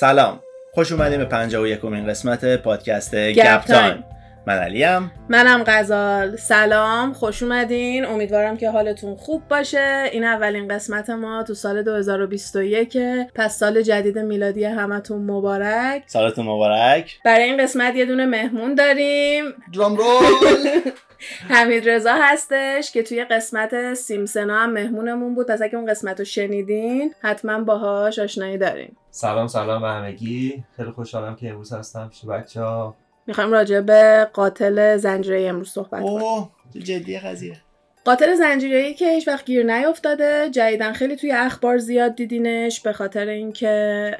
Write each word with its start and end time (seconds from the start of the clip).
سلام. 0.00 0.40
خوش 0.72 0.92
اومدیم 0.92 1.18
به 1.18 1.24
51 1.24 1.78
یکمین 1.78 2.06
قسمت 2.06 2.56
پادکست 2.56 3.14
گپ 3.14 3.64
تایم. 3.64 4.04
من 4.46 4.58
علیم. 4.58 5.10
منم 5.28 5.64
غزال. 5.66 6.36
سلام 6.36 7.12
خوش 7.12 7.42
اومدین. 7.42 8.04
امیدوارم 8.04 8.56
که 8.56 8.70
حالتون 8.70 9.16
خوب 9.16 9.48
باشه. 9.48 10.04
این 10.12 10.24
اولین 10.24 10.68
قسمت 10.68 11.10
ما 11.10 11.42
تو 11.42 11.54
سال 11.54 11.82
2021 11.82 12.98
پس 13.34 13.58
سال 13.58 13.82
جدید 13.82 14.18
میلادی 14.18 14.64
همتون 14.64 15.30
مبارک. 15.30 16.02
سالتون 16.06 16.46
مبارک. 16.46 17.18
برای 17.24 17.44
این 17.44 17.62
قسمت 17.62 17.96
یه 17.96 18.06
دونه 18.06 18.26
مهمون 18.26 18.74
داریم. 18.74 19.44
درام 19.74 19.96
رول. 19.96 20.80
حمید 21.50 21.88
رضا 21.88 22.14
هستش 22.14 22.92
که 22.92 23.02
توی 23.02 23.24
قسمت 23.24 23.94
سیمسنا 23.94 24.58
هم 24.58 24.72
مهمونمون 24.72 25.34
بود. 25.34 25.46
پس 25.46 25.62
اگه 25.62 25.76
اون 25.76 25.90
قسمت 25.90 26.18
رو 26.18 26.24
شنیدین 26.24 27.14
حتما 27.22 27.60
باهاش 27.60 28.18
آشنایی 28.18 28.58
داریم. 28.58 28.96
سلام 29.10 29.46
سلام 29.46 29.82
به 29.82 29.88
همگی. 29.88 30.64
خیلی 30.76 30.90
خوشحالم 30.90 31.36
که 31.36 31.48
امروز 31.48 31.72
هستم. 31.72 32.08
پیش 32.08 32.24
بچه 32.24 32.60
ها 32.60 32.96
می‌خوایم 33.26 33.52
راجع 33.52 33.80
به 33.80 34.28
قاتل 34.32 34.96
زنجیره 34.96 35.48
امروز 35.48 35.68
صحبت 35.68 36.02
کنیم. 36.02 36.22
اوه 36.22 36.50
جدی 36.78 37.18
قضیه. 37.18 37.56
قاتل 38.04 38.34
زنجیره‌ای 38.34 38.94
که 38.94 39.10
هیچ 39.10 39.28
وقت 39.28 39.44
گیر 39.44 39.62
نیافتاده 39.62 40.50
جدیدن 40.50 40.92
خیلی 40.92 41.16
توی 41.16 41.32
اخبار 41.32 41.78
زیاد 41.78 42.14
دیدینش 42.14 42.80
به 42.80 42.92
خاطر 42.92 43.26
اینکه 43.28 44.16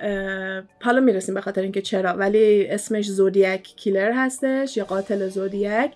حالا 0.82 1.00
می‌رسیم 1.00 1.34
به 1.34 1.40
خاطر 1.40 1.62
اینکه 1.62 1.82
چرا 1.82 2.10
ولی 2.10 2.66
اسمش 2.66 3.08
زودیک 3.08 3.62
کیلر 3.76 4.12
هستش 4.12 4.76
یا 4.76 4.84
قاتل 4.84 5.28
زودیک 5.28 5.90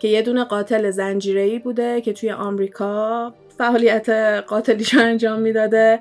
که 0.00 0.08
یه 0.08 0.22
دونه 0.22 0.44
قاتل 0.44 0.90
زنجیره‌ای 0.90 1.58
بوده 1.58 2.00
که 2.00 2.12
توی 2.12 2.30
آمریکا 2.30 3.34
فعالیت 3.58 4.08
قاتلیشو 4.46 5.00
انجام 5.00 5.40
می‌داده 5.40 6.00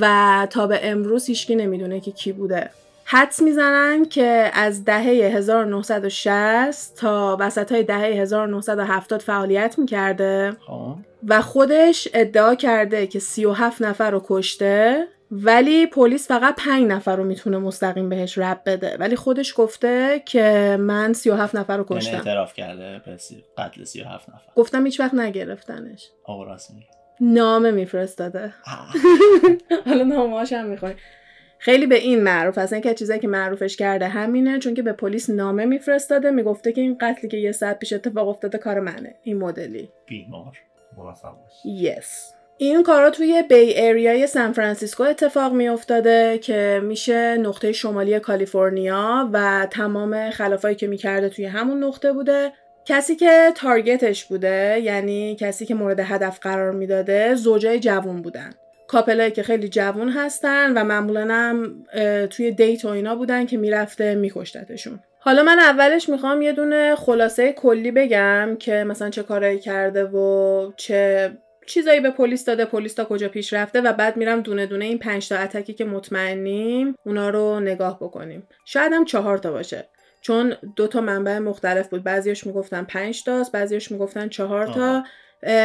و 0.00 0.46
تا 0.50 0.66
به 0.66 0.80
امروز 0.82 1.26
هیچکی 1.26 1.56
نمی‌دونه 1.56 2.00
که 2.00 2.10
کی 2.10 2.32
بوده. 2.32 2.70
حدس 3.12 3.42
می‌زنن 3.42 4.04
که 4.04 4.50
از 4.54 4.84
دهه 4.84 5.04
1960 5.04 6.96
تا 6.96 7.36
وسط 7.40 7.72
های 7.72 7.82
دهه 7.82 8.00
1970 8.00 9.22
فعالیت 9.22 9.78
می‌کرده 9.78 10.56
خب. 10.66 10.94
و 11.28 11.42
خودش 11.42 12.08
ادعا 12.14 12.54
کرده 12.54 13.06
که 13.06 13.18
37 13.18 13.82
نفر 13.82 14.10
رو 14.10 14.22
کشته 14.24 15.06
ولی 15.30 15.86
پلیس 15.86 16.28
فقط 16.28 16.54
5 16.56 16.86
نفر 16.86 17.16
رو 17.16 17.24
می‌تونه 17.24 17.58
مستقیم 17.58 18.08
بهش 18.08 18.38
رب 18.38 18.60
بده. 18.66 18.96
ولی 19.00 19.16
خودش 19.16 19.54
گفته 19.56 20.22
که 20.26 20.76
من 20.80 21.12
37 21.12 21.54
نفر 21.54 21.76
رو 21.76 21.86
یعنی 21.90 22.00
کشتم. 22.00 22.16
اعتراف 22.16 22.54
کرده 22.54 23.02
به 23.06 23.16
قتل 23.58 23.84
37 23.84 24.28
نفر. 24.28 24.52
گفتم 24.56 24.84
هیچ 24.84 25.00
وقت 25.00 25.14
نگرفتنش. 25.14 26.10
آقا 26.24 26.44
راست 26.44 26.70
میگه 26.70 26.86
نامه 27.20 27.70
میفرستاده. 27.70 28.54
حالا 29.86 30.04
نامه‌هاش 30.04 30.52
هم 30.52 30.66
می‌خونی 30.66 30.94
خیلی 31.62 31.86
به 31.86 31.94
این 31.94 32.22
معروف 32.22 32.58
هست. 32.58 32.72
این 32.72 32.82
که 32.82 32.94
چیزایی 32.94 33.20
که 33.20 33.28
معروفش 33.28 33.76
کرده 33.76 34.08
همینه 34.08 34.58
چون 34.58 34.74
که 34.74 34.82
به 34.82 34.92
پلیس 34.92 35.30
نامه 35.30 35.64
میفرستاده 35.64 36.30
می‌گفته 36.30 36.72
که 36.72 36.80
این 36.80 36.96
قتلی 37.00 37.30
که 37.30 37.36
یه 37.36 37.52
ساعت 37.52 37.78
پیش 37.78 37.92
اتفاق 37.92 38.28
افتاده 38.28 38.58
کار 38.58 38.80
منه. 38.80 39.14
این 39.22 39.38
مدلی. 39.38 39.88
بیمار. 40.06 40.58
یس 41.64 42.32
این 42.58 42.82
کارا 42.82 43.10
توی 43.10 43.44
بی 43.48 43.54
ایریای 43.54 44.26
سان 44.26 44.52
فرانسیسکو 44.52 45.02
اتفاق 45.02 45.52
می 45.52 45.68
افتاده 45.68 46.38
که 46.38 46.80
میشه 46.84 47.36
نقطه 47.36 47.72
شمالی 47.72 48.18
کالیفرنیا 48.18 49.30
و 49.32 49.66
تمام 49.70 50.30
خلافایی 50.30 50.76
که 50.76 50.86
می‌کرده 50.86 51.28
توی 51.28 51.44
همون 51.44 51.84
نقطه 51.84 52.12
بوده. 52.12 52.52
کسی 52.84 53.16
که 53.16 53.52
تارگتش 53.54 54.24
بوده 54.24 54.80
یعنی 54.82 55.36
کسی 55.36 55.66
که 55.66 55.74
مورد 55.74 56.00
هدف 56.00 56.38
قرار 56.38 56.72
می‌داده 56.72 57.34
زوجای 57.34 57.80
جوون 57.80 58.22
بودن. 58.22 58.50
کاپلایی 58.90 59.30
که 59.30 59.42
خیلی 59.42 59.68
جوون 59.68 60.08
هستن 60.08 60.72
و 60.72 60.84
معمولا 60.84 61.28
هم 61.30 61.84
توی 62.30 62.50
دیت 62.50 62.84
و 62.84 62.88
اینا 62.88 63.14
بودن 63.14 63.46
که 63.46 63.56
می‌رفته 63.56 64.14
میکشتتشون. 64.14 65.00
حالا 65.18 65.42
من 65.42 65.58
اولش 65.58 66.08
می‌خوام 66.08 66.42
یه 66.42 66.52
دونه 66.52 66.94
خلاصه 66.96 67.52
کلی 67.52 67.90
بگم 67.90 68.56
که 68.58 68.84
مثلا 68.84 69.10
چه 69.10 69.22
کارایی 69.22 69.58
کرده 69.58 70.04
و 70.04 70.72
چه 70.76 71.30
چیزایی 71.66 72.00
به 72.00 72.10
پلیس 72.10 72.44
داده 72.44 72.64
پلیس 72.64 72.94
تا 72.94 73.04
کجا 73.04 73.28
پیش 73.28 73.52
رفته 73.52 73.80
و 73.80 73.92
بعد 73.92 74.16
میرم 74.16 74.40
دونه 74.40 74.66
دونه 74.66 74.84
این 74.84 74.98
پنج 74.98 75.28
تا 75.28 75.36
اتکی 75.36 75.72
که 75.72 75.84
مطمئنیم 75.84 76.94
اونا 77.06 77.30
رو 77.30 77.60
نگاه 77.60 77.98
بکنیم. 78.00 78.48
شاید 78.64 78.92
هم 78.92 79.04
چهار 79.04 79.38
تا 79.38 79.52
باشه. 79.52 79.88
چون 80.20 80.54
دو 80.76 80.86
تا 80.86 81.00
منبع 81.00 81.38
مختلف 81.38 81.88
بود. 81.88 82.04
بعضیش 82.04 82.46
می‌گفتن 82.46 82.84
پنج 82.84 83.24
تاست 83.24 83.52
بعضیش 83.52 83.92
می‌گفتن 83.92 84.28
چهار 84.28 84.66
تا. 84.66 85.04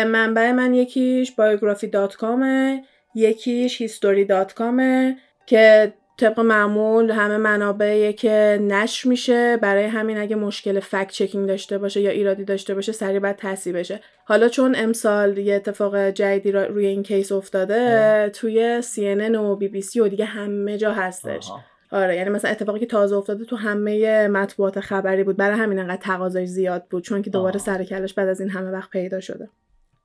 منبع 0.07 0.51
من 0.51 0.73
یکیش 0.73 1.31
biography 1.31 1.87
dot 1.87 2.15
com 2.15 2.56
ه. 2.56 2.83
یکیش 3.15 3.81
history 3.81 4.25
dot 4.25 4.53
com 4.53 5.01
ه 5.01 5.17
که 5.45 5.93
طبق 6.17 6.39
معمول 6.39 7.11
همه 7.11 7.37
منابعی 7.37 8.13
که 8.13 8.59
نشر 8.61 9.09
میشه. 9.09 9.57
برای 9.57 9.83
همین 9.83 10.17
اگه 10.17 10.35
مشکل 10.35 10.79
fact 10.79 11.11
checking 11.11 11.47
داشته 11.47 11.77
باشه 11.77 12.01
یا 12.01 12.09
ایرادی 12.09 12.43
داشته 12.43 12.75
باشه 12.75 12.91
سریع 12.91 13.19
باید 13.19 13.35
تصحیح 13.35 13.75
بشه. 13.75 13.99
حالا 14.25 14.49
چون 14.49 14.75
امسال 14.77 15.37
یه 15.37 15.55
اتفاق 15.55 15.97
جدیدی 16.09 16.51
را- 16.51 16.65
روی 16.65 16.85
این 16.85 17.03
case 17.03 17.31
افتاده 17.31 18.29
توی 18.29 18.81
CNN 18.81 19.35
و 19.35 19.55
بی 19.55 19.67
بی 19.67 19.81
سی 19.81 19.99
و 19.99 20.07
دیگه 20.07 20.25
همه 20.25 20.77
جا 20.77 20.91
هستش. 20.91 21.49
آها. 21.51 21.59
آره 21.91 22.15
یعنی 22.15 22.29
مثلا 22.29 22.51
اتفاقی 22.51 22.79
که 22.79 22.85
تازه 22.85 23.15
افتاده 23.15 23.45
تو 23.45 23.55
همه 23.55 24.27
مطبوعات 24.27 24.79
خبری 24.79 25.23
بود. 25.23 25.37
برای 25.37 25.59
همین 25.59 25.79
انقدر 25.79 26.01
تقاضاش 26.01 26.47
زیاد 26.47 26.85
بود 26.89 27.03
چون 27.03 27.21
که 27.21 27.29
دوباره. 27.29 27.59
سر 27.59 27.83
کلش 27.83 28.13
بعد 28.13 28.27
از 28.27 28.41
این 28.41 28.49
همه 28.49 28.69
وقت 28.71 28.89
پیدا 28.89 29.19
شده. 29.19 29.49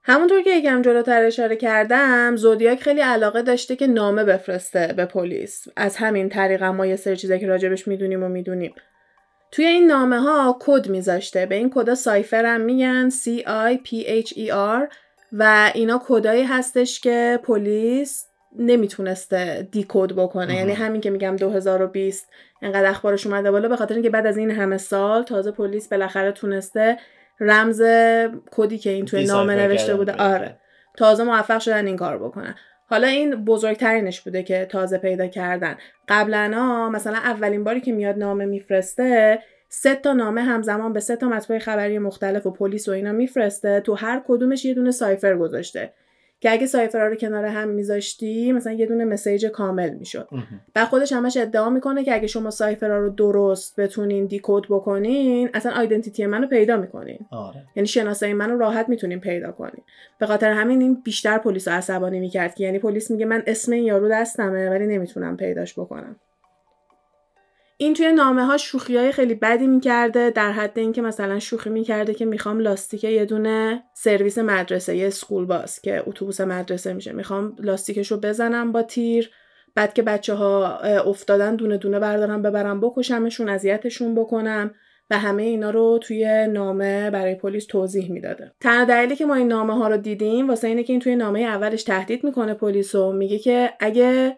همونطور 0.03 0.41
که 0.41 0.49
یکم 0.49 0.81
جلوتر 0.81 1.23
اشاره 1.23 1.55
کردم 1.55 2.35
زودیاک 2.35 2.79
خیلی 2.79 3.01
علاقه 3.01 3.41
داشته 3.41 3.75
که 3.75 3.87
نامه 3.87 4.23
بفرسته 4.23 4.93
به 4.97 5.05
پلیس. 5.05 5.67
از 5.77 5.97
همین 5.97 6.29
طریق 6.29 6.63
هم 6.63 6.75
ما 6.75 6.85
یه 6.85 6.95
سری 6.95 7.17
چیزایی 7.17 7.39
که 7.39 7.47
راجبش 7.47 7.87
می‌دونیم 7.87 8.23
و 8.23 8.29
می‌دونیم. 8.29 8.73
توی 9.51 9.65
این 9.65 9.87
نامه 9.87 10.19
ها 10.19 10.57
کد 10.59 10.89
میذاشته. 10.89 11.45
به 11.45 11.55
این 11.55 11.69
کدا 11.69 11.95
سایفر 11.95 12.45
هم 12.45 12.61
میگن 12.61 13.09
C 13.09 13.39
I 13.39 13.87
P 13.87 14.05
H 14.05 14.33
E 14.33 14.49
R 14.49 14.93
و 15.31 15.71
اینا 15.75 16.01
کدایی 16.07 16.43
هستش 16.43 16.99
که 16.99 17.39
پلیس 17.43 18.27
نمی‌تونسته 18.59 19.67
دیکود 19.71 20.15
بکنه. 20.15 20.55
یعنی 20.55 20.73
همین 20.73 21.01
که 21.01 21.09
میگم 21.09 21.35
2020 21.35 22.29
انقدر 22.61 22.89
اخبارش 22.89 23.27
اومده 23.27 23.51
بالا 23.51 23.69
به 23.69 23.75
خاطر 23.75 23.93
اینکه 23.93 24.09
بعد 24.09 24.27
از 24.27 24.37
این 24.37 24.51
همه 24.51 24.77
سال 24.77 25.23
تازه 25.23 25.51
پلیس 25.51 25.89
بالاخره 25.89 26.31
تونسته 26.31 26.97
رمز 27.41 27.81
کدی 28.51 28.77
که 28.77 28.89
این 28.89 29.05
توی 29.05 29.25
نامه 29.25 29.55
نوشته 29.55 29.95
بوده. 29.95 30.13
آره. 30.13 30.57
تازه 30.97 31.23
موفق 31.23 31.59
شدن 31.59 31.87
این 31.87 31.95
کار 31.95 32.17
بکنن. 32.17 32.55
حالا 32.85 33.07
این 33.07 33.45
بزرگترینش 33.45 34.21
بوده 34.21 34.43
که 34.43 34.65
تازه 34.65 34.97
پیدا 34.97 35.27
کردن. 35.27 35.77
قبلا 36.07 36.89
مثلا 36.89 37.17
اولین 37.17 37.63
باری 37.63 37.81
که 37.81 37.91
میاد 37.91 38.17
نامه 38.17 38.45
میفرسته 38.45 39.39
سه 39.69 39.95
تا 39.95 40.13
نامه 40.13 40.41
همزمان 40.41 40.93
به 40.93 40.99
سه 40.99 41.15
تا 41.15 41.29
مطبوع 41.29 41.59
خبری 41.59 41.99
مختلف 41.99 42.45
و 42.45 42.51
پلیس 42.51 42.89
و 42.89 42.91
اینا 42.91 43.11
میفرسته. 43.11 43.79
تو 43.79 43.93
هر 43.93 44.21
کدومش 44.27 44.65
یه 44.65 44.73
دونه 44.73 44.91
سایفر 44.91 45.35
گذاشته. 45.37 45.93
که 46.41 46.51
اگه 46.51 46.65
سایفرها 46.65 47.07
رو 47.07 47.15
کنار 47.15 47.45
هم 47.45 47.69
میذاشتی 47.69 48.51
مثلا 48.51 48.73
یه 48.73 48.85
دونه 48.85 49.05
مسیج 49.05 49.45
کامل 49.45 49.89
می‌شد. 49.89 50.27
بعد 50.73 50.87
خودش 50.87 51.13
همش 51.13 51.37
ادعا 51.37 51.69
می‌کنه 51.69 52.03
که 52.03 52.13
اگه 52.13 52.27
شما 52.27 52.49
سایفرها 52.49 52.97
رو 52.97 53.09
درست 53.09 53.79
بتونین 53.79 54.25
دیکود 54.25 54.67
بکنین 54.69 55.49
اصلا 55.53 55.71
آیدنتیتی 55.71 56.25
منو 56.25 56.47
پیدا 56.47 56.77
می‌کنین. 56.77 57.19
آره. 57.31 57.63
یعنی 57.75 57.87
شناسایی 57.87 58.33
منو 58.33 58.57
راحت 58.57 58.89
می‌تونین 58.89 59.19
پیدا 59.19 59.51
کنین. 59.51 59.83
به 60.19 60.25
خاطر 60.25 60.51
همین 60.51 60.81
این 60.81 61.01
بیشتر 61.03 61.37
پلیس 61.37 61.67
عصبانی 61.67 62.19
می‌کرد 62.19 62.55
که 62.55 62.63
یعنی 62.63 62.79
پلیس 62.79 63.11
میگه 63.11 63.25
من 63.25 63.43
اسم 63.47 63.71
این 63.71 63.83
یارو 63.83 64.09
دستمه 64.09 64.69
ولی 64.69 64.87
نمی‌تونم 64.87 65.37
پیداش 65.37 65.79
بکنم. 65.79 66.15
این 67.81 67.93
توی 67.93 68.11
نامه 68.11 68.45
ها 68.45 68.57
شوخی 68.57 68.97
های 68.97 69.11
خیلی 69.11 69.35
بدی 69.35 69.67
می‌کرده 69.67 70.29
در 70.29 70.51
حد 70.51 70.79
اینکه 70.79 71.01
مثلا 71.01 71.39
شوخی 71.39 71.69
می‌کرده 71.69 72.13
که 72.13 72.25
می‌خوام 72.25 72.59
لاستیک 72.59 73.03
یه 73.03 73.25
دونه 73.25 73.83
سرویس 73.93 74.37
مدرسه 74.37 74.95
یه 74.95 75.09
سکول 75.09 75.45
باس 75.45 75.81
که 75.81 76.03
اتوبوس 76.07 76.41
مدرسه 76.41 76.93
میشه. 76.93 77.13
می‌خوام 77.13 77.55
لاستیکش 77.59 78.11
رو 78.11 78.17
بزنم 78.17 78.71
با 78.71 78.81
تیر 78.81 79.29
بعد 79.75 79.93
که 79.93 80.01
بچه 80.01 80.33
ها 80.33 80.77
افتادن 81.05 81.55
دونه 81.55 81.77
دونه 81.77 81.99
بردارم 81.99 82.41
ببرم 82.41 82.81
بکشمشون 82.81 83.49
اذیتشون 83.49 84.15
بکنم 84.15 84.71
و 85.09 85.17
همه 85.17 85.43
اینا 85.43 85.69
رو 85.69 85.99
توی 86.01 86.47
نامه 86.47 87.09
برای 87.09 87.35
پلیس 87.35 87.65
توضیح 87.65 88.11
می‌داده. 88.11 88.51
تنها 88.59 88.85
دلیلی 88.85 89.15
که 89.15 89.25
ما 89.25 89.35
این 89.35 89.47
نامه 89.47 89.73
ها 89.73 89.87
رو 89.87 89.97
دیدیم 89.97 90.49
واسه 90.49 90.67
اینه 90.67 90.83
که 90.83 90.93
این 90.93 90.99
توی 90.99 91.15
نامه 91.15 91.39
اولش 91.39 91.83
تهدید 91.83 92.23
می‌کنه 92.23 92.53
پلیس 92.53 92.95
و 92.95 93.11
میگه 93.11 93.39
که 93.39 93.69
اگه 93.79 94.37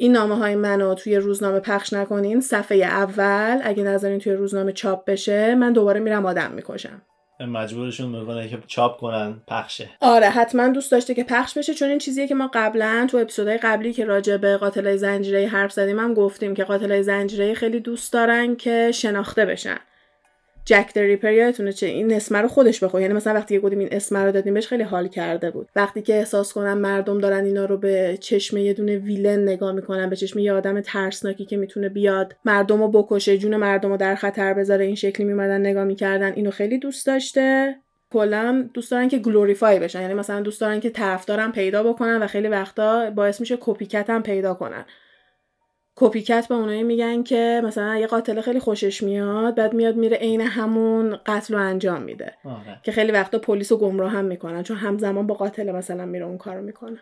این 0.00 0.12
نامه 0.12 0.36
های 0.36 0.54
منو 0.54 0.94
توی 0.94 1.16
روزنامه 1.16 1.60
پخش 1.60 1.92
نکنین. 1.92 2.40
صفحه 2.40 2.78
اول 2.78 3.60
اگه 3.64 3.82
نذارین 3.82 4.18
توی 4.18 4.32
روزنامه 4.32 4.72
چاپ 4.72 5.04
بشه 5.04 5.54
من 5.54 5.72
دوباره 5.72 6.00
میرم 6.00 6.26
آدم 6.26 6.52
می‌کشم. 6.52 7.02
مجبورشون 7.40 8.18
می‌کنه 8.18 8.48
که 8.48 8.58
چاپ 8.66 9.00
کنن 9.00 9.42
پخشه. 9.48 9.90
آره 10.00 10.26
حتما 10.26 10.68
دوست 10.68 10.92
داشته 10.92 11.14
که 11.14 11.24
پخش 11.24 11.58
بشه 11.58 11.74
چون 11.74 11.88
این 11.88 11.98
چیزیه 11.98 12.28
که 12.28 12.34
ما 12.34 12.50
قبلا 12.54 13.06
تو 13.10 13.16
اپیزودهای 13.16 13.58
قبلی 13.58 13.92
که 13.92 14.04
راجع 14.04 14.36
به 14.36 14.56
قاتلای 14.56 14.98
زنجیره‌ای 14.98 15.46
حرف 15.46 15.72
زدیم 15.72 15.98
هم 15.98 16.14
گفتیم 16.14 16.54
که 16.54 16.64
قاتلای 16.64 17.02
زنجیره‌ای 17.02 17.54
خیلی 17.54 17.80
دوست 17.80 18.12
دارن 18.12 18.56
که 18.56 18.90
شناخته 18.94 19.46
بشن. 19.46 19.78
جک 20.68 20.90
ریپر 20.96 21.32
یادتونه 21.32 21.72
چه؟ 21.72 21.86
این 21.86 22.12
اسم 22.12 22.36
رو 22.36 22.48
خودش 22.48 22.84
بخواد 22.84 23.02
یعنی 23.02 23.14
مثلا 23.14 23.34
وقتی 23.34 23.58
گفتیم 23.58 23.78
این 23.78 23.88
اسم 23.92 24.16
رو 24.16 24.32
دادیم 24.32 24.54
بهش 24.54 24.66
خیلی 24.66 24.82
حال 24.82 25.08
کرده 25.08 25.50
بود. 25.50 25.68
وقتی 25.76 26.02
که 26.02 26.14
احساس 26.14 26.52
کنن 26.52 26.74
مردم 26.74 27.18
دارن 27.18 27.44
اینا 27.44 27.64
رو 27.64 27.76
به 27.76 28.18
چشم 28.20 28.56
یه 28.56 28.72
دونه 28.72 28.96
ویلن 28.96 29.42
نگاه 29.42 29.72
می‌کنن 29.72 30.10
به 30.10 30.16
چشم 30.16 30.38
یه 30.38 30.52
آدم 30.52 30.80
ترسناکی 30.80 31.44
که 31.44 31.56
می‌تونه 31.56 31.88
بیاد 31.88 32.36
مردم 32.44 32.82
رو 32.82 32.88
بکشه 32.88 33.38
جون 33.38 33.56
مردم 33.56 33.90
رو 33.90 33.96
در 33.96 34.14
خطر 34.14 34.54
بذاره 34.54 34.84
این 34.84 34.94
شکلی 34.94 35.26
میمدن 35.26 35.60
نگاه 35.60 35.84
می‌کردن 35.84 36.32
اینو 36.32 36.50
خیلی 36.50 36.78
دوست 36.78 37.06
داشته. 37.06 37.76
کلا 38.12 38.68
دوست 38.74 38.90
دارن 38.90 39.08
که 39.08 39.18
glorify 39.18 39.78
بشن. 39.78 40.02
یعنی 40.02 40.14
مثلا 40.14 40.40
دوست 40.40 40.60
دارن 40.60 40.80
که 40.80 40.90
طرفدارم 40.90 41.52
پیدا 41.52 41.82
بکنن 41.82 42.22
و 42.22 42.26
خیلی 42.26 42.48
وقتا 42.48 43.10
باعث 43.10 43.40
میشه 43.40 43.58
copycat 43.60 44.10
هم 44.10 44.22
پیدا 44.22 44.54
کنن. 44.54 44.84
copycat 46.00 46.48
به 46.48 46.54
اونایی 46.54 46.82
میگن 46.82 47.22
که 47.22 47.62
مثلا 47.64 47.96
یه 47.96 48.06
قاتل 48.06 48.40
خیلی 48.40 48.60
خوشش 48.60 49.02
میاد 49.02 49.54
بعد 49.54 49.72
میاد 49.72 49.96
میره 49.96 50.16
عین 50.16 50.40
همون 50.40 51.18
قتل 51.26 51.54
رو 51.54 51.60
انجام 51.60 52.02
میده 52.02 52.34
آره. 52.44 52.80
که 52.82 52.92
خیلی 52.92 53.12
وقتا 53.12 53.38
پلیس 53.38 53.72
رو 53.72 53.78
گمراه 53.78 54.12
هم 54.12 54.24
می‌کنن 54.24 54.62
چون 54.62 54.76
همزمان 54.76 55.26
با 55.26 55.34
قاتل 55.34 55.72
مثلا 55.72 56.06
میره 56.06 56.24
اون 56.24 56.38
کارو 56.38 56.62
می‌کنه 56.62 56.98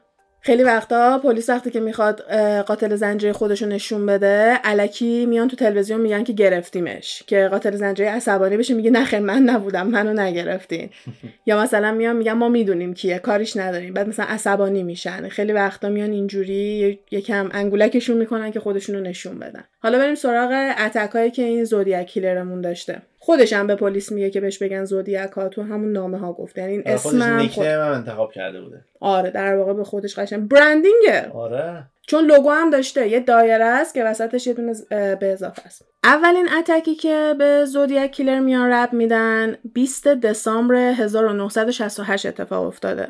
خیلی 0.46 0.62
وقتا 0.62 1.18
پلیس 1.18 1.50
وقتی 1.50 1.70
که 1.70 1.80
می‌خواد 1.80 2.20
قاتل 2.66 2.96
زنجیره 2.96 3.32
خودش 3.32 3.62
رو 3.62 3.68
نشون 3.68 4.06
بده 4.06 4.52
الکی 4.64 5.26
میان 5.26 5.48
تو 5.48 5.56
تلویزیون 5.56 6.00
میگن 6.00 6.24
که 6.24 6.32
گرفتیمش 6.32 7.22
که 7.26 7.48
قاتل 7.48 7.76
زنجیره 7.76 8.10
عصبانی 8.10 8.56
بشه 8.56 8.74
میگه 8.74 8.90
نخیر 8.90 9.18
من 9.18 9.42
نبودم 9.42 9.86
منو 9.86 10.20
نگرفتین. 10.20 10.90
یا 11.46 11.62
مثلا 11.62 11.92
میان 11.92 12.16
میگن 12.16 12.32
ما 12.32 12.48
می‌دونیم 12.48 12.94
کیه 12.94 13.18
کاریش 13.18 13.56
نداریم 13.56 13.94
بعد 13.94 14.08
مثلا 14.08 14.26
عصبانی 14.28 14.82
میشن. 14.82 15.28
خیلی 15.28 15.52
وقتا 15.52 15.88
میان 15.88 16.10
اینجوری 16.10 16.98
یکم 17.10 17.48
انگولکشون 17.52 18.16
می‌کنن 18.16 18.50
که 18.50 18.60
خودشون 18.60 18.96
رو 18.96 19.00
نشون 19.00 19.38
بدن. 19.38 19.64
حالا 19.78 19.98
بریم 19.98 20.14
سراغ 20.14 20.74
اتکایی 20.78 21.30
که 21.30 21.42
این 21.42 21.64
زودیاک 21.64 22.06
کیلرمون 22.06 22.60
داشته. 22.60 23.02
خودش 23.26 23.52
هم 23.52 23.66
به 23.66 23.74
پلیس 23.74 24.12
میگه 24.12 24.30
که 24.30 24.40
بهش 24.40 24.58
بگن 24.58 24.84
زودیاک 24.84 25.30
ها 25.30 25.48
تو 25.48 25.62
همون 25.62 25.92
نامه 25.92 26.18
ها 26.18 26.32
گفته 26.32 26.60
یعنی 26.60 26.72
این 26.72 26.82
اسم 26.86 27.22
هم 27.22 27.48
خود... 27.48 27.66
انتخاب 27.66 28.32
کرده 28.32 28.60
بوده. 28.60 28.84
آره 29.00 29.30
در 29.30 29.56
واقع 29.56 29.72
به 29.72 29.84
خودش 29.84 30.18
قشنگ 30.18 30.48
برندینگه. 30.48 31.30
آره. 31.34 31.84
چون 32.06 32.24
لوگو 32.24 32.50
هم 32.50 32.70
داشته 32.70 33.08
یه 33.08 33.20
دایره 33.20 33.64
است 33.64 33.94
که 33.94 34.04
وسطش 34.04 34.46
یه 34.46 34.52
دونه 34.52 34.74
به 34.90 35.32
اضافه 35.32 35.62
است. 35.66 35.84
اولین 36.04 36.48
اتکی 36.58 36.94
که 36.94 37.34
به 37.38 37.64
زودیاک 37.64 38.10
کیلر 38.10 38.40
میان 38.40 38.70
رب 38.70 38.92
میدن 38.92 39.56
20 39.74 40.08
دسامبر 40.08 40.74
1968 40.74 42.26
اتفاق 42.26 42.66
افتاده. 42.66 43.08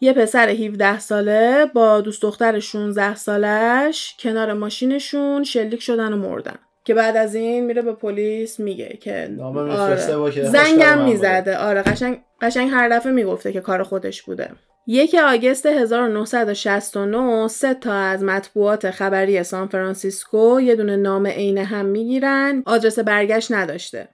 یه 0.00 0.12
پسر 0.12 0.48
17 0.48 0.98
ساله 0.98 1.66
با 1.74 2.00
دوست 2.00 2.22
دختر 2.22 2.60
16 2.60 3.14
سالش 3.14 4.16
کنار 4.20 4.52
ماشینشون 4.52 5.44
شلیک 5.44 5.82
شدن 5.82 6.12
و 6.12 6.16
مردن. 6.16 6.58
که 6.84 6.94
بعد 6.94 7.16
از 7.16 7.34
این 7.34 7.66
میره 7.66 7.82
به 7.82 7.92
پلیس 7.92 8.60
میگه 8.60 8.98
که 9.00 9.30
آره. 9.78 9.96
زنگم 10.44 11.04
می‌زده. 11.04 11.58
آره 11.58 11.82
قشنگ 11.82 12.20
قشنگ 12.40 12.70
هر 12.70 12.88
دفعه 12.88 13.12
می‌گفته 13.12 13.52
که 13.52 13.60
کار 13.60 13.82
خودش 13.82 14.22
بوده. 14.22 14.50
یک 14.86 15.14
آگست 15.14 15.66
1969 15.66 17.48
سه 17.48 17.74
تا 17.74 17.92
از 17.94 18.24
مطبوعات 18.24 18.90
خبری 18.90 19.42
سان 19.42 19.68
فرانسیسکو 19.68 20.60
یه 20.60 20.76
دونه 20.76 20.96
نام 20.96 21.26
عین 21.26 21.58
هم 21.58 21.86
می‌گیرن. 21.86 22.62
آدرس 22.66 22.98
برگشت 22.98 23.52
نداشته. 23.52 24.08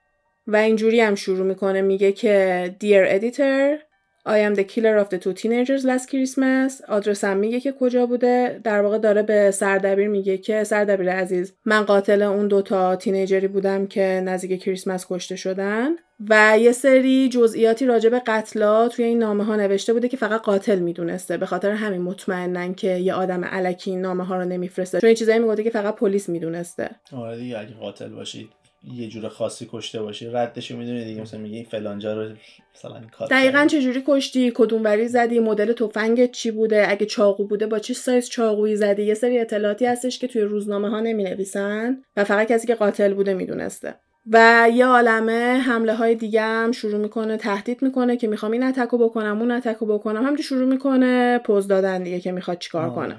و 0.47 0.57
اینجوری 0.57 1.01
هم 1.01 1.15
شروع 1.15 1.47
می‌کنه 1.47 1.83
میگه 1.83 2.13
که 2.13 2.75
Dear 2.81 3.21
Editor 3.21 3.88
I 4.27 4.39
am 4.39 4.55
the 4.55 4.65
killer 4.65 4.97
of 4.97 5.09
the 5.09 5.19
two 5.19 5.33
teenagers 5.33 5.85
last 5.85 6.11
Christmas. 6.11 6.85
آدرسم 6.89 7.37
میگه 7.37 7.61
که 7.61 7.73
کجا 7.73 8.07
بوده. 8.07 8.61
در 8.65 8.83
واقع 8.83 8.99
داره 8.99 9.23
به 9.23 9.51
سردبیر 9.51 10.09
میگه 10.09 10.39
که 10.39 10.65
سردبیر 10.65 11.13
عزیز 11.13 11.53
من 11.65 11.83
قاتل 11.83 12.23
اون 12.23 12.49
دوتا 12.49 12.97
تینیجری 12.97 13.49
بودم 13.49 13.87
که 13.87 14.23
نزدیک 14.25 14.63
کریسمس 14.63 15.07
کشته 15.11 15.37
شدن. 15.37 15.91
و 16.29 16.59
یه 16.61 16.73
سری 16.73 17.29
جزئیاتی 17.29 17.87
راجع 17.87 18.11
به 18.11 18.23
قتلا 18.27 18.89
توی 18.89 19.05
این 19.05 19.19
نامه 19.19 19.45
ها 19.45 19.57
نوشته 19.57 19.93
بوده 19.93 20.09
که 20.09 20.17
فقط 20.17 20.41
قاتل 20.41 20.79
می‌دونسته. 20.79 21.37
به 21.37 21.47
خاطر 21.47 21.71
همین 21.71 22.03
مطمئنن 22.03 22.75
که 22.75 22.89
یه 22.89 23.15
آدم 23.15 23.45
علکی 23.45 23.91
این 23.91 24.01
نامه 24.01 24.25
ها 24.25 24.37
رو 24.37 24.45
نمیفرسته. 24.45 25.01
چون 25.01 25.09
این 25.09 25.17
چیزایی 25.17 25.39
می‌گفته 25.39 25.63
که 25.63 25.71
فقط 25.71 25.95
پلیس 25.97 26.29
می‌دونسته. 26.29 26.91
آره 27.13 27.37
دیگه 27.37 27.59
اگه 27.59 27.75
قاتل 27.81 28.09
باشید. 28.09 28.49
یه 28.95 29.09
جور 29.09 29.29
خاصی 29.29 29.69
کشته 29.73 30.03
باشی 30.03 30.27
ردشو 30.27 30.77
می‌دونی 30.77 31.05
دیگه 31.05 31.23
مثلا 31.23 31.41
میگه 31.41 31.57
این 31.57 31.65
فلانجا 31.65 32.23
رو 32.23 32.35
مثلا 32.75 33.01
کار 33.13 33.29
دقیقا 33.29 33.67
چه 33.71 33.83
جوری 33.83 34.03
کشتی؟ 34.07 34.53
کدوم 34.55 34.85
وری 34.85 35.09
زدی؟ 35.09 35.39
مدل 35.39 35.73
تفنگت 35.73 36.33
چی 36.33 36.51
بوده؟ 36.51 36.91
اگه 36.91 37.07
چاقو 37.07 37.45
بوده 37.45 37.67
با 37.67 37.79
چه 37.79 37.95
سایز 37.95 38.29
چاقویی 38.29 38.77
زدی؟ 38.77 39.03
یه 39.03 39.15
سری 39.15 39.39
اطلاعاتی 39.39 39.87
هستش 39.87 40.19
که 40.19 40.29
توی 40.29 40.43
روزنامه 40.43 40.91
ها 40.91 41.01
نمی 41.01 41.25
نویسن 41.25 42.03
و 42.17 42.25
فقط 42.25 42.49
کسی 42.49 42.67
که 42.67 42.75
قاتل 42.75 43.15
بوده 43.15 43.35
می‌دونسته. 43.35 43.95
و 44.33 44.69
یه 44.75 44.87
عالمه 44.87 45.63
حمله 45.67 45.95
های 45.95 46.15
دیگه 46.15 46.43
هم 46.43 46.73
شروع 46.73 47.01
می‌کنه 47.01 47.37
تهدید 47.37 47.83
می‌کنه 47.83 48.17
که 48.17 48.29
می‌خوام 48.29 48.53
این 48.53 48.63
attack 48.63 48.94
و 48.94 48.99
بکنم 48.99 49.41
اون 49.41 49.51
attack 49.51 49.82
و 49.82 49.87
بکنم. 49.87 50.23
همینجوری 50.23 50.43
شروع 50.43 50.69
می‌کنه 50.69 51.39
پوز 51.39 51.69
دادن 51.69 52.03
دیگه 52.03 52.21
که 52.21 52.33
می‌خواد 52.33 52.59
چیکار 52.59 52.91
کنه. 52.91 53.17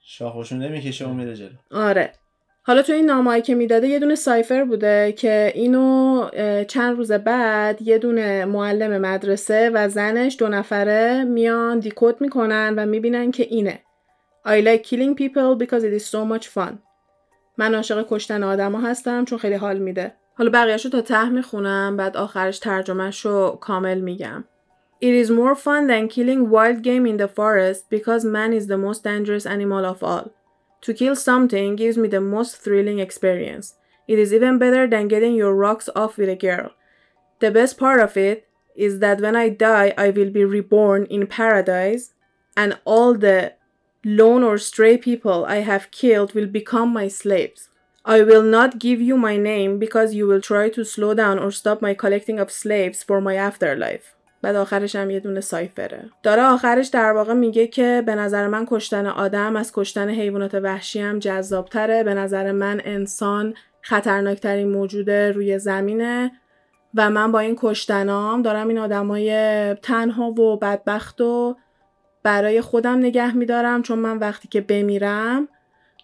شاخوشون 0.00 0.58
نمی‌کشه 0.58 1.06
و 1.06 1.14
میره 1.14 1.36
جلو. 1.36 1.48
آره. 1.70 2.12
حالا 2.68 2.82
تو 2.82 2.92
این 2.92 3.06
نامه‌ای 3.06 3.42
که 3.42 3.54
می‌داده 3.54 3.88
یه 3.88 3.98
دونه 3.98 4.14
cipher 4.14 4.64
بوده 4.64 5.12
که 5.12 5.52
اینو 5.54 6.28
چند 6.68 6.96
روز 6.96 7.12
بعد 7.12 7.82
یه 7.82 7.98
دونه 7.98 8.44
معلم 8.44 9.00
مدرسه 9.00 9.70
و 9.74 9.88
زنش 9.88 10.36
دو 10.38 10.48
نفره 10.48 11.24
میان 11.24 11.78
دیکود 11.78 12.20
می‌کنن 12.20 12.74
و 12.76 12.86
می‌بینن 12.86 13.30
که 13.30 13.42
اینه. 13.42 13.78
I 14.46 14.64
like 14.64 14.82
killing 14.88 15.14
people 15.14 15.64
because 15.64 15.82
it 15.82 16.00
is 16.00 16.06
so 16.06 16.38
much 16.38 16.46
fun. 16.46 16.72
من 17.58 17.74
عاشق 17.74 18.06
کشتن 18.10 18.42
آدما 18.42 18.80
هستم 18.80 19.24
چون 19.24 19.38
خیلی 19.38 19.54
حال 19.54 19.78
میده. 19.78 20.12
حالا 20.34 20.50
بقیهشو 20.50 20.88
تا 20.88 21.00
ته 21.00 21.28
می‌خونم 21.28 21.96
بعد 21.96 22.16
آخرش 22.16 22.58
ترجمهشو 22.58 23.50
کامل 23.50 24.00
میگم. 24.00 24.44
It 25.04 25.26
is 25.26 25.30
more 25.30 25.54
fun 25.54 25.88
than 25.88 26.14
killing 26.14 26.50
wild 26.50 26.82
game 26.82 27.06
in 27.06 27.16
the 27.22 27.28
forest 27.28 27.82
because 27.90 28.24
man 28.24 28.52
is 28.52 28.66
the 28.66 28.78
most 28.86 29.04
dangerous 29.04 29.46
animal 29.46 29.84
of 29.84 30.02
all. 30.02 30.37
To 30.82 30.94
kill 30.94 31.16
something 31.16 31.76
gives 31.76 31.98
me 31.98 32.08
the 32.08 32.20
most 32.20 32.56
thrilling 32.56 32.98
experience. 32.98 33.74
It 34.06 34.18
is 34.18 34.32
even 34.32 34.58
better 34.58 34.86
than 34.86 35.08
getting 35.08 35.34
your 35.34 35.54
rocks 35.54 35.88
off 35.94 36.16
with 36.16 36.28
a 36.28 36.36
girl. 36.36 36.72
The 37.40 37.50
best 37.50 37.78
part 37.78 38.00
of 38.00 38.16
it 38.16 38.48
is 38.74 39.00
that 39.00 39.20
when 39.20 39.36
I 39.36 39.48
die, 39.48 39.92
I 39.98 40.10
will 40.10 40.30
be 40.30 40.44
reborn 40.44 41.04
in 41.06 41.26
paradise, 41.26 42.14
and 42.56 42.78
all 42.84 43.14
the 43.14 43.54
lone 44.04 44.44
or 44.44 44.56
stray 44.58 44.96
people 44.96 45.44
I 45.44 45.56
have 45.56 45.90
killed 45.90 46.32
will 46.34 46.46
become 46.46 46.92
my 46.92 47.08
slaves. 47.08 47.68
I 48.04 48.22
will 48.22 48.42
not 48.42 48.78
give 48.78 49.00
you 49.00 49.18
my 49.18 49.36
name 49.36 49.78
because 49.78 50.14
you 50.14 50.26
will 50.26 50.40
try 50.40 50.70
to 50.70 50.84
slow 50.84 51.12
down 51.12 51.38
or 51.38 51.50
stop 51.50 51.82
my 51.82 51.92
collecting 51.92 52.38
of 52.38 52.50
slaves 52.50 53.02
for 53.02 53.20
my 53.20 53.34
afterlife. 53.34 54.14
بعد 54.42 54.56
آخرش 54.56 54.96
هم 54.96 55.10
یه 55.10 55.20
دونه 55.20 55.40
سایفره. 55.40 56.10
داره 56.22 56.42
آخرش 56.42 56.86
در 56.86 57.12
واقع 57.12 57.32
میگه 57.32 57.66
که 57.66 58.02
به 58.06 58.14
نظر 58.14 58.46
من 58.46 58.66
کشتن 58.70 59.06
آدم 59.06 59.56
از 59.56 59.72
کشتن 59.74 60.08
حیوانات 60.08 60.54
وحشی 60.54 61.00
هم 61.00 61.18
جذابتره. 61.18 62.02
به 62.02 62.14
نظر 62.14 62.52
من 62.52 62.80
انسان 62.84 63.54
خطرناکترین 63.82 64.68
موجود 64.68 65.10
روی 65.10 65.58
زمینه 65.58 66.32
و 66.94 67.10
من 67.10 67.32
با 67.32 67.38
این 67.38 67.56
کشتنام 67.58 68.42
دارم 68.42 68.68
این 68.68 68.78
آدمای 68.78 69.30
تنها 69.74 70.30
و 70.30 70.56
بدبخت 70.56 71.20
و 71.20 71.56
برای 72.22 72.60
خودم 72.60 72.98
نگه 72.98 73.36
میدارم 73.36 73.82
چون 73.82 73.98
من 73.98 74.18
وقتی 74.18 74.48
که 74.48 74.60
بمیرم 74.60 75.48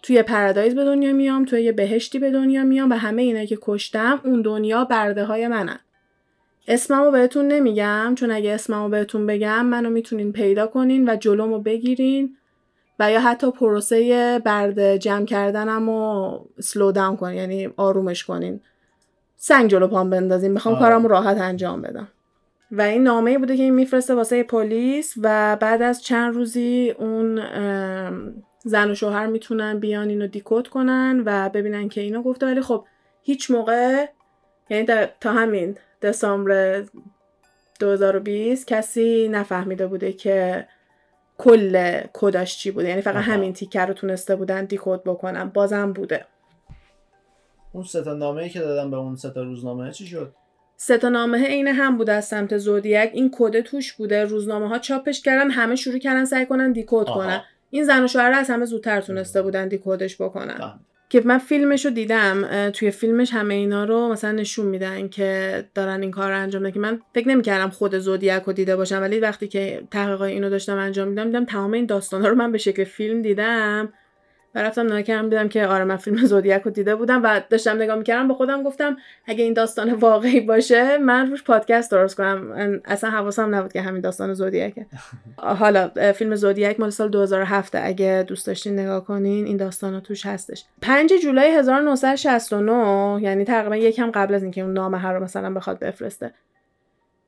توی 0.01 0.23
پرادایز 0.23 0.75
به 0.75 0.85
دنیا 0.85 1.13
میام 1.13 1.45
توی 1.45 1.63
یه 1.63 1.71
بهشتی 1.71 2.19
به 2.19 2.31
دنیا 2.31 2.63
میام 2.63 2.91
و 2.91 2.93
همه 2.93 3.21
اینا 3.21 3.45
که 3.45 3.57
کشتم 3.61 4.21
اون 4.23 4.41
دنیا 4.41 4.85
برده 4.85 5.25
های 5.25 5.47
منن. 5.47 5.79
اسممو 6.67 7.11
بهتون 7.11 7.47
نمیگم 7.47 8.13
چون 8.17 8.31
اگه 8.31 8.53
اسممو 8.53 8.89
بهتون 8.89 9.25
بگم 9.25 9.65
منو 9.65 9.89
می‌تونین 9.89 10.31
پیدا 10.31 10.67
کنین 10.67 11.09
و 11.09 11.15
جلومو 11.15 11.59
بگیرین 11.59 12.37
و 12.99 13.11
یا 13.11 13.19
حتی 13.19 13.51
پروسه 13.51 14.39
برد 14.45 14.97
جمع 14.97 15.25
کردنم 15.25 15.89
رو 15.89 16.49
سلو 16.59 16.91
داون 16.91 17.17
کنین 17.17 17.37
یعنی 17.37 17.69
آرومش 17.77 18.23
کنین. 18.23 18.59
سنگ 19.37 19.69
جلو 19.69 19.87
پام 19.87 20.09
بندازین 20.09 20.51
می‌خوام 20.51 20.79
کارم 20.79 21.07
راحت 21.07 21.37
انجام 21.37 21.81
بدم. 21.81 22.07
و 22.71 22.81
این 22.81 23.03
نامه 23.03 23.37
بوده 23.37 23.57
که 23.57 23.63
این 23.63 23.73
میفرسته 23.73 24.15
واسه 24.15 24.43
پلیس 24.43 25.13
و 25.21 25.57
بعد 25.59 25.81
از 25.81 26.03
چند 26.03 26.35
روزی 26.35 26.95
اون 26.99 27.41
زن 28.63 28.91
و 28.91 28.95
شوهر 28.95 29.25
می‌تونن 29.25 29.79
بیان 29.79 30.09
اینو 30.09 30.27
دیکود 30.27 30.67
کنن 30.67 31.23
و 31.25 31.49
ببینن 31.49 31.89
که 31.89 32.01
اینو 32.01 32.21
گفته. 32.21 32.45
ولی 32.45 32.61
خب 32.61 32.85
هیچ 33.21 33.51
موقع 33.51 34.05
یعنی 34.69 34.87
تا 35.19 35.31
همین 35.31 35.77
دسامبر 36.01 36.83
2020 37.79 38.67
کسی 38.67 39.27
نفهمیده 39.27 39.87
بوده 39.87 40.13
که 40.13 40.67
کل 41.37 42.01
کداش 42.13 42.57
چی 42.57 42.71
بوده. 42.71 42.89
یعنی 42.89 43.01
فقط 43.01 43.23
همین 43.23 43.53
تیکر 43.53 43.85
رو 43.85 43.93
تونسته 43.93 44.35
بودن 44.35 44.65
دیکود 44.65 45.03
بکنن. 45.03 45.49
بازم 45.49 45.93
بوده. 45.93 46.25
اون 47.73 47.83
ستا 47.83 48.13
نامه 48.13 48.43
ای 48.43 48.49
که 48.49 48.59
دادم 48.59 48.91
به 48.91 48.97
اون 48.97 49.15
ستا 49.15 49.43
روزنامه 49.43 49.91
چی 49.91 50.07
شد؟ 50.07 50.33
ستا 50.77 51.09
نامه 51.09 51.47
عین 51.47 51.67
هم 51.67 51.97
بوده 51.97 52.13
از 52.13 52.25
سمت 52.25 52.57
زودیک. 52.57 53.09
این 53.13 53.31
کد 53.33 53.61
توش 53.61 53.93
بوده. 53.93 54.23
روزنامه 54.23 54.67
ها 54.67 54.79
چاپش 54.79 55.21
کردن. 55.21 55.49
همه 55.51 55.75
شروع 55.75 55.99
کردن 55.99 56.25
سعی 56.25 56.45
کنن 56.45 56.71
دیکود 56.71 57.09
کنن. 57.09 57.41
این 57.69 57.83
زن 57.83 58.03
و 58.03 58.07
شوهر 58.07 58.31
از 58.31 58.49
همه 58.49 58.65
زودتر 58.65 59.01
تونسته 59.01 59.41
بودن 59.41 59.67
دیکودش 59.67 60.21
بکنن. 60.21 60.79
که 61.09 61.21
من 61.25 61.37
فیلمش 61.37 61.85
رو 61.85 61.91
دیدم 61.91 62.69
توی 62.69 62.91
فیلمش 62.91 63.33
همه 63.33 63.53
اینا 63.53 63.83
رو 63.83 64.09
مثلا 64.11 64.31
نشون 64.31 64.65
میدن 64.65 65.07
که 65.07 65.63
دارن 65.75 66.01
این 66.01 66.11
کار 66.11 66.31
رو 66.31 66.37
انجام 66.37 66.61
میدن 66.61 66.73
که 66.73 66.79
من 66.79 67.01
فکر 67.15 67.27
نمی‌کردم 67.27 67.69
خود 67.69 67.97
زودیاک 67.97 68.43
رو 68.43 68.53
دیده 68.53 68.75
باشم 68.75 69.01
ولی 69.01 69.19
وقتی 69.19 69.47
که 69.47 69.83
تحقیقات 69.91 70.29
اینو 70.29 70.49
داشتم 70.49 70.77
انجام 70.77 71.07
میدم 71.07 71.25
دیدم 71.25 71.45
تمام 71.45 71.73
این 71.73 71.85
داستانا 71.85 72.27
رو 72.27 72.35
من 72.35 72.51
به 72.51 72.57
شکل 72.57 72.83
فیلم 72.83 73.21
دیدم. 73.21 73.93
و 74.55 74.59
رفتم 74.59 74.85
نگاه 74.85 75.01
کردم 75.01 75.29
دیدم 75.29 75.47
که 75.47 75.67
آره 75.67 75.83
من 75.83 75.97
فیلم 75.97 76.17
زودیاک 76.25 76.61
رو 76.61 76.71
دیده 76.71 76.95
بودم 76.95 77.23
و 77.23 77.41
داشتم 77.49 77.75
نگاه 77.75 77.95
می‌کردم 77.95 78.27
به 78.27 78.33
خودم 78.33 78.63
گفتم 78.63 78.97
اگه 79.25 79.43
این 79.43 79.53
داستان 79.53 79.93
واقعی 79.93 80.39
باشه 80.39 80.97
من 80.97 81.31
روش 81.31 81.43
پادکست 81.43 81.91
درست 81.91 82.15
کنم. 82.15 82.81
اصلا 82.85 83.09
حواسم 83.09 83.55
نبود 83.55 83.73
که 83.73 83.81
همین 83.81 84.01
داستان 84.01 84.33
زودیاکه 84.33 84.85
حالا 85.37 85.89
فیلم 86.13 86.35
زودیاک 86.35 86.79
مال 86.79 86.89
سال 86.89 87.09
2007 87.09 87.75
اگه 87.75 88.25
دوست 88.27 88.47
داشتین 88.47 88.79
نگاه 88.79 89.05
کنین 89.05 89.45
این 89.45 89.57
داستان 89.57 89.99
توش 89.99 90.25
هستش. 90.25 90.65
5 90.81 91.13
جولای 91.23 91.51
1969 91.51 93.23
یعنی 93.23 93.43
تقریبا 93.43 93.75
یکم 93.75 94.11
قبل 94.11 94.33
از 94.33 94.43
اینکه 94.43 94.61
اون 94.61 94.73
نامه 94.73 95.07
رو 95.07 95.23
مثلا 95.23 95.53
بخواد 95.53 95.79
بفرسته. 95.79 96.31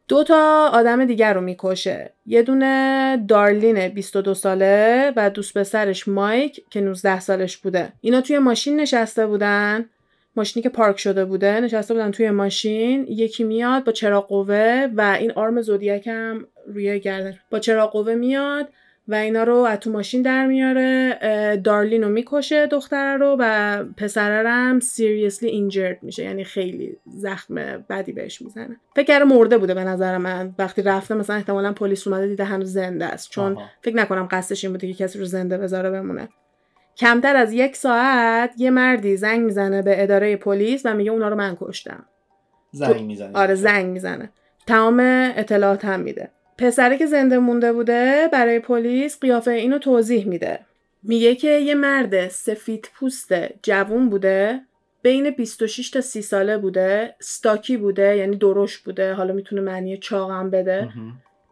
دو 0.07 0.23
تا 0.23 0.69
آدم 0.73 1.05
دیگر 1.05 1.33
رو 1.33 1.41
می‌کشه. 1.41 2.11
یه 2.25 2.41
دونه 2.41 3.17
دارلین 3.27 3.87
22 3.87 4.33
ساله 4.33 5.13
و 5.15 5.29
دوست 5.29 5.57
پسرش 5.57 6.07
مایک 6.07 6.63
که 6.69 6.81
19 6.81 7.19
سالش 7.19 7.57
بوده. 7.57 7.93
اینا 8.01 8.21
توی 8.21 8.39
ماشین 8.39 8.79
نشسته 8.79 9.27
بودن. 9.27 9.85
ماشینی 10.35 10.63
که 10.63 10.69
پارک 10.69 10.99
شده 10.99 11.25
بوده. 11.25 11.59
نشسته 11.59 11.93
بودن 11.93 12.11
توی 12.11 12.29
ماشین. 12.29 13.05
یکی 13.09 13.43
میاد 13.43 13.83
با 13.83 13.91
چراغ 13.91 14.27
قوه 14.27 14.87
و 14.95 15.17
این 15.19 15.31
آرم 15.31 15.61
زودیاک 15.61 16.07
هم 16.07 16.47
روی 16.67 16.99
گردن. 16.99 17.39
با 17.51 17.59
چراغ 17.59 17.91
قوه 17.91 18.15
میاد. 18.15 18.67
و 19.07 19.15
اینا 19.15 19.43
رو 19.43 19.55
از 19.55 19.79
تو 19.79 19.91
ماشین 19.91 20.21
در 20.21 20.45
میاره 20.47 21.17
دارلین 21.63 22.03
رو 22.03 22.09
می‌کشه 22.09 22.67
دختره 22.67 23.17
رو 23.17 23.35
و 23.39 23.83
پسره 23.97 24.49
هم 24.49 24.79
seriously 24.79 25.47
injured 25.47 25.97
میشه. 26.01 26.23
یعنی 26.23 26.43
خیلی 26.43 26.97
زخم 27.05 27.55
بدی 27.89 28.11
بهش 28.11 28.41
می‌زنه. 28.41 28.77
فکر 28.95 29.05
کرده 29.05 29.25
مرده 29.25 29.57
بوده 29.57 29.73
به 29.73 29.83
نظر 29.83 30.17
من. 30.17 30.55
وقتی 30.59 30.81
رفته 30.81 31.15
مثلا 31.15 31.35
احتمالا 31.35 31.73
پلیس 31.73 32.07
اومده 32.07 32.27
دیده 32.27 32.43
هنوز 32.43 32.73
زنده 32.73 33.05
است. 33.05 33.29
چون 33.29 33.53
آها. 33.53 33.65
فکر 33.81 33.95
نکنم 33.95 34.27
قصدش 34.31 34.63
این 34.63 34.73
بوده 34.73 34.93
که 34.93 35.03
کسی 35.03 35.19
رو 35.19 35.25
زنده 35.25 35.57
بذاره 35.57 35.91
بمونه. 35.91 36.29
کمتر 36.97 37.35
از 37.35 37.53
یک 37.53 37.75
ساعت 37.75 38.53
یه 38.57 38.69
مردی 38.69 39.17
زنگ 39.17 39.45
می‌زنه 39.45 39.81
به 39.81 40.03
اداره 40.03 40.35
پلیس 40.35 40.81
و 40.85 40.93
میگه 40.93 41.11
اونا 41.11 41.29
رو 41.29 41.35
من 41.35 41.57
کشتم. 41.61 42.05
زنگ 42.71 43.01
می‌زنه. 43.01 43.31
آره 43.33 43.55
زنگ 43.55 43.85
می‌زنه. 43.85 44.29
تمام 44.67 44.99
اطلاعات 45.35 45.85
هم 45.85 45.99
میده. 45.99 46.31
پسره 46.57 46.97
که 46.97 47.05
زنده 47.05 47.37
مونده 47.37 47.73
بوده 47.73 48.29
برای 48.33 48.59
پلیس 48.59 49.19
قیافه 49.19 49.51
اینو 49.51 49.77
توضیح 49.77 50.27
میده. 50.27 50.59
میگه 51.03 51.35
که 51.35 51.47
یه 51.47 51.75
مرد 51.75 52.27
سفید 52.27 52.89
پوست 52.95 53.33
جوون 53.63 54.09
بوده 54.09 54.61
بین 55.01 55.29
26 55.29 55.89
تا 55.89 56.01
30 56.01 56.21
ساله 56.21 56.57
بوده 56.57 57.15
ستاکی 57.19 57.77
بوده 57.77 58.17
یعنی 58.17 58.35
درشت 58.35 58.83
بوده 58.83 59.13
حالا 59.13 59.33
می‌تونه 59.33 59.61
معنی 59.61 59.97
چاقم 59.97 60.49
بده. 60.49 60.89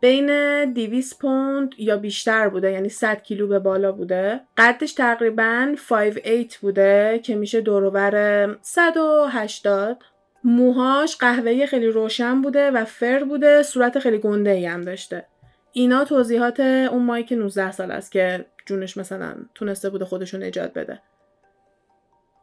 بین 0.01 0.29
200 0.73 1.19
پوند 1.19 1.71
یا 1.77 1.97
بیشتر 1.97 2.49
بوده 2.49 2.71
یعنی 2.71 2.89
100 2.89 3.23
کیلو 3.23 3.47
به 3.47 3.59
بالا 3.59 3.91
بوده. 3.91 4.41
قدش 4.57 4.93
تقریبا 4.93 5.75
5'8 5.89 6.55
بوده 6.61 7.19
که 7.23 7.35
میشه 7.35 7.61
دوروبر 7.61 8.55
180 8.61 10.03
موهاش 10.45 11.17
قهوه‌ای 11.17 11.67
خیلی 11.67 11.87
روشن 11.87 12.41
بوده 12.41 12.71
و 12.71 12.85
فر 12.85 13.23
بوده 13.23 13.63
صورت 13.63 13.99
خیلی 13.99 14.17
گنده 14.17 14.51
ای 14.51 14.65
هم 14.65 14.81
داشته. 14.81 15.25
اینا 15.71 16.05
توضیحات 16.05 16.59
اون 16.59 17.03
مایی 17.03 17.23
که 17.23 17.35
19 17.35 17.71
سال 17.71 17.91
است 17.91 18.11
که 18.11 18.45
جونش 18.65 18.97
مثلا 18.97 19.35
تونسته 19.55 19.89
بوده 19.89 20.05
خودشو 20.05 20.37
نجات 20.37 20.73
بده. 20.73 21.01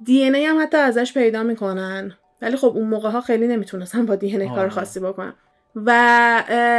دی 0.04 0.22
ای 0.22 0.44
هم 0.44 0.62
حتی 0.62 0.76
ازش 0.76 1.14
پیدا 1.14 1.42
می‌کنن. 1.42 2.12
ولی 2.42 2.56
خب 2.56 2.72
اون 2.76 2.88
موقع 2.88 3.10
ها 3.10 3.20
خیلی 3.20 3.46
نمی‌تونستن 3.48 4.06
با 4.06 4.14
دی 4.14 4.38
کار 4.38 4.58
آره. 4.58 4.68
خاصی 4.68 5.00
بکنن. 5.00 5.34
و 5.76 5.90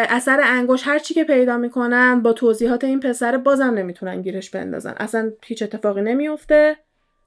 اثر 0.10 0.42
انگوش 0.44 0.88
هر 0.88 1.00
چی 1.00 1.14
که 1.14 1.24
پیدا 1.24 1.58
می‌کنن 1.58 2.22
با 2.22 2.34
توضیحات 2.34 2.84
این 2.84 3.00
پسر 3.00 3.38
بازم 3.38 3.74
نمی‌تونن 3.74 4.22
گیرش 4.22 4.50
بندازن. 4.50 4.94
اصلا 4.98 5.32
هیچ 5.44 5.64
اتفاقی 5.64 6.02
نمیفته 6.02 6.76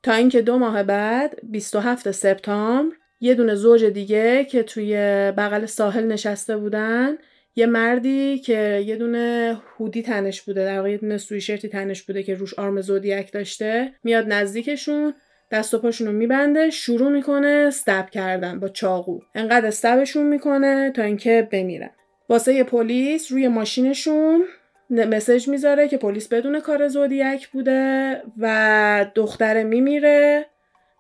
تا 0.03 0.13
اینکه 0.13 0.43
دو 0.43 0.59
ماه 0.59 0.83
بعد 0.83 1.37
27 1.43 2.11
سپتامبر 2.11 2.97
یه 3.21 3.35
دونه 3.35 3.55
زوج 3.55 3.85
دیگه 3.85 4.45
که 4.45 4.63
توی 4.63 4.95
بغل 5.37 5.67
ساحل 5.67 6.07
نشسته 6.07 6.57
بودن. 6.57 7.19
یه 7.57 7.67
مردی 7.67 8.39
که 8.39 8.85
یه 8.87 8.97
دونه 8.97 9.57
هودی 9.79 10.03
تنش 10.03 10.43
بوده 10.43 10.65
در 10.65 10.77
واقع 10.77 10.91
یه 10.91 10.97
دونه 10.97 11.19
سویشرتی 11.19 11.69
تنش 11.69 12.03
بوده 12.03 12.23
که 12.23 12.35
روش 12.35 12.55
آرم 12.55 12.81
زودیاک 12.81 13.33
داشته. 13.33 13.93
میاد 14.05 14.33
نزدیکشون 14.33 15.15
دست 15.51 15.75
و 15.75 15.79
پاشون 15.79 16.07
رو 16.07 16.13
میبنده 16.13 16.71
شروع 16.71 17.13
می‌کنه 17.13 17.47
استب 17.69 18.11
کردن 18.11 18.61
با 18.61 18.69
چاقو. 18.69 19.21
انقدر 19.35 19.67
استبشون 19.67 20.27
می‌کنه 20.27 20.91
تا 20.91 21.03
اینکه 21.03 21.49
بمیرن. 21.53 21.91
واسه 22.29 22.65
پلیس 22.65 23.33
روی 23.33 23.49
ماشینشون 23.49 24.45
مسج 24.91 25.49
می‌ذاره 25.49 25.89
که 25.89 25.97
پلیس 25.97 26.29
بدون 26.29 26.61
کار 26.61 26.89
زودیاک 26.89 27.49
بوده 27.49 28.23
و 28.39 29.07
دختره 29.15 29.65
میمیره. 29.65 30.47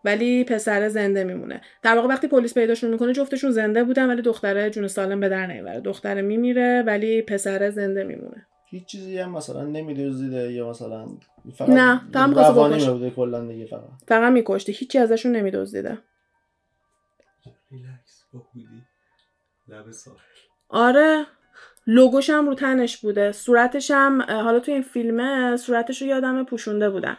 ولی 0.06 0.44
پسر 0.44 0.88
زنده 0.88 1.24
میمونه. 1.24 1.60
در 1.82 1.96
واقع 1.96 2.08
وقتی 2.08 2.28
پلیس 2.28 2.54
پیداشون 2.54 2.90
می‌کنه 2.90 3.12
جفتشون 3.12 3.50
زنده 3.50 3.84
بودن 3.84 4.10
ولی 4.10 4.22
دختره 4.22 4.70
جون 4.70 4.88
سالم 4.88 5.20
به 5.20 5.28
در 5.28 5.46
نمی‌بره 5.46 5.80
دختره 5.80 6.22
میمیره 6.22 6.82
ولی 6.86 7.22
پسر 7.22 7.70
زنده 7.70 8.04
میمونه. 8.04 8.46
هیچ 8.70 8.86
چیزی 8.86 9.18
هم 9.18 9.32
مثلا 9.32 9.64
نمیدوزیده 9.64 10.52
یا 10.52 10.70
مثلا 10.70 11.06
فقط 11.54 11.68
نه، 11.68 12.00
تا 12.12 12.20
هم 12.20 12.28
می‌خواسته 12.28 12.52
روانی. 12.54 12.86
بوده 12.86 13.10
کلا 13.10 13.46
دیگه 13.46 13.66
فقط. 13.66 13.88
فقط 14.08 14.32
میکشته. 14.32 14.72
هیچی 14.72 14.98
ازشون 14.98 15.34
ریلکس 17.70 18.24
لب 19.68 19.90
ساحل 19.90 20.16
آره. 20.68 21.26
لوگوش 21.86 22.30
هم 22.30 22.48
رو 22.48 22.54
تنش 22.54 22.96
بوده. 22.96 23.32
صورتش 23.32 23.90
هم 23.90 24.22
حالا 24.22 24.60
توی 24.60 24.74
این 24.74 24.82
فیلمه 24.82 25.56
صورتش 25.56 26.02
رو 26.02 26.08
یادم 26.08 26.44
پوشونده 26.44 26.90
بودن 26.90 27.16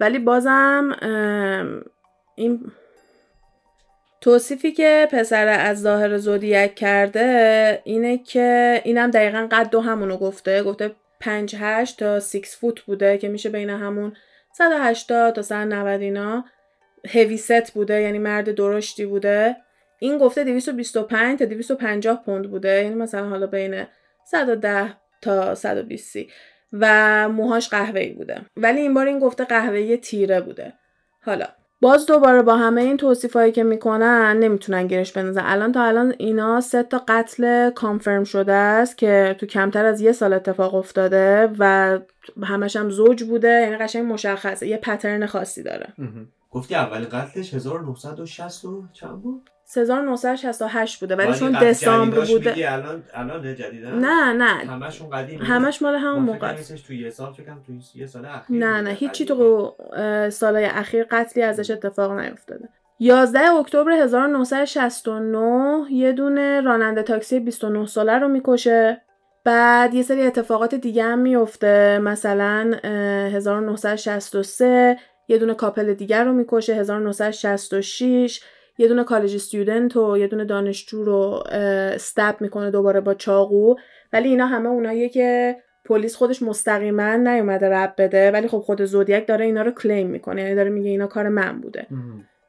ولی 0.00 0.18
بازم 0.18 0.96
این 2.34 2.72
توصیفی 4.20 4.72
که 4.72 5.08
پسر 5.12 5.46
از 5.48 5.80
ظاهر 5.80 6.18
زودیک 6.18 6.74
کرده 6.74 7.80
اینه 7.84 8.18
که 8.18 8.80
اینم 8.84 9.10
دقیقا 9.10 9.48
قد 9.50 9.74
و 9.74 9.80
همونو 9.80 10.16
گفته. 10.16 10.62
گفته 10.62 10.94
5 11.20 11.56
8 11.58 11.98
تا 11.98 12.20
6 12.20 12.44
فوت 12.44 12.80
بوده 12.80 13.18
که 13.18 13.28
میشه 13.28 13.48
بین 13.50 13.70
همون 13.70 14.16
180 14.52 15.34
تا 15.34 15.42
190 15.42 16.00
اینا 16.00 16.44
هوی 17.08 17.36
ست 17.36 17.72
بوده 17.72 18.00
یعنی 18.00 18.18
مرد 18.18 18.54
درشتی 18.54 19.06
بوده. 19.06 19.56
این 19.98 20.18
گفته 20.18 20.44
225 20.44 21.38
تا 21.38 21.44
250 21.44 22.22
پوند 22.24 22.50
بوده 22.50 22.82
یعنی 22.82 22.94
مثلا 22.94 23.28
حالا 23.28 23.46
بین 23.46 23.86
110 24.24 24.94
تا 25.22 25.54
120 25.54 26.16
و 26.72 27.28
موهاش 27.28 27.68
قهوه‌ای 27.68 28.10
بوده. 28.10 28.40
ولی 28.56 28.80
این 28.80 28.94
بار 28.94 29.06
این 29.06 29.18
گفته 29.18 29.44
قهوه‌ای 29.44 29.96
تیره 29.96 30.40
بوده. 30.40 30.72
حالا 31.20 31.46
باز 31.82 32.06
دوباره 32.06 32.42
با 32.42 32.56
همه 32.56 32.80
این 32.80 32.96
توصیفایی 32.96 33.52
که 33.52 33.62
می‌کنن 33.62 34.36
نمی‌تونن 34.40 34.86
گیرش 34.86 35.12
بندازن. 35.12 35.42
الان 35.44 35.72
تا 35.72 35.82
الان 35.82 36.14
اینا 36.18 36.60
سه 36.60 36.82
تا 36.82 37.02
قتل 37.08 37.70
کانفرم 37.70 38.24
شده 38.24 38.52
است 38.52 38.98
که 38.98 39.36
تو 39.40 39.46
کمتر 39.46 39.84
از 39.84 40.00
یه 40.00 40.12
سال 40.12 40.32
اتفاق 40.32 40.74
افتاده 40.74 41.50
و 41.58 41.98
همش 42.42 42.76
هم 42.76 42.90
زوج 42.90 43.24
بوده 43.24 43.48
یعنی 43.48 43.76
قشنگ 43.76 44.12
مشخصه 44.12 44.66
یه 44.68 44.76
پترن 44.76 45.26
خاصی 45.26 45.62
داره. 45.62 45.92
گفتی 46.50 46.74
اول 46.74 47.04
قتلش 47.04 47.54
1960 47.54 48.64
و 48.64 48.84
چند 48.92 49.22
بود؟ 49.22 49.50
1968 49.80 51.00
بوده 51.00 51.16
ولی 51.16 51.34
چون 51.34 51.52
دسامبر 51.52 52.24
بوده 52.24 52.72
الان 52.72 53.02
الان 53.14 53.54
جدیدن 53.54 53.98
نه 53.98 54.32
نه. 54.32 54.44
همشون 54.44 55.10
قدیمی 55.10 55.44
همش 55.44 55.82
مال 55.82 55.94
همون 55.94 56.22
موقع 56.22 56.52
فکر 56.52 56.74
است. 56.74 56.86
توی 56.86 56.98
یه 56.98 57.10
سال 57.10 57.32
فکرم 57.32 57.62
توی 57.66 57.80
یه 57.94 58.06
سال 58.06 58.24
اخیر 58.24 58.56
نه 58.56 58.80
نه. 58.80 58.90
هیچی. 58.90 59.24
تو 59.24 59.74
سالهای 60.30 60.64
اخیر 60.64 61.06
قتلی 61.10 61.42
ازش 61.42 61.70
اتفاق 61.70 62.12
نیفتاده. 62.12 62.68
11 63.00 63.40
اکتبر 63.40 63.90
1969 63.90 65.92
یه 65.92 66.12
دونه 66.12 66.60
راننده 66.60 67.02
تاکسی 67.02 67.40
29 67.40 67.86
ساله 67.86 68.18
رو 68.18 68.28
می‌کشه. 68.28 69.02
بعد 69.44 69.94
یه 69.94 70.02
سری 70.02 70.26
اتفاقات 70.26 70.74
دیگه 70.74 71.04
هم 71.04 71.18
میفته 71.18 71.98
مثلا 71.98 72.74
اه، 72.84 72.90
1963 72.90 74.96
یه 75.28 75.38
دونه 75.38 75.54
کاپل 75.54 75.94
دیگر 75.94 76.24
رو 76.24 76.32
می‌کشه 76.32 76.74
1966 76.74 78.40
یه 78.78 78.88
دونه 78.88 79.04
کالج 79.04 79.34
استودنت 79.34 79.96
و 79.96 80.18
یه 80.18 80.26
دونه 80.26 80.44
دانشجو 80.44 81.04
رو 81.04 81.42
اه، 81.46 81.60
استب 81.94 82.36
می‌کنه 82.40 82.70
دوباره 82.70 83.00
با 83.00 83.14
چاقو. 83.14 83.74
ولی 84.12 84.28
اینا 84.28 84.46
همه 84.46 84.68
اوناییه 84.68 85.08
که 85.08 85.56
پلیس 85.84 86.16
خودش 86.16 86.42
مستقیما 86.42 87.16
نیومده 87.16 87.68
رب 87.68 87.94
بده. 87.98 88.30
ولی 88.30 88.48
خب 88.48 88.58
خود 88.58 88.84
زودیک 88.84 89.26
داره 89.26 89.44
اینا 89.44 89.62
رو 89.62 89.70
کلیم 89.70 90.10
می‌کنه. 90.10 90.42
یعنی 90.42 90.54
داره 90.54 90.70
میگه 90.70 90.90
اینا 90.90 91.06
کار 91.06 91.28
من 91.28 91.60
بوده. 91.60 91.86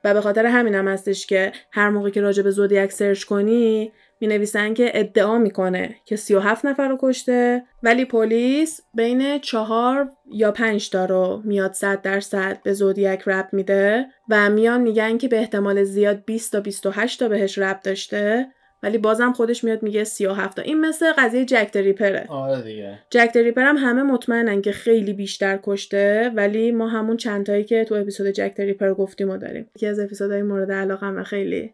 و 0.03 0.13
به 0.13 0.21
خاطر 0.21 0.45
همین 0.45 0.75
هم 0.75 0.87
هستش 0.87 1.27
که 1.27 1.51
هر 1.71 1.89
موقع 1.89 2.09
که 2.09 2.21
راجع 2.21 2.43
به 2.43 2.51
زودیک 2.51 2.91
سرچ 2.91 3.23
کنی 3.23 3.91
می 4.23 4.29
نویسن 4.29 4.73
که 4.73 4.91
ادعا 4.93 5.37
می‌کنه 5.37 5.95
که 6.05 6.15
37 6.15 6.65
نفر 6.65 6.87
رو 6.87 6.97
کشته 7.01 7.63
ولی 7.83 8.05
پلیس 8.05 8.81
بین 8.93 9.39
چهار 9.39 10.09
یا 10.31 10.51
پنج 10.51 10.89
تا 10.89 11.05
رو 11.05 11.41
میاد 11.45 11.73
100 11.73 12.01
درصد 12.01 12.59
به 12.63 12.73
زودیک 12.73 13.21
رب 13.27 13.49
میده 13.51 14.05
و 14.29 14.49
میان 14.49 14.81
میگن 14.81 15.17
که 15.17 15.27
به 15.27 15.39
احتمال 15.39 15.83
زیاد 15.83 16.25
20 16.25 16.51
تا 16.51 16.59
28 16.59 17.19
تا 17.19 17.27
بهش 17.27 17.57
رب 17.57 17.79
داشته 17.81 18.47
ولی 18.83 18.97
بازم 18.97 19.33
خودش 19.33 19.63
میاد 19.63 19.83
میگه 19.83 20.03
37 20.03 20.57
تا. 20.57 20.61
این 20.61 20.79
مثل 20.79 21.11
قضیه 21.17 21.45
جک 21.45 21.77
ریپره. 21.77 22.25
آره 22.29 22.61
دیگه. 22.61 22.99
جک 23.09 23.31
ریپر 23.35 23.61
هم 23.61 23.77
همه 23.77 24.03
مطمئنن 24.03 24.61
که 24.61 24.71
خیلی 24.71 25.13
بیشتر 25.13 25.59
کشته 25.63 26.31
ولی 26.35 26.71
ما 26.71 26.87
همون 26.87 27.17
چند 27.17 27.45
تایی 27.45 27.63
که 27.63 27.83
تو 27.83 27.95
اپیزود 27.95 28.27
جک 28.27 28.53
ریپر 28.57 28.93
گفتیم 28.93 29.29
و 29.29 29.37
داریم. 29.37 29.69
یکی 29.75 29.87
از 29.87 29.99
اپیزودهای 29.99 30.43
مورد 30.43 30.71
علاقه 30.71 31.23
خیلی 31.23 31.73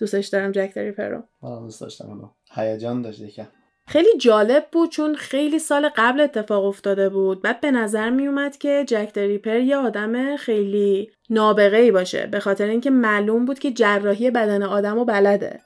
دوستش 0.00 0.26
دارم 0.26 0.52
جک 0.52 0.72
ریپر 0.76 1.08
رو 1.08 1.22
آره 1.42 1.60
دوست 1.60 1.80
داشتم 1.80 2.30
هیجان 2.54 3.02
داشت 3.02 3.20
یکم. 3.20 3.46
خیلی 3.86 4.18
جالب 4.20 4.66
بود 4.72 4.90
چون 4.90 5.14
خیلی 5.14 5.58
سال 5.58 5.88
قبل 5.96 6.20
اتفاق 6.20 6.64
افتاده 6.64 7.08
بود. 7.08 7.42
بعد 7.42 7.60
به 7.60 7.70
نظر 7.70 8.10
می 8.10 8.26
اومد 8.26 8.56
که 8.56 8.84
جک 8.88 9.12
ریپر 9.16 9.56
یه 9.56 9.76
آدم 9.76 10.36
خیلی 10.36 11.10
نابغه 11.30 11.76
ای 11.76 11.90
باشه. 11.90 12.26
به 12.26 12.40
خاطر 12.40 12.66
اینکه 12.66 12.90
معلوم 12.90 13.44
بود 13.44 13.58
که 13.58 13.72
جراحی 13.72 14.30
بدن 14.30 14.62
آدم 14.62 14.98
و 14.98 15.04
بلده. 15.04 15.60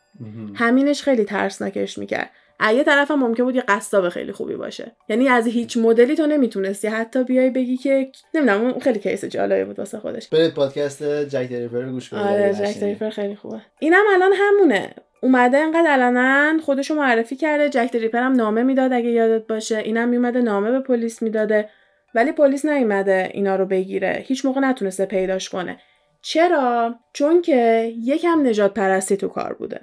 همینش 0.54 1.02
خیلی 1.02 1.24
ترسناکش 1.24 1.98
می‌کرد. 1.98 2.30
یه 2.60 2.84
طرف 2.84 3.10
هم 3.10 3.18
ممکن 3.18 3.44
بود 3.44 3.56
یه 3.56 3.64
قصاب 3.68 4.08
خیلی 4.08 4.32
خوبی 4.32 4.54
باشه. 4.54 4.96
یعنی 5.08 5.28
از 5.28 5.46
هیچ 5.46 5.76
مدلی 5.76 6.16
تو 6.16 6.26
نمی‌تونستی. 6.26 6.88
حتی 6.88 7.24
بیای 7.24 7.50
بگی 7.50 7.76
که 7.76 8.12
نمی‌دونم 8.34 8.60
اون 8.60 8.80
خیلی 8.80 8.98
کیس 8.98 9.24
جالبی 9.24 9.64
بود 9.64 9.78
واسه 9.78 9.98
خودش. 9.98 10.28
برید 10.28 10.54
پادکست 10.54 11.02
جک 11.02 11.50
دریپر 11.50 11.80
رو 11.80 11.92
گوش 11.92 12.10
کنید. 12.10 12.26
آره 12.26 12.54
جک 12.54 12.80
دریپر 12.80 13.10
خیلی 13.10 13.36
خوبه. 13.36 13.60
اینم 13.78 14.04
الان 14.12 14.32
همونه. 14.34 14.94
اومده 15.20 15.58
انقدر 15.58 15.90
علنا 15.90 16.58
خودشو 16.62 16.94
معرفی 16.94 17.36
کرده. 17.36 17.68
جک 17.68 17.90
دریپر 17.92 18.18
هم 18.18 18.32
نامه 18.32 18.62
می‌داد 18.62 18.92
اگه 18.92 19.10
یادت 19.10 19.46
باشه. 19.46 19.78
اینم 19.78 20.08
میومده 20.08 20.40
نامه 20.40 20.70
به 20.70 20.80
پلیس 20.80 21.22
می‌داده. 21.22 21.68
ولی 22.14 22.32
پلیس 22.32 22.64
نیومده 22.64 23.30
اینا 23.32 23.56
رو 23.56 23.66
بگیره. 23.66 24.24
هیچ 24.26 24.44
موقع 24.44 24.60
نتونسته 24.60 25.06
پیداش 25.06 25.48
کنه. 25.48 25.78
چرا؟ 26.22 26.94
چون 27.12 27.42
که 27.42 27.92
یکم 28.02 28.46
نجات 28.46 28.74
پرستی 28.74 29.16
تو 29.16 29.28
کار 29.28 29.52
بوده. 29.52 29.80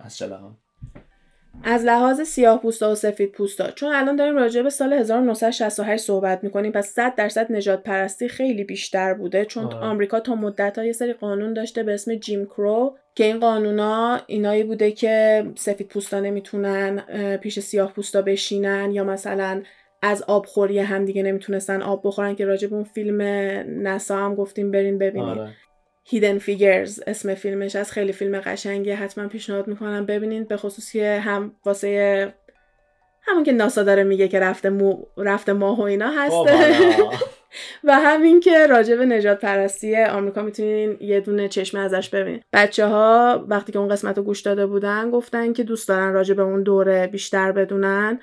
از 0.00 0.18
از 1.64 1.84
لحاظ 1.84 2.20
سیاه 2.20 2.62
پوستا 2.62 2.92
و 2.92 2.94
سفید 2.94 3.32
پوستا 3.32 3.70
چون 3.70 3.92
الان 3.92 4.16
داریم 4.16 4.36
راجع 4.36 4.62
به 4.62 4.70
سال 4.70 4.92
1968 4.92 6.04
صحبت 6.04 6.44
می‌کنیم 6.44 6.72
پس 6.72 6.88
100 6.88 7.14
درصد 7.14 7.52
نجات 7.52 7.82
پرستی 7.82 8.28
خیلی 8.28 8.64
بیشتر 8.64 9.14
بوده 9.14 9.44
چون 9.44 9.64
آه. 9.64 9.74
آمریکا 9.74 10.20
تا 10.20 10.34
مدت 10.34 10.78
ها 10.78 10.84
یه 10.84 10.92
سری 10.92 11.12
قانون 11.12 11.52
داشته 11.52 11.82
به 11.82 11.94
اسم 11.94 12.14
جیم 12.14 12.46
کرو 12.46 12.98
که 13.14 13.24
این 13.24 13.40
قانونا 13.40 14.20
اینایی 14.26 14.64
بوده 14.64 14.92
که 14.92 15.44
سفید 15.56 15.88
پوستا 15.88 16.20
نمی‌تونن 16.20 17.00
پیش 17.36 17.60
سیاه 17.60 17.92
پوستا 17.92 18.22
بشینن 18.22 18.90
یا 18.92 19.04
مثلا 19.04 19.62
از 20.02 20.22
آبخوری 20.22 20.78
هم 20.78 21.04
دیگه 21.04 21.22
نمی‌تونستن 21.22 21.82
آب 21.82 22.00
بخورن 22.04 22.34
که 22.34 22.44
راجع 22.44 22.68
به 22.68 22.74
اون 22.74 22.84
فیلم 22.84 23.20
نسا 23.88 24.16
هم 24.16 24.34
گفتیم 24.34 24.70
برین 24.70 24.98
ببینید 24.98 25.38
آره. 25.38 25.50
هیدن 26.10 26.38
فیگرز 26.38 27.00
اسم 27.06 27.34
فیلمش 27.34 27.76
از 27.76 27.92
خیلی 27.92 28.12
فیلم 28.12 28.40
قشنگه 28.40 28.94
حتما 28.94 29.28
پیشنهاد 29.28 29.68
می‌کنم. 29.68 30.06
ببینید. 30.06 30.48
به 30.48 30.56
خصوص 30.56 30.92
که 30.92 31.20
هم 31.24 31.52
واسه 31.64 32.34
همون 33.22 33.44
که 33.44 33.52
ناسا 33.52 33.82
داره 33.82 34.04
میگه 34.04 34.28
که 34.28 34.40
رفته, 34.40 34.70
مو... 34.70 35.04
رفته 35.16 35.52
ماه 35.52 35.78
و 35.78 35.82
اینا 35.82 36.10
هسته 36.10 36.76
و 37.84 37.94
همین 37.94 38.40
که 38.40 38.66
راجع 38.66 38.96
به 38.96 39.06
نجات 39.06 39.40
پرستی 39.40 39.96
آمریکا 39.96 40.42
می‌تونین 40.42 40.96
یه 41.00 41.20
دونه 41.20 41.48
چشمه 41.48 41.80
ازش 41.80 42.08
ببینید 42.08 42.44
بچه 42.52 42.86
ها 42.86 43.44
وقتی 43.48 43.72
که 43.72 43.78
اون 43.78 43.88
قسمت 43.88 44.18
رو 44.18 44.24
گوش 44.24 44.40
داده 44.40 44.66
بودن 44.66 45.10
گفتن 45.10 45.52
که 45.52 45.62
دوست 45.62 45.88
دارن 45.88 46.12
راجع 46.12 46.34
به 46.34 46.42
اون 46.42 46.62
دوره 46.62 47.06
بیشتر 47.06 47.52
بدونن. 47.52 48.20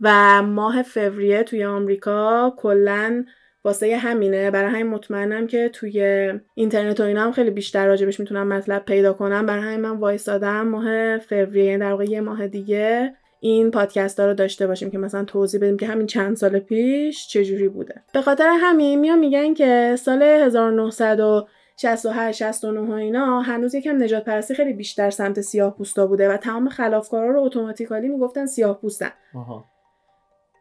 و 0.00 0.42
ماه 0.42 0.82
فوریه 0.82 1.42
توی 1.42 1.64
آمریکا 1.64 2.54
کلا 2.56 3.24
واسه 3.66 3.96
همینه. 3.96 4.50
برای 4.50 4.70
همین 4.70 4.86
مطمئنم 4.86 5.46
که 5.46 5.68
توی 5.68 6.32
اینترنت 6.54 7.00
و 7.00 7.02
اینا 7.02 7.24
هم 7.24 7.32
خیلی 7.32 7.50
بیشتر 7.50 7.86
راجبش 7.86 8.20
می‌تونم 8.20 8.48
مطلب 8.48 8.84
پیدا 8.84 9.12
کنم. 9.12 9.46
برای 9.46 9.62
همین 9.62 9.80
من 9.80 9.98
وایسادم 9.98 10.68
ماه 10.68 11.18
فوریه 11.18 11.64
یعنی 11.64 11.78
در 11.78 11.90
واقع 11.90 12.04
یه 12.04 12.20
ماه 12.20 12.48
دیگه 12.48 13.14
این 13.40 13.70
پادکست 13.70 14.20
ها 14.20 14.26
رو 14.26 14.34
داشته 14.34 14.66
باشیم 14.66 14.90
که 14.90 14.98
مثلا 14.98 15.24
توضیح 15.24 15.60
بدیم 15.60 15.76
که 15.76 15.86
همین 15.86 16.06
چند 16.06 16.36
سال 16.36 16.58
پیش 16.58 17.28
چجوری 17.28 17.68
بوده. 17.68 18.02
به 18.12 18.22
خاطر 18.22 18.56
همین 18.60 19.00
میان 19.00 19.18
میگن 19.18 19.54
که 19.54 19.96
سال 19.98 20.22
1968 20.22 22.38
69 22.38 22.80
و 22.80 22.92
اینا 22.92 23.40
هنوز 23.40 23.74
یکم 23.74 24.02
نجات 24.02 24.24
پرستی 24.24 24.54
خیلی 24.54 24.72
بیشتر 24.72 25.10
سمت 25.10 25.40
سیاه 25.40 25.76
پوستا 25.76 26.06
بوده 26.06 26.32
و 26.32 26.36
تمام 26.36 26.68
خلافکارا 26.68 27.30
رو 27.30 27.42
اتوماتیکالی 27.42 28.08
می‌گفتن 28.08 28.46
سیاه 28.46 28.80
پوستن. 28.80 29.10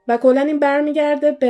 و 0.07 0.17
کلا 0.17 0.41
این 0.41 0.59
برمیگرده 0.59 1.31
به 1.31 1.47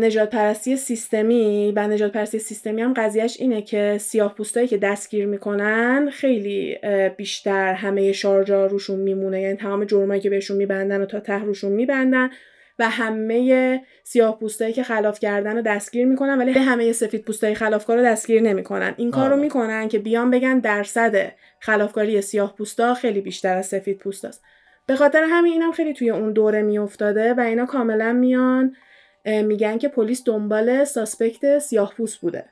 نجات 0.00 0.30
پرستی 0.30 0.76
سیستمی 0.76 1.72
و 1.76 1.88
نجات 1.88 2.12
پرستی 2.12 2.38
سیستمی 2.38 2.82
هم 2.82 2.92
قضیهش 2.92 3.36
اینه 3.40 3.62
که 3.62 3.98
سیاه 4.00 4.34
پوستایی 4.34 4.68
که 4.68 4.78
دستگیر 4.78 5.26
می‌کنن 5.26 6.10
خیلی 6.12 6.78
بیشتر 7.16 7.72
همه 7.72 8.12
شارجا 8.12 8.66
روشون 8.66 9.00
میمونه. 9.00 9.42
یعنی 9.42 9.56
تمام 9.56 9.84
جرمایی 9.84 10.20
که 10.20 10.30
بهشون 10.30 10.56
میبندن 10.56 11.00
و 11.00 11.06
تا 11.06 11.20
ته 11.20 11.44
روشون 11.44 11.72
میبندن 11.72 12.30
و 12.78 12.90
همه 12.90 13.80
سیاه 14.04 14.38
پوستایی 14.38 14.72
که 14.72 14.82
خلاف 14.82 15.20
کردن 15.20 15.56
رو 15.56 15.62
دستگیر 15.62 16.06
می‌کنن 16.06 16.38
ولی 16.38 16.52
همه 16.52 16.92
سفید 16.92 17.22
پوستای 17.22 17.54
خلافکار 17.54 17.96
رو 17.96 18.04
دستگیر 18.04 18.42
نمی‌کنن. 18.42 18.94
این 18.96 19.10
کار 19.10 19.30
رو 19.30 19.36
می‌کنن 19.36 19.88
که 19.88 19.98
بیان 19.98 20.30
بگن 20.30 20.58
درصد 20.58 21.32
خلافکاری 21.60 22.20
سیاه 22.20 22.56
پوستا 22.56 22.94
خیلی 22.94 23.20
بیشتر 23.20 23.56
از 23.56 23.66
سفید 23.66 23.98
پوستاست 23.98 24.42
به 24.88 24.96
خاطر 24.96 25.22
همین 25.30 25.52
اینم 25.52 25.72
خیلی 25.72 25.92
توی 25.92 26.10
اون 26.10 26.32
دوره 26.32 26.62
میافتاده 26.62 27.34
و 27.34 27.40
اینا 27.40 27.66
کاملا 27.66 28.12
میان 28.12 28.76
میگن 29.24 29.78
که 29.78 29.88
پلیس 29.88 30.24
دنبال 30.24 30.84
ساسپکت 30.84 31.58
سیاه 31.58 31.94
پوست 31.96 32.20
بوده. 32.20 32.44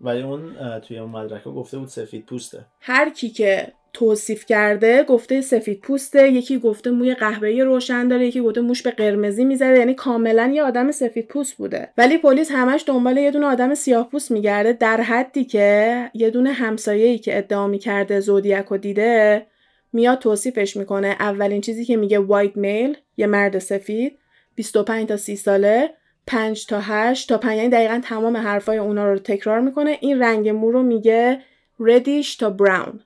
ولی 0.00 0.22
اون 0.22 0.40
توی 0.80 0.98
اون 0.98 1.10
مدرکه 1.10 1.50
گفته 1.50 1.78
بود 1.78 1.88
سفید 1.88 2.26
پوسته. 2.26 2.64
هر 2.80 3.10
کی 3.10 3.28
که 3.28 3.72
توصیف 3.92 4.46
کرده 4.46 5.02
گفته 5.02 5.40
سفید 5.40 5.80
پوسته 5.80 6.28
یکی 6.28 6.58
گفته 6.58 6.90
موی 6.90 7.14
قهوه‌ای 7.14 7.62
روشن 7.62 8.08
داره 8.08 8.26
یکی 8.26 8.40
گفته 8.40 8.60
موش 8.60 8.82
به 8.82 8.90
قرمزی 8.90 9.44
می‌زده 9.44 9.78
یعنی 9.78 9.94
کاملا 9.94 10.52
یه 10.54 10.62
آدم 10.62 10.90
سفید 10.90 11.28
پوست 11.28 11.56
بوده. 11.56 11.88
ولی 11.98 12.18
پلیس 12.18 12.50
همش 12.52 12.84
دنبال 12.86 13.16
یه 13.16 13.30
دونه 13.30 13.46
آدم 13.46 13.74
سیاه 13.74 14.10
پوست 14.10 14.30
میگرده 14.30 14.72
در 14.72 15.00
حدی 15.00 15.44
که 15.44 16.10
یه 16.14 16.30
دونه 16.30 16.52
همسایه‌ای 16.52 17.18
که 17.18 17.38
ادعا 17.38 17.66
می‌کرده 17.66 18.20
زودیاک 18.20 18.72
دیده 18.72 19.46
میاد 19.92 20.18
توصیفش 20.18 20.76
می‌کنه 20.76 21.16
اولین 21.20 21.60
چیزی 21.60 21.84
که 21.84 21.96
میگه 21.96 22.18
وایت 22.18 22.56
میل 22.56 22.96
یه 23.16 23.26
مرد 23.26 23.58
سفید 23.58 24.18
25 24.54 25.08
تا 25.08 25.16
30 25.16 25.36
ساله 25.36 25.90
5 26.26 26.66
تا 26.66 26.80
8 26.80 27.28
تا 27.28 27.38
5 27.38 27.56
یعنی 27.56 27.68
دقیقا 27.68 28.00
تمام 28.04 28.36
حرفای 28.36 28.78
اونا 28.78 29.12
رو 29.12 29.18
تکرار 29.18 29.60
می‌کنه. 29.60 29.98
این 30.00 30.22
رنگ 30.22 30.48
مو 30.48 30.70
رو 30.70 30.82
میگه 30.82 31.40
ردیش 31.80 32.36
تا 32.36 32.50
براون 32.50 33.00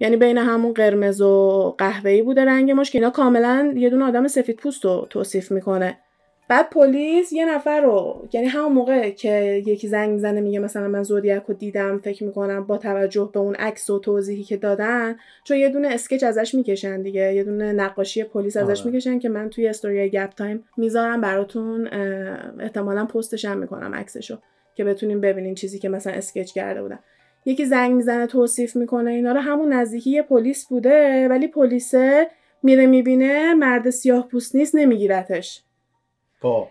یعنی 0.00 0.16
بین 0.16 0.38
همون 0.38 0.72
قرمز 0.72 1.20
و 1.20 1.74
قهوه‌ای 1.78 2.22
بوده 2.22 2.44
رنگ 2.44 2.70
مش 2.70 2.90
که 2.90 2.98
اینا 2.98 3.10
کاملا 3.10 3.74
یه 3.76 3.90
دونه 3.90 4.04
آدم 4.04 4.28
سفید 4.28 4.56
پوست 4.56 4.84
رو 4.84 5.06
توصیف 5.10 5.52
می‌کنه. 5.52 5.98
بعد 6.48 6.70
پلیس 6.70 7.32
یه 7.32 7.54
نفر 7.54 7.80
رو 7.80 8.28
یعنی 8.32 8.46
همون 8.46 8.72
موقع 8.72 9.10
که 9.10 9.62
یکی 9.66 9.88
زنگ 9.88 10.10
می‌زنه 10.10 10.40
میگه 10.40 10.58
مثلا 10.58 10.88
من 10.88 11.02
زودیک 11.02 11.42
رو 11.48 11.54
دیدم 11.54 11.98
فکر 11.98 12.24
می‌کنم 12.24 12.64
با 12.66 12.78
توجه 12.78 13.30
به 13.32 13.40
اون 13.40 13.54
عکس 13.54 13.90
و 13.90 13.98
توضیحی 13.98 14.42
که 14.42 14.56
دادن 14.56 15.16
چون 15.44 15.56
یه 15.56 15.68
دونه 15.68 15.88
sketch 15.88 16.22
ازش 16.22 16.54
می‌کشن 16.54 17.02
دیگه 17.02 17.34
یه 17.34 17.44
دونه 17.44 17.72
نقاشی 17.72 18.24
پلیس 18.24 18.56
ازش 18.56 18.80
آره. 18.80 18.90
می‌کشن 18.90 19.18
که 19.18 19.28
من 19.28 19.50
توی 19.50 19.68
استوری 19.68 20.10
گپ 20.10 20.30
تایم 20.30 20.64
می‌ذارم 20.76 21.20
براتون 21.20 21.88
احتمالا 22.60 23.04
پستش 23.04 23.44
هم 23.44 23.58
می‌کنم 23.58 23.94
عکسشو 23.94 24.38
که 24.74 24.84
بتونیم 24.84 25.20
ببینین 25.20 25.54
چیزی 25.54 25.78
که 25.78 25.88
مثلا 25.88 26.12
sketch 26.12 26.52
کرده 26.52 26.82
بودن 26.82 26.98
یکی 27.44 27.64
زنگ 27.64 27.92
می‌زنه 27.94 28.26
توصیف 28.26 28.76
می‌کنه 28.76 29.10
اینا 29.10 29.32
رو 29.32 29.40
همون 29.40 29.72
نزدیکی 29.72 30.10
یه 30.10 30.22
پلیس 30.22 30.66
بوده 30.68 31.28
ولی 31.28 31.48
پلیس 31.48 31.94
میره 32.62 32.86
می‌بینه 32.86 33.54
مرد 33.54 33.90
سیاه 33.90 34.28
پوست 34.28 34.56
نیست 34.56 34.74
نمیگیرتش 34.74 35.62
خب. 36.42 36.68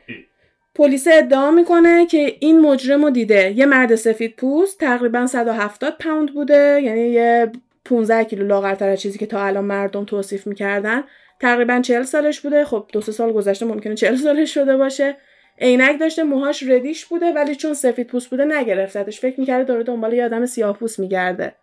پلیس 0.76 1.08
ادعا 1.12 1.52
می‌کنه 1.52 2.06
که 2.06 2.36
این 2.40 2.60
مجرم 2.60 3.04
رو 3.04 3.10
دیده. 3.10 3.52
یه 3.52 3.66
مرد 3.66 3.96
سفید 3.96 4.36
پوست 4.36 4.80
تقریبا 4.80 5.28
170 5.28 5.98
پوند 6.00 6.34
بوده. 6.34 6.82
یعنی 6.84 7.02
یه 7.02 7.52
15 7.86 8.24
کیلو 8.24 8.48
لاغرتر 8.48 8.90
از 8.90 9.02
چیزی 9.02 9.20
که 9.20 9.26
تا 9.26 9.46
الان 9.46 9.66
مردم 9.66 10.06
توصیف 10.06 10.48
می‌کردن. 10.48 11.04
تقریبا 11.40 11.82
40 11.82 12.04
سالش 12.04 12.42
بوده. 12.42 12.66
خب 12.66 12.86
دو 12.94 13.02
سه 13.02 13.12
سال 13.12 13.34
گذشته 13.34 13.66
ممکنه 13.66 13.96
40 13.96 14.16
سالش 14.16 14.54
شده 14.54 14.78
باشه. 14.78 15.18
عینک 15.62 16.00
داشته 16.00 16.24
موهاش 16.24 16.64
ردیش 16.64 17.06
بوده 17.06 17.34
ولی 17.34 17.56
چون 17.56 17.74
سفید 17.74 18.08
پوست 18.08 18.30
بوده 18.30 18.46
نگرفتتش 18.46 19.20
فکر 19.20 19.40
می‌کرده 19.40 19.64
داره 19.64 19.84
دنبال 19.84 20.14
یه 20.14 20.26
آدم 20.26 20.46
سیاه 20.46 20.78
پوست 20.78 21.00
میگرده. 21.00 21.56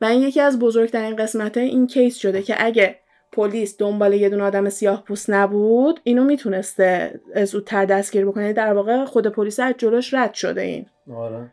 و 0.00 0.04
این 0.04 0.22
یکی 0.22 0.40
از 0.40 0.58
بزرگترین 0.58 1.16
قسمت 1.16 1.56
این 1.56 1.86
کیس 1.86 2.16
شده 2.16 2.42
که 2.42 2.54
اگه 2.58 2.96
پلیس 3.32 3.76
دنبال 3.78 4.14
یه 4.14 4.28
دونه 4.28 4.42
آدم 4.42 4.68
سیاه 4.68 5.04
پوست 5.04 5.30
نبود 5.30 6.00
اینو 6.04 6.24
می‌تونسته 6.24 7.20
زودتر 7.44 7.84
دستگیر 7.84 8.26
بکنه. 8.26 8.52
در 8.52 8.72
واقع 8.72 9.04
خود 9.04 9.26
پلیس 9.26 9.60
از 9.60 9.74
جلوش 9.78 10.14
رد 10.14 10.34
شده 10.34 10.60
این. 10.60 10.86
آره. 11.14 11.52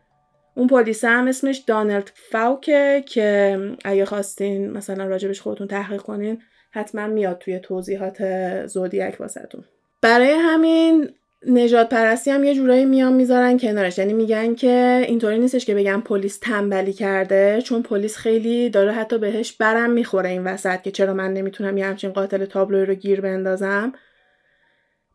اون 0.54 0.66
پلیس 0.66 1.04
هم 1.04 1.28
اسمش 1.28 1.56
دانلد 1.56 2.10
فاوکه 2.14 3.04
که 3.06 3.58
اگه 3.84 4.04
خواستین 4.04 4.70
مثلا 4.70 5.06
راجبش 5.06 5.40
خودتون 5.40 5.66
تحقیق 5.66 6.02
کنین 6.02 6.42
حتما 6.70 7.06
میاد 7.06 7.38
توی 7.38 7.58
توضیحات 7.58 8.22
زودیک 8.66 9.20
واسهتون. 9.20 9.64
برای 10.02 10.32
همین 10.38 11.10
نجات 11.46 11.88
پرستی 11.88 12.30
هم 12.30 12.44
یه 12.44 12.54
جورایی 12.54 12.84
میان 12.84 13.12
می‌ذارن 13.12 13.58
کنارش. 13.58 13.98
یعنی 13.98 14.12
میگن 14.12 14.54
که 14.54 15.04
اینطوری 15.08 15.38
نیستش 15.38 15.66
که 15.66 15.74
بگن 15.74 16.00
پلیس 16.00 16.38
تنبلی 16.38 16.92
کرده 16.92 17.62
چون 17.62 17.82
پلیس 17.82 18.16
خیلی 18.16 18.70
داره 18.70 18.92
حتی 18.92 19.18
بهش 19.18 19.52
برم 19.52 19.90
می‌خوره 19.90 20.30
این 20.30 20.44
وسط 20.44 20.82
که 20.82 20.90
چرا 20.90 21.14
من 21.14 21.32
نمی‌تونم 21.32 21.78
یه 21.78 21.86
همچین 21.86 22.10
قاتل 22.10 22.44
تابلوی 22.44 22.86
رو 22.86 22.94
گیر 22.94 23.20
بندازم. 23.20 23.92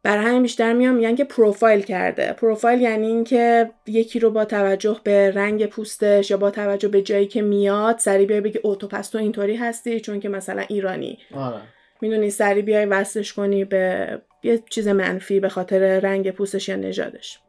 برای 0.04 0.26
همین 0.26 0.42
بیشتر 0.42 0.74
میان 0.74 0.96
میگن 0.96 1.16
که 1.16 1.24
پروفایل 1.24 1.82
کرده. 1.82 2.34
پروفایل 2.34 2.82
یعنی 2.82 3.08
اینکه 3.08 3.72
یکی 3.88 4.20
رو 4.20 4.32
با 4.32 4.46
توجه 4.46 4.98
به 5.04 5.32
رنگ 5.32 5.66
پوستش 5.66 6.32
یا 6.32 6.38
با 6.38 6.52
توجه 6.52 6.88
به 6.88 7.02
جایی 7.02 7.28
که 7.28 7.42
میاد 7.42 7.98
سری 7.98 8.26
بیای 8.26 8.42
بگی 8.42 8.60
اوتو 8.64 8.88
پس 8.88 9.10
تو 9.10 9.18
اینطوری 9.18 9.56
هستی 9.56 10.00
چون 10.00 10.20
که 10.20 10.30
مثلا 10.30 10.64
ایرانی. 10.68 11.18
آره. 11.36 11.62
می‌دونی 12.02 12.30
سری 12.30 12.62
بیای 12.62 12.86
وصلش 12.86 13.34
کنی 13.34 13.66
به 13.66 14.08
یه 14.44 14.64
چیز 14.70 14.88
منفی 14.88 15.40
به 15.40 15.50
خاطر 15.50 16.00
رنگ 16.00 16.32
پوستش 16.32 16.70
یا 16.70 16.76
نژادش. 16.76 17.40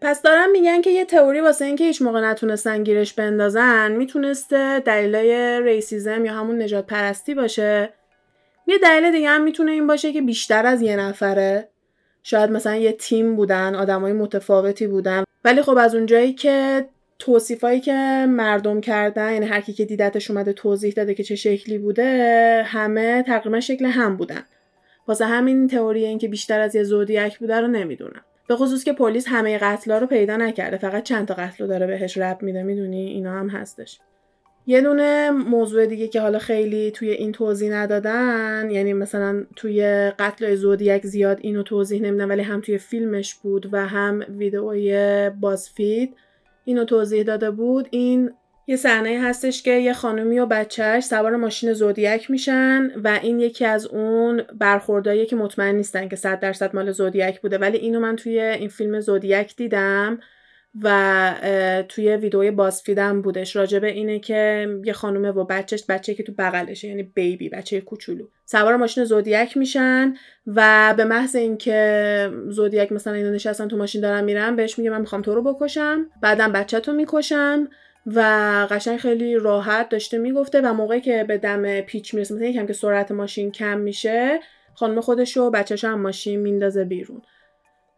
پس 0.00 0.22
دارن 0.22 0.50
میگن 0.50 0.80
که 0.80 0.90
یه 0.90 1.04
تئوری 1.04 1.40
واسه 1.40 1.64
اینکه 1.64 1.84
هیچ 1.84 2.02
موقع 2.02 2.20
نتونستن 2.20 2.84
گیرش 2.84 3.12
بندازن 3.12 3.92
می‌تونسته 3.92 4.80
دلیلای 4.80 5.60
ریسیزم 5.62 6.24
یا 6.24 6.32
همون 6.32 6.62
نجات 6.62 6.86
پرستی 6.86 7.34
باشه. 7.34 7.92
یه 8.66 8.78
دلیل 8.78 9.12
دیگه 9.12 9.28
هم 9.28 9.42
می‌تونه 9.42 9.72
این 9.72 9.86
باشه 9.86 10.12
که 10.12 10.22
بیشتر 10.22 10.66
از 10.66 10.82
یه 10.82 10.96
نفره 10.96 11.68
شاید 12.22 12.50
مثلا 12.50 12.76
یه 12.76 12.92
تیم 12.92 13.36
بودن 13.36 13.74
آدمای 13.74 14.12
متفاوتی 14.12 14.86
بودن. 14.86 15.24
ولی 15.44 15.62
خب 15.62 15.78
از 15.78 15.94
اونجایی 15.94 16.32
که 16.32 16.86
توصیفایی 17.22 17.80
که 17.80 18.26
مردم 18.28 18.80
کردن 18.80 19.32
یعنی 19.32 19.46
هر 19.46 19.60
کی 19.60 19.72
که 19.72 19.84
دیدتش 19.84 20.30
اومده 20.30 20.52
توضیح 20.52 20.92
داده 20.92 21.14
که 21.14 21.22
چه 21.22 21.34
شکلی 21.34 21.78
بوده 21.78 22.62
همه 22.66 23.22
تقریبا 23.22 23.60
شکل 23.60 23.84
هم 23.84 24.16
بودن. 24.16 24.42
واسه 25.08 25.24
همین 25.24 25.68
تئوری 25.68 26.04
این 26.04 26.18
که 26.18 26.28
بیشتر 26.28 26.60
از 26.60 26.74
یه 26.74 26.82
زودیک 26.82 27.38
بوده 27.38 27.60
رو 27.60 27.68
نمی‌دونم. 27.68 28.24
به 28.48 28.56
خصوص 28.56 28.84
که 28.84 28.92
پلیس 28.92 29.28
همه 29.28 29.58
قتلا 29.58 29.98
رو 29.98 30.06
پیدا 30.06 30.36
نکرده 30.36 30.76
فقط 30.76 31.02
چند 31.02 31.28
تا 31.28 31.34
قتل 31.34 31.64
رو 31.64 31.66
داره 31.66 31.86
بهش 31.86 32.18
رب 32.18 32.42
میده 32.42 32.62
می‌دونی؟ 32.62 33.06
اینا 33.06 33.32
هم 33.32 33.48
هستش. 33.48 34.00
یه 34.66 34.80
دونه 34.80 35.30
موضوع 35.30 35.86
دیگه 35.86 36.08
که 36.08 36.20
حالا 36.20 36.38
خیلی 36.38 36.90
توی 36.90 37.10
این 37.10 37.32
توضیح 37.32 37.72
ندادن 37.72 38.68
یعنی 38.70 38.92
مثلا 38.92 39.44
توی 39.56 40.10
قتل 40.18 40.54
زودیک 40.54 41.06
زیاد 41.06 41.38
اینو 41.40 41.62
توضیح 41.62 42.02
نمیدن 42.02 42.28
ولی 42.28 42.42
هم 42.42 42.60
توی 42.60 42.78
فیلمش 42.78 43.34
بود 43.34 43.68
و 43.72 43.86
هم 43.86 44.24
ویدئوی 44.28 45.30
بازفید. 45.40 46.16
اینو 46.64 46.84
توضیح 46.84 47.22
داده 47.22 47.50
بود 47.50 47.88
این 47.90 48.30
یه 48.66 48.76
صحنه 48.76 49.20
هستش 49.22 49.62
که 49.62 49.70
یه 49.70 49.92
خانومی 49.92 50.38
و 50.38 50.46
بچهش 50.46 51.04
سوار 51.04 51.36
ماشین 51.36 51.72
زودیک 51.72 52.30
میشن 52.30 52.90
و 53.04 53.18
این 53.22 53.40
یکی 53.40 53.64
از 53.64 53.86
اون 53.86 54.42
برخوردایی 54.58 55.26
که 55.26 55.36
مطمئن 55.36 55.74
نیستن 55.74 56.08
که 56.08 56.16
صد 56.16 56.40
درصد 56.40 56.74
مال 56.74 56.92
زودیک 56.92 57.40
بوده. 57.40 57.58
ولی 57.58 57.78
اینو 57.78 58.00
من 58.00 58.16
توی 58.16 58.40
این 58.40 58.68
فیلم 58.68 59.00
زودیک 59.00 59.56
دیدم. 59.56 60.20
و 60.82 61.84
توی 61.88 62.16
ویدئوی 62.16 62.50
بازفیدم 62.50 63.22
بودش. 63.22 63.56
راجبه 63.56 63.90
اینه 63.90 64.18
که 64.18 64.68
یه 64.84 64.92
خانومه 64.92 65.30
و 65.30 65.44
بچهش 65.44 65.84
بچه 65.88 66.14
که 66.14 66.22
تو 66.22 66.32
بغلشه 66.38 66.88
یعنی 66.88 67.02
بیبی 67.02 67.48
بچه 67.48 67.80
کوچولو. 67.80 68.24
سوار 68.46 68.76
ماشین 68.76 69.04
زودیک 69.04 69.56
میشن 69.56 70.14
و 70.46 70.94
به 70.96 71.04
محض 71.04 71.36
اینکه 71.36 72.30
زودیک 72.48 72.92
مثلا 72.92 73.12
اینو 73.12 73.30
نشستن 73.30 73.68
تو 73.68 73.76
ماشین 73.76 74.00
دارن 74.00 74.24
میرن 74.24 74.56
بهش 74.56 74.78
میگه 74.78 74.90
من 74.90 75.00
می‌خوام 75.00 75.22
تو 75.22 75.34
رو 75.34 75.42
بکشم. 75.54 76.06
بعدم 76.22 76.52
بچه 76.52 76.80
تو 76.80 76.92
می‌کشم 76.92 77.68
و 78.06 78.20
قشنگ 78.70 78.98
خیلی 78.98 79.34
راحت 79.34 79.88
داشته 79.88 80.18
می‌گفته 80.18 80.60
و 80.60 80.72
موقعی 80.72 81.00
که 81.00 81.24
به 81.28 81.38
دم 81.38 81.80
پیچ 81.80 82.14
می‌رسه 82.14 82.34
مثلا 82.34 82.46
یکم 82.46 82.66
که 82.66 82.72
سرعت 82.72 83.10
ماشین 83.10 83.50
کم 83.52 83.78
میشه 83.78 84.40
خانم 84.74 85.00
خودش 85.00 85.36
و 85.36 85.50
بچهش 85.50 85.84
هم 85.84 86.00
ماشین 86.00 86.40
میندازه 86.40 86.84
بیرون. 86.84 87.22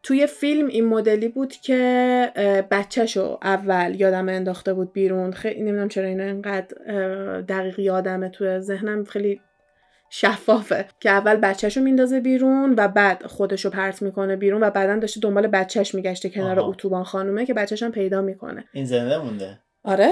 توی 0.05 0.27
فیلم 0.27 0.67
این 0.67 0.85
مدلی 0.85 1.29
بود 1.29 1.53
که 1.53 2.33
بچهشو 2.71 3.39
اول 3.43 3.95
یادم 3.99 4.29
انداخته 4.29 4.75
بود 4.75 4.93
بیرون. 4.93 5.33
خیلی 5.33 5.61
نمی‌دونم 5.61 5.89
چرا 5.89 6.07
اینو 6.07 6.23
اینقدر 6.23 6.77
دقیق 7.41 7.79
یادمه 7.79 8.29
توی 8.29 8.61
ذهنم. 8.61 9.05
خیلی 9.05 9.41
شفافه 10.11 10.87
که 11.01 11.11
اول 11.11 11.37
بچهشو 11.37 11.81
میندازه 11.81 12.21
بیرون 12.21 12.75
و 12.77 12.89
بعد 12.89 13.27
خودشو 13.27 13.71
پرت 13.71 14.03
می‌کنه 14.03 14.37
بیرون 14.37 14.63
و 14.63 14.71
بعدا 14.71 14.97
داشته 14.99 15.21
دنبال 15.21 15.47
بچهش 15.47 15.95
میگشته 15.95 16.31
کنار 16.31 16.61
اتوبان 16.61 17.05
خانومه 17.05 17.47
که 17.47 17.55
بچهش 17.55 17.83
هم 17.83 17.93
پیدا 17.93 18.23
می‌کنه. 18.23 18.65
این 18.73 18.85
زنده 18.85 19.19
مونده. 19.19 19.59
آره. 19.85 20.11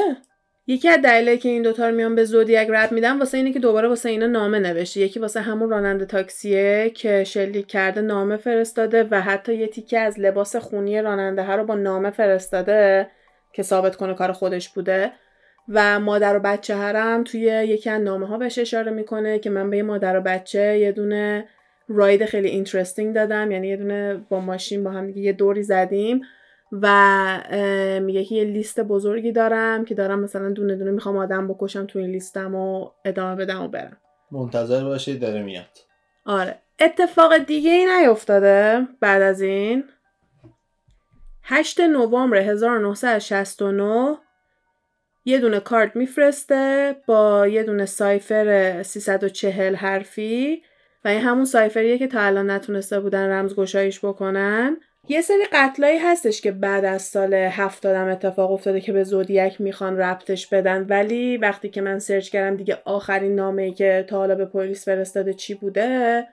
یکی 0.67 0.89
از 0.89 1.03
دلایلی 1.03 1.39
که 1.39 1.49
این 1.49 1.63
دوتا 1.63 1.89
رو 1.89 1.95
میان 1.95 2.15
به 2.15 2.25
زودیک 2.25 2.69
رب 2.71 2.93
میدم 2.93 3.19
واسه 3.19 3.39
اینه 3.39 3.53
که 3.53 3.59
دوباره 3.59 3.89
واسه 3.89 4.09
اینا 4.09 4.27
نامه 4.27 4.59
نوشته. 4.59 5.01
یکی 5.01 5.21
واسه 5.21 5.41
همون 5.41 5.71
راننده 5.71 6.05
تاکسیه 6.05 6.91
که 6.95 7.25
شلیک 7.25 7.67
کرده 7.67 8.01
نامه 8.01 8.37
فرستاده 8.37 9.09
و 9.11 9.21
حتی 9.21 9.55
یه 9.55 9.67
تیکه 9.67 9.99
از 9.99 10.21
لباس 10.21 10.57
خونی 10.57 11.03
راننده 11.03 11.43
ها 11.43 11.55
رو 11.55 11.65
با 11.65 11.75
نامه 11.75 12.11
فرستاده 12.11 13.07
که 13.53 13.63
ثابت 13.63 13.97
کنه 13.97 14.15
کار 14.15 14.33
خودش 14.33 14.69
بوده. 14.69 15.13
و 15.69 16.01
مادر 16.01 16.37
و 16.37 16.41
بچه 16.41 16.75
هرم 16.75 17.25
توی 17.25 17.41
یکی 17.41 17.91
از 17.91 18.03
نامه 18.03 18.27
ها 18.27 18.39
بهش 18.39 18.59
اشاره 18.59 18.93
می‌کنه 18.93 19.39
که 19.39 19.51
من 19.51 19.71
به 19.71 19.77
یه 19.77 19.83
مادر 19.83 20.19
و 20.19 20.21
بچه 20.21 20.79
یه 20.79 20.93
دونه 20.93 21.49
راید 21.89 22.25
خیلی 22.25 22.49
اینترستینگ 22.49 23.15
دادم. 23.15 23.51
یعنی 23.51 23.69
یه 23.69 23.77
دونه 23.77 24.27
با 24.29 24.41
ماشین 24.41 24.85
با 24.85 24.91
هم 24.91 25.07
دیگه 25.07 25.21
یه 25.21 25.33
دوری 25.33 25.63
زدیم. 25.63 26.21
و 26.73 28.01
میگه 28.03 28.25
که 28.25 28.35
یه 28.35 28.45
لیست 28.45 28.81
بزرگی 28.81 29.33
دارم 29.33 29.85
که 29.85 29.95
دارم 29.95 30.21
مثلا 30.21 30.51
دونه 30.51 30.77
دونه 30.77 30.91
می‌خوام 30.91 31.17
آدم 31.17 31.49
بکشم 31.49 31.87
تو 31.87 31.99
این 31.99 32.11
لیستم 32.11 32.55
و 32.55 32.91
ادامه 33.05 33.37
بدم 33.37 33.63
و 33.63 33.69
برم. 33.69 33.97
منتظر 34.31 34.85
باشید 34.85 35.21
داره 35.21 35.43
میاد. 35.43 35.79
آره. 36.27 36.59
اتفاق 36.81 37.39
دیگه 37.39 37.71
ای 37.71 37.87
نیفتاده 37.87 38.89
بعد 39.01 39.23
از 39.23 39.41
این. 39.41 39.85
8 41.43 41.81
نوامبر 41.81 42.37
1969 42.37 44.19
یه 45.25 45.39
دونه 45.39 45.61
کارت 45.61 45.97
میفرسته 45.97 46.97
با 47.07 47.47
یه 47.47 47.63
دونه 47.63 47.87
سایفر 47.87 48.83
340 48.83 49.75
حرفی 49.75 50.63
و 51.05 51.09
این 51.09 51.21
همون 51.21 51.45
سایفریه 51.45 51.99
که 51.99 52.07
تا 52.07 52.21
الان 52.21 52.51
نتونسته 52.51 53.01
بودن 53.01 53.29
رمزگشاییش 53.31 54.05
بکنن. 54.05 54.77
یه 55.09 55.21
سری 55.21 55.45
قتلایی 55.53 55.99
هستش 55.99 56.41
که 56.41 56.53
بعد 56.53 56.85
از 56.85 57.03
سال 57.03 57.35
هفتادم 57.35 58.09
اتفاق 58.09 58.51
افتاده 58.51 58.81
که 58.81 58.93
به 58.93 59.05
زودیک 59.05 59.61
می‌خوان 59.61 59.99
ربطش 59.99 60.47
بدن. 60.47 60.87
ولی 60.89 61.37
وقتی 61.37 61.69
که 61.69 61.81
من 61.81 61.99
سرچ 61.99 62.31
کردم 62.31 62.57
دیگه 62.57 62.79
آخرین 62.85 63.35
نامه 63.35 63.63
ای 63.63 63.73
که 63.73 64.05
تا 64.09 64.17
حالا 64.17 64.35
به 64.35 64.45
پلیس 64.45 64.85
فرستاده 64.85 65.35
چی 65.35 65.55
بوده؟ 65.55 66.27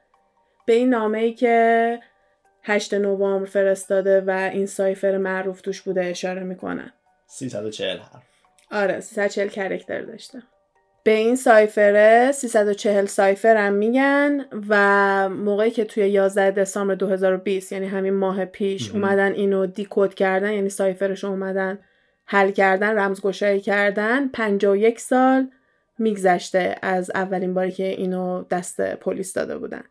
به 0.65 0.73
این 0.73 0.89
نامه 0.89 1.17
ای 1.17 1.34
که 1.34 1.99
8 2.63 2.93
نوامبر 2.93 3.49
فرستاده 3.49 4.21
و 4.21 4.49
این 4.53 4.65
سایفر 4.65 5.17
معروف 5.17 5.62
توش 5.62 5.82
بوده 5.82 6.05
اشاره 6.05 6.43
می‌کنن 6.43 6.93
340 7.27 7.97
حرف. 7.97 8.23
آره 8.71 8.99
340 8.99 9.47
کرکتر 9.47 10.01
داشته. 10.01 10.43
به 11.10 11.15
این 11.15 11.36
سایفره 11.36 12.32
340 12.32 13.06
سایفر 13.06 13.56
هم 13.58 13.74
میگن 13.74 14.45
و 14.69 15.30
موقعی 15.30 15.72
که 15.72 15.86
توی 15.86 16.10
11 16.10 16.52
دسامبر 16.52 16.95
2020 16.95 17.72
یعنی 17.72 17.88
همین 17.88 18.13
ماه 18.13 18.45
پیش 18.45 18.91
اومدن 18.91 19.32
اینو 19.32 19.65
دیکود 19.65 20.13
کردن 20.13 20.54
یعنی 20.54 20.69
سایفرش 20.69 21.24
اومدن 21.24 21.80
حل 22.26 22.52
کردن 22.52 22.98
رمزگشایی 22.98 23.62
کردن 23.62 24.28
51 24.28 25.00
سال 25.00 25.50
میگذشته 26.00 26.76
از 26.82 27.12
اولین 27.15 27.54
باری 27.54 27.72
که 27.72 27.88
اینو 27.88 28.43
دست 28.43 28.82
پلیس 28.82 29.34
داده 29.34 29.58
بودن. 29.58 29.84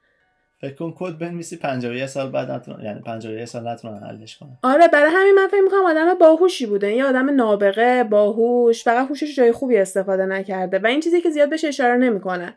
فکر 0.60 0.74
کن 0.74 0.94
کد 0.98 1.18
بنویسی 1.18 1.56
51 1.56 2.06
سال 2.06 2.30
بعد 2.30 2.50
نتونن 2.50 2.84
یعنی 2.84 3.00
51 3.00 3.44
سال 3.44 3.68
نتونن 3.68 4.02
حلش 4.02 4.36
کنن 4.36 4.58
آره 4.62 4.88
برای 4.88 5.10
همین 5.14 5.34
من 5.34 5.48
فکر 5.48 5.60
می‌کنم 5.60 5.86
آدم 5.86 6.14
باهوشی 6.14 6.66
بوده. 6.66 6.92
یه 6.94 7.04
آدم 7.04 7.30
نابغه 7.30 8.04
باهوش 8.04 8.84
فقط 8.84 9.08
هوشش 9.08 9.36
جای 9.36 9.52
خوبی 9.52 9.76
استفاده 9.76 10.26
نکرده 10.26 10.78
و 10.78 10.86
این 10.86 11.00
چیزی 11.00 11.20
که 11.20 11.30
زیاد 11.30 11.50
بهش 11.50 11.64
اشاره 11.64 11.96
نمی‌کنه. 11.96 12.54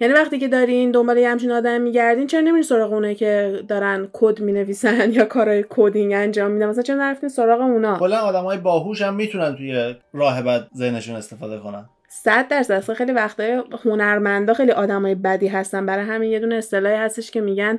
یعنی 0.00 0.14
وقتی 0.14 0.38
که 0.38 0.48
دارین 0.48 0.90
دنبال 0.90 1.18
یه 1.18 1.30
همچین 1.30 1.50
آدم 1.50 1.80
میگردین 1.80 2.26
چرا 2.26 2.40
نمیرین 2.40 2.62
سراغ 2.62 2.92
اونه 2.92 3.14
که 3.14 3.62
دارن 3.68 4.08
کد 4.12 4.40
می‌نویسن 4.40 5.12
یا 5.12 5.24
کارهای 5.24 5.64
coding 5.70 6.12
انجام 6.12 6.50
میدن؟ 6.50 6.66
مثلا 6.66 6.82
چرا 6.82 6.96
نرفتین 6.96 7.28
سراغ 7.28 7.60
اونا؟ 7.60 7.98
کلا 7.98 8.18
آدمای 8.18 8.58
باهوش 8.58 9.02
هم 9.02 9.14
می‌تونن 9.14 9.56
توی 9.56 9.94
راه 10.12 10.42
بد 10.42 10.68
ذهنشون 10.76 11.16
استفاده 11.16 11.58
کنن. 11.58 11.88
صد 12.22 12.48
درصد. 12.48 12.72
اصلا 12.72 12.94
خیلی 12.94 13.12
وقتای 13.12 13.62
هنرمندا 13.84 14.54
خیلی 14.54 14.72
آدمای 14.72 15.14
بدی 15.14 15.48
هستن. 15.48 15.86
برای 15.86 16.04
همین 16.04 16.30
یه 16.30 16.40
دونه 16.40 16.54
اصطلاحی 16.54 16.96
هستش 16.96 17.30
که 17.30 17.40
میگن 17.40 17.78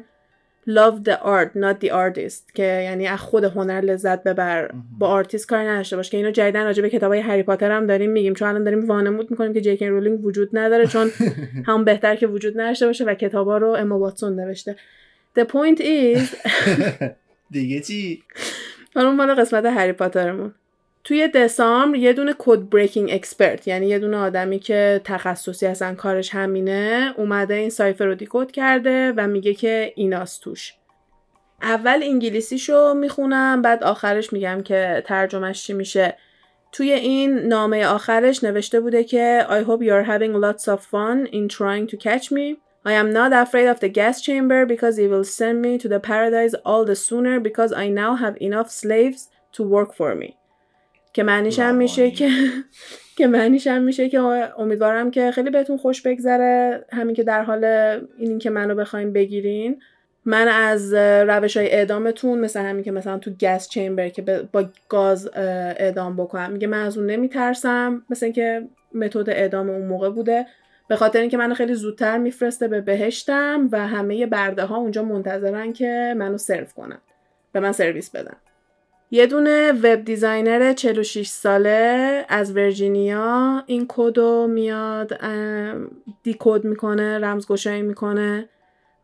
love 0.69 1.09
the 1.09 1.13
art 1.13 1.49
not 1.55 1.85
the 1.85 1.89
artist. 1.89 2.51
که 2.53 2.63
یعنی 2.63 3.07
از 3.07 3.19
خود 3.19 3.43
هنر 3.43 3.81
لذت 3.81 4.23
ببر. 4.23 4.71
با 4.99 5.07
آرتیست 5.07 5.47
کاری 5.47 5.67
نداشته 5.67 5.95
باش. 5.95 6.09
که 6.09 6.17
اینو 6.17 6.31
جدیداً 6.31 6.63
راجع 6.63 6.81
به 6.81 6.89
کتابای 6.89 7.19
هری 7.19 7.43
پاتر 7.43 7.71
هم 7.71 7.87
داریم 7.87 8.11
میگیم. 8.11 8.33
چون 8.33 8.47
الان 8.47 8.63
داریم 8.63 8.87
وانمود 8.87 9.31
می‌کنیم 9.31 9.53
که 9.53 9.61
جی 9.61 9.71
کی 9.71 9.85
رولینگ 9.85 10.25
وجود 10.25 10.49
نداره. 10.53 10.87
همون 10.87 11.83
بهتر 11.83 12.15
که 12.15 12.27
وجود 12.27 12.59
نداشته 12.61 12.85
باشه 12.85 13.05
و 13.05 13.13
کتابا 13.13 13.57
رو 13.57 13.69
اما 13.69 13.99
واتسون 13.99 14.39
نوشته. 14.39 14.75
The 15.39 15.43
point 15.43 15.79
is 15.79 16.35
دیگه 17.51 17.79
چی؟ 17.79 18.23
حالا 18.95 19.11
مال 19.11 19.35
قسمت 19.35 19.65
هری 19.65 19.91
پاترمون. 19.91 20.53
توی 21.05 21.27
دسامبر 21.27 21.97
یه 21.97 22.13
دونه 22.13 22.35
code 22.37 22.59
breaking 22.69 23.09
expert 23.13 23.67
یعنی 23.67 23.87
یه 23.87 23.99
دونه 23.99 24.17
آدمی 24.17 24.59
که 24.59 25.01
تخصصی 25.03 25.65
اصلا 25.65 25.95
کارش 25.95 26.35
همینه 26.35 27.13
اومده 27.17 27.53
این 27.53 27.69
cipher 27.69 28.05
رو 28.05 28.15
decode 28.15 28.51
کرده 28.51 29.13
و 29.17 29.27
میگه 29.27 29.53
که 29.53 29.93
ایناست 29.95 30.41
توش 30.41 30.73
اول 31.61 32.03
انگلیسیشو 32.03 32.93
می‌خونم 32.93 33.61
بعد 33.61 33.83
آخرش 33.83 34.33
میگم 34.33 34.61
که 34.63 35.03
ترجمهش 35.05 35.63
چی 35.63 35.73
میشه 35.73 36.17
توی 36.71 36.91
این 36.91 37.39
نامه 37.39 37.85
آخرش 37.85 38.43
نوشته 38.43 38.79
بوده 38.79 39.03
که 39.03 39.45
I 39.49 39.63
hope 39.67 39.81
you're 39.81 40.09
having 40.09 40.33
lots 40.33 40.67
of 40.67 40.79
fun 40.79 41.27
in 41.31 41.47
trying 41.47 41.87
to 41.91 41.97
catch 41.97 42.31
me. 42.31 42.57
I 42.85 42.93
am 42.93 43.11
not 43.13 43.31
afraid 43.33 43.67
of 43.67 43.79
the 43.79 43.89
gas 43.89 44.21
chamber 44.21 44.65
because 44.65 44.97
it 44.97 45.09
will 45.09 45.23
send 45.23 45.61
me 45.61 45.77
to 45.83 45.87
the 45.87 45.99
paradise 45.99 46.53
all 46.65 46.83
the 46.85 46.95
sooner 46.95 47.39
because 47.39 47.71
I 47.73 47.89
now 47.89 48.15
have 48.23 48.37
enough 48.41 48.69
slaves 48.71 49.29
to 49.55 49.61
work 49.75 49.91
for 49.95 50.13
me. 50.15 50.37
که 51.15 51.23
معنیش 51.23 51.59
هم 51.59 51.75
میشه 51.75 52.11
که 52.11 52.29
که 53.17 53.27
معنیش 53.27 53.67
هم 53.67 53.81
میشه 53.83 54.09
که 54.09 54.19
امیدوارم 54.59 55.11
که 55.11 55.31
خیلی 55.31 55.49
بهتون 55.49 55.77
خوش 55.77 56.01
بگذره. 56.01 56.85
همین 56.91 57.15
که 57.15 57.23
در 57.23 57.43
حال 57.43 57.65
اینین 58.17 58.39
که 58.39 58.49
منو 58.49 58.75
بخوایم 58.75 59.13
بگیرین. 59.13 59.81
من 60.25 60.47
از 60.47 60.93
روش 60.93 61.57
های 61.57 61.71
اعدامتون 61.71 62.39
مثل 62.39 62.59
همین 62.59 62.83
که 62.83 62.91
مثلا 62.91 63.17
تو 63.17 63.31
گس 63.41 63.69
چیمبر 63.69 64.09
که 64.09 64.21
با 64.51 64.65
گاز 64.89 65.29
اعدام 65.35 66.15
بکنم. 66.15 66.51
میگه 66.51 66.67
من 66.67 66.81
از 66.81 66.97
اون 66.97 67.07
نمیترسم. 67.07 68.05
مثل 68.09 68.25
اینکه 68.25 68.67
متد 68.93 69.29
اعدام 69.29 69.69
اون 69.69 69.85
موقع 69.85 70.09
بوده. 70.09 70.45
به 70.87 70.95
خاطر 70.95 71.19
اینکه 71.19 71.37
منو 71.37 71.53
خیلی 71.53 71.73
زودتر 71.73 72.17
میفرسته 72.17 72.67
به 72.67 72.81
بهشتم 72.81 73.69
و 73.71 73.87
همه 73.87 74.25
برده 74.25 74.65
ها 74.65 74.77
اونجا 74.77 75.03
منتظرن 75.03 75.73
که 75.73 76.13
منو 76.17 76.37
سرو 76.37 76.65
کنن. 76.75 76.99
به 77.51 77.59
من 77.59 77.71
سرویس 77.71 78.09
بدن. 78.09 78.35
یه 79.11 79.27
دونه 79.27 79.71
web 79.71 80.03
designer 80.05 80.73
46 80.73 81.27
ساله 81.27 82.25
از 82.29 82.55
ورجینیا. 82.55 83.63
این 83.65 83.85
کدو 83.89 84.47
میاد 84.47 85.19
decode 86.23 86.65
می‌کنه 86.65 87.19
رمزگشایی 87.19 87.81
می‌کنه 87.81 88.49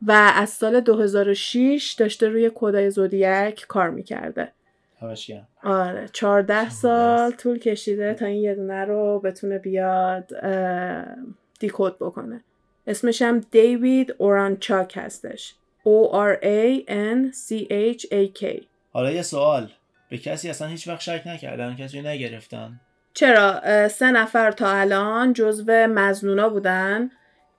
و 0.02 0.32
از 0.36 0.50
سال 0.50 0.80
2006 0.80 1.96
داشته 2.00 2.30
روی 2.30 2.52
کدای 2.56 2.90
زودیاک 2.90 3.68
کار 3.68 3.90
می‌کرده. 3.90 4.52
آره 5.64 6.10
14 6.14 6.70
سال 6.70 7.32
طول 7.32 7.60
کشیده 7.60 8.14
تا 8.14 8.26
این 8.26 8.42
یه 8.42 8.56
دونه 8.56 8.86
رو 8.86 9.20
بتونه 9.20 9.58
بیاد 9.58 10.32
دیکود 11.60 12.00
بکنه. 12.00 12.44
اسمش 12.88 13.22
هم 13.22 13.40
دیوید 13.40 14.16
اورانچاک 14.18 14.94
هستش. 14.98 15.56
O 15.86 16.14
R 16.14 16.44
A 16.44 16.86
N 16.90 17.34
C 17.34 17.68
H 17.70 18.06
A 18.06 18.42
K. 18.42 18.64
حالا 18.94 19.12
یه 19.12 19.22
سوال. 19.22 19.72
به 20.12 20.18
کسی 20.18 20.50
اصلا 20.50 20.68
هیچ 20.68 20.88
وقت 20.88 21.02
شک 21.02 21.22
نکردن 21.26 21.76
کسی 21.76 22.02
نگرفتن. 22.02 22.80
چرا؟ 23.14 23.62
سه 23.88 24.12
نفر 24.12 24.52
تا 24.52 24.72
الان 24.72 25.34
جزو 25.34 25.72
مزنونا 25.72 26.50
بودن 26.50 27.10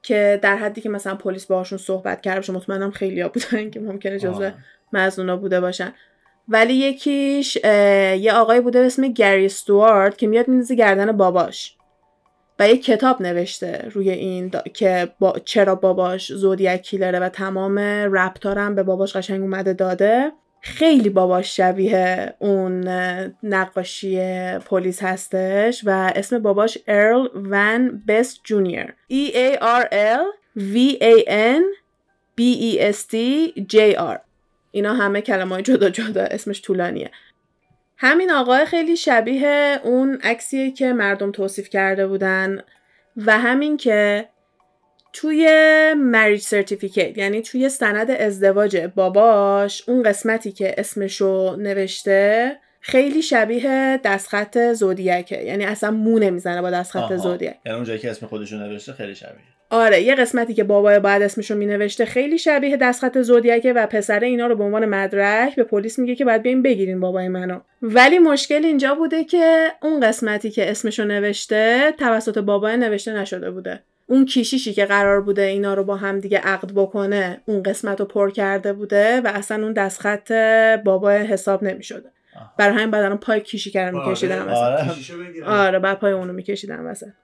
که 0.03 0.38
در 0.43 0.57
حدی 0.57 0.81
که 0.81 0.88
مثلا 0.88 1.15
پلیس 1.15 1.47
باهاشون 1.47 1.79
صحبت 1.79 2.21
کرد 2.21 2.37
باشه 2.37 2.53
مطمئنم 2.53 2.91
خیلی 2.91 3.29
بودن 3.29 3.71
که 3.73 3.81
ممکنه 3.81 4.19
جزو 4.19 4.51
مزنونا 4.93 5.37
بوده 5.37 5.61
باشن. 5.61 5.93
ولی 6.49 6.75
یکیش 6.75 7.57
یه 7.57 8.33
آقای 8.33 8.61
بوده 8.61 8.81
به 8.81 8.87
اسم 8.87 9.09
گری 9.09 9.47
استوارد 9.47 10.17
که 10.17 10.27
میاد 10.27 10.49
میندازه 10.49 10.75
گردن 10.75 11.12
باباش. 11.12 11.77
و 12.59 12.69
یه 12.69 12.77
کتاب 12.77 13.23
نوشته 13.23 13.88
روی 13.93 14.11
این 14.11 14.51
که 14.75 15.09
با... 15.19 15.38
چرا 15.45 15.75
باباش 15.75 16.33
زودیک 16.33 16.83
کیلره 16.83 17.19
و 17.19 17.29
تمام 17.29 17.79
رپتارم 18.12 18.75
به 18.75 18.83
باباش 18.83 19.17
قشنگ 19.17 19.41
اومده 19.41 19.73
داده. 19.73 20.33
خیلی 20.64 21.09
باباش 21.09 21.57
شبیه 21.57 22.35
اون 22.38 22.88
نقاشی 23.42 24.18
پلیس 24.59 25.03
هستش 25.03 25.83
و 25.85 26.12
اسم 26.16 26.38
باباش 26.38 26.79
ارل 26.88 27.29
ون 27.35 28.03
بست 28.09 28.40
جونیور. 28.44 28.94
E 29.12 29.33
A 29.35 29.59
R 29.61 29.85
L 29.92 30.25
V 30.59 30.98
A 31.01 31.29
N 31.29 31.62
B 32.37 32.42
E 32.42 32.92
S 32.92 33.07
T 33.12 33.16
J 33.72 33.96
R. 33.96 34.18
اینا 34.70 34.94
همه 34.94 35.20
کلمه 35.20 35.62
جدا 35.62 35.90
جدا 35.90 36.22
اسمش 36.22 36.62
طولانیه. 36.62 37.11
همین 37.96 38.31
آقای 38.31 38.66
خیلی 38.66 38.96
شبیه 38.96 39.81
اون 39.85 40.18
عکسیه 40.22 40.70
که 40.70 40.92
مردم 40.92 41.33
توصیف 41.33 41.68
کرده 41.68 42.07
بودن 42.07 42.62
و 43.16 43.38
همین 43.38 43.77
که 43.77 44.29
توی 45.12 45.48
مریج 45.96 46.40
سرتیفیکیت 46.40 47.18
یعنی 47.18 47.42
توی 47.42 47.68
سند 47.68 48.11
ازدواج 48.11 48.77
باباش 48.94 49.88
اون 49.88 50.03
قسمتی 50.03 50.53
که 50.53 50.75
اسمشو 50.79 51.57
نوشته 51.57 52.57
خیلی 52.81 53.22
شبیه 53.22 54.01
دستخط 54.05 54.72
زودیکه. 54.72 55.42
یعنی 55.42 55.64
اصلا 55.64 55.90
مو 55.90 56.18
نمی‌زنه 56.18 56.62
با 56.62 56.70
دستخط 56.70 57.16
زودیک. 57.16 57.55
یعنی 57.66 57.77
اونجایی 57.77 57.98
که 57.98 58.11
اسم 58.11 58.27
خودشو 58.27 58.57
نوشته 58.57 58.92
خیلی 58.92 59.14
شبیه. 59.14 59.42
آره 59.70 60.03
یه 60.03 60.14
قسمتی 60.14 60.55
که 60.55 60.64
بابای 60.64 61.01
بعد 61.01 61.22
اسمشو 61.22 61.55
می 61.55 61.66
نوشته 61.66 62.05
خیلی 62.05 62.38
شبیه 62.38 62.77
دستخط 62.77 63.18
زودیکه 63.18 63.72
و 63.72 63.87
پسر 63.87 64.20
اینا 64.20 64.46
رو 64.46 64.57
به 64.57 64.64
عنوان 64.64 64.85
مدرک 64.85 65.57
به 65.57 65.64
پلیس 65.64 65.98
میگه 65.98 66.14
که 66.14 66.25
باید 66.25 66.42
بیاین 66.42 66.62
بگیرین 66.62 67.01
بابای 67.01 67.29
منو. 67.29 67.61
ولی 67.83 68.18
مشکل 68.18 68.64
اینجا 68.64 68.94
بوده 68.94 69.25
که 69.25 69.72
اون 69.83 70.01
قسمتی 70.01 70.51
که 70.51 70.70
اسمشو 70.70 71.05
نوشته 71.05 71.92
توسط 71.98 72.38
بابای 72.38 72.77
نوشته 72.77 73.12
نشده 73.12 73.51
بوده. 73.51 73.83
اون 74.12 74.25
کیشیشی 74.25 74.72
که 74.72 74.85
قرار 74.85 75.20
بوده 75.20 75.42
اینا 75.42 75.75
رو 75.75 75.85
با 75.85 75.96
هم 75.96 76.20
دیگه 76.20 76.38
عقد 76.38 76.72
بکنه 76.75 77.40
اون 77.46 77.62
قسمت 77.62 78.01
رو 78.01 78.07
پر 78.07 78.31
کرده 78.31 78.72
بوده 78.72 79.20
و 79.20 79.27
اصلا 79.35 79.62
اون 79.62 79.72
دستخط 79.72 80.33
بابای 80.85 81.18
حساب 81.18 81.64
نمی‌شده. 81.64 82.12
برای 82.59 82.75
همین 82.75 82.90
بعد 82.90 83.14
پای 83.14 83.40
کیشی 83.40 83.70
کردن 83.70 83.98
میکشیدن 83.98 84.48
آره. 84.48 84.90
آره. 85.46 85.79
بعد 85.79 85.98
پای 85.98 86.12
اونو 86.12 86.33
میکشیدن 86.33 86.81
واسه 86.81 87.14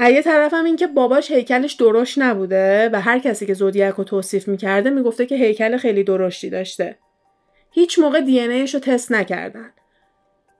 یه 0.00 0.22
طرف 0.22 0.54
هم 0.54 0.64
این 0.64 0.76
که 0.76 0.86
باباش 0.86 1.30
هیکلش 1.30 1.72
درشت 1.72 2.18
نبوده 2.18 2.90
و 2.92 3.00
هر 3.00 3.18
کسی 3.18 3.46
که 3.46 3.54
زودیک 3.54 3.94
رو 3.94 4.04
توصیف 4.04 4.48
می‌کرده 4.48 4.90
می‌گفته 4.90 5.26
که 5.26 5.36
هیکل 5.36 5.76
خیلی 5.76 6.04
درشتی 6.04 6.50
داشته. 6.50 6.98
هیچ 7.70 7.98
موقع 7.98 8.20
دی 8.20 8.66
رو 8.66 8.80
تست 8.80 9.12
نکردن. 9.12 9.70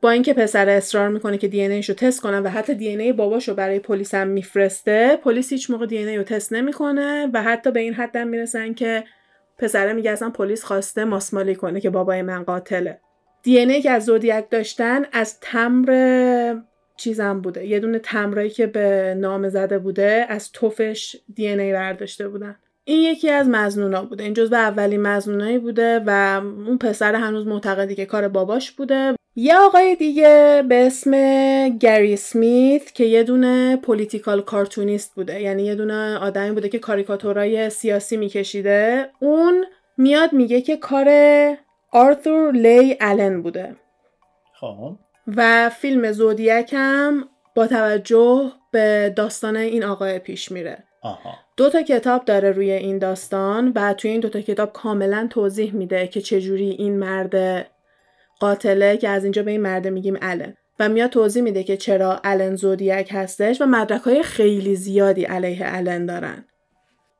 با 0.05 0.11
اینکه 0.11 0.35
پسر 0.35 0.69
اصرار 0.69 1.09
می‌کنه 1.09 1.39
که 1.39 1.49
دی 1.49 1.65
ان 1.65 1.73
رو 1.73 1.95
تست 1.95 2.21
کنن 2.21 2.43
و 2.43 2.49
حتی 2.49 2.75
دی 2.75 2.89
ای 2.89 3.13
باباش 3.13 3.49
رو 3.49 3.55
برای 3.55 3.79
پلیس 3.79 4.15
هم 4.15 4.29
میفرسته 4.29 5.17
پلیس 5.17 5.53
هیچ 5.53 5.71
موقع 5.71 5.87
دی 5.87 5.99
ای 5.99 6.17
رو 6.17 6.23
تست 6.23 6.53
نمی‌کنه 6.53 7.31
و 7.33 7.43
حتی 7.43 7.71
به 7.71 7.81
این 7.81 7.95
حد 7.95 8.17
هم 8.17 8.29
می‌رسن 8.29 8.75
که 8.75 9.05
پسره 9.59 9.93
میگه 9.93 10.11
اصلا 10.11 10.31
پلیس 10.31 10.65
خواسته 10.65 11.05
ماسمالی 11.05 11.55
کنه 11.55 11.81
که 11.81 11.91
بابای 11.91 12.23
من 12.23 12.43
قاتله. 12.43 13.01
دی 13.43 13.59
ای 13.59 13.83
که 13.83 13.91
از 13.91 14.05
زودیک 14.05 14.51
داشتن 14.51 15.05
از 15.13 15.41
تمر 15.41 16.57
چیزم 16.97 17.41
بوده 17.41 17.67
یه 17.67 17.81
دونه 17.81 17.99
تمرایی 17.99 18.51
که 18.51 18.67
به 18.67 19.15
نام 19.19 19.49
زده 19.49 19.79
بوده 19.79 20.27
از 20.29 20.53
توفش 20.53 21.17
دی 21.35 21.49
ای 21.49 21.73
برداشته 21.73 22.29
بودن. 22.29 22.57
این 22.85 23.01
یکی 23.03 23.31
از 23.31 23.49
مزنونا 23.49 24.05
بوده. 24.05 24.25
این 24.25 24.35
جزو 24.35 24.55
اولین 24.55 25.03
مزنونایی 25.03 25.59
بوده 25.59 26.03
و 26.07 26.41
اون 26.67 26.79
پسر 26.79 27.15
هنوز 27.15 27.47
معتقدی 27.47 27.95
که 27.95 28.07
کار 28.07 28.29
باباش 28.29 28.71
بوده. 28.71 29.15
یه 29.37 29.57
آقای 29.57 29.97
دیگه 29.97 30.65
به 30.69 30.87
اسم 30.87 31.11
گری 31.79 32.17
سمیت 32.17 32.93
که 32.95 33.05
یه 33.05 33.23
دونه 33.23 33.77
پولیتیکال 33.77 34.43
کارتونیست 34.43 35.15
بوده. 35.15 35.41
یعنی 35.41 35.63
یه 35.63 35.75
دونه 35.75 36.19
آدمی 36.19 36.51
بوده 36.51 36.69
که 36.69 36.79
کاریکاتورای 36.79 37.71
سیاسی 37.71 38.17
میکشیده. 38.17 39.11
اون 39.21 39.65
میاد 39.97 40.33
میگه 40.33 40.61
که 40.61 40.77
کار 40.77 41.09
آرثور 41.93 42.53
لی 42.53 42.97
آلن 43.01 43.43
بوده. 43.43 43.77
خب. 44.61 44.97
و 45.37 45.71
فیلم 45.71 46.13
زودیک 46.13 46.75
هم 46.77 47.29
با 47.55 47.67
توجه 47.67 48.53
به 48.71 49.13
داستان 49.17 49.57
این 49.57 49.85
آقای 49.85 50.19
پیش 50.19 50.53
میره. 50.53 50.85
آها. 51.03 51.44
دو 51.57 51.71
تا 51.71 51.83
کتاب 51.83 52.25
داره 52.25 52.51
روی 52.51 52.71
این 52.71 52.99
داستان 52.99 53.73
و 53.75 53.95
توی 53.95 54.11
این 54.11 54.21
دو 54.21 54.29
تا 54.29 54.41
کتاب 54.41 54.73
کاملا 54.73 55.29
توضیح 55.31 55.75
میده 55.75 56.07
که 56.07 56.21
چجوری 56.21 56.71
این 56.71 56.99
مرد 56.99 57.67
قاتله 58.41 58.97
که 58.97 59.09
از 59.09 59.25
اینجا 59.25 59.43
به 59.43 59.51
این 59.51 59.61
مرده 59.61 59.91
میگیم 59.91 60.19
الن. 60.23 60.55
و 60.81 60.89
میاد 60.89 61.11
توضیح 61.11 61.43
میده 61.43 61.63
که 61.63 61.77
چرا 61.77 62.21
الن 62.25 62.57
زودیک 62.57 63.09
هستش 63.13 63.61
و 63.61 63.67
مدرک 63.67 64.01
های 64.01 64.23
خیلی 64.23 64.77
زیادی 64.77 65.25
علیه 65.25 65.61
الن 65.63 66.07
دارن. 66.07 66.45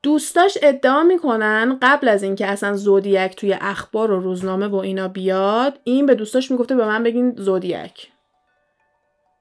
دوستاش 0.03 0.57
ادعا 0.61 1.03
می‌کنن 1.03 1.77
قبل 1.81 2.07
از 2.07 2.23
اینکه 2.23 2.47
اصلا 2.47 2.73
زودیک 2.73 3.35
توی 3.35 3.57
اخبار 3.61 4.11
و 4.11 4.19
روزنامه 4.19 4.67
و 4.67 4.75
اینا 4.75 5.07
بیاد 5.07 5.79
این 5.83 6.05
به 6.05 6.15
دوستاش 6.15 6.51
می‌گفته 6.51 6.75
به 6.75 6.85
من 6.85 7.03
بگین 7.03 7.35
زودیک. 7.37 8.11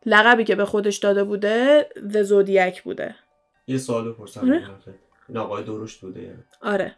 لقبی 0.07 0.45
که 0.45 0.55
به 0.55 0.65
خودش 0.65 0.97
داده 0.97 1.25
بوده 1.25 1.89
The 2.13 2.23
زودیک 2.23 2.83
بوده. 2.83 3.15
یه 3.67 3.79
سوال 3.79 4.13
بپرسم 4.13 4.63
این 5.29 5.39
آقای 5.39 5.65
درشت 5.65 6.01
بوده 6.01 6.23
یعنی. 6.23 6.45
آره. 6.63 6.97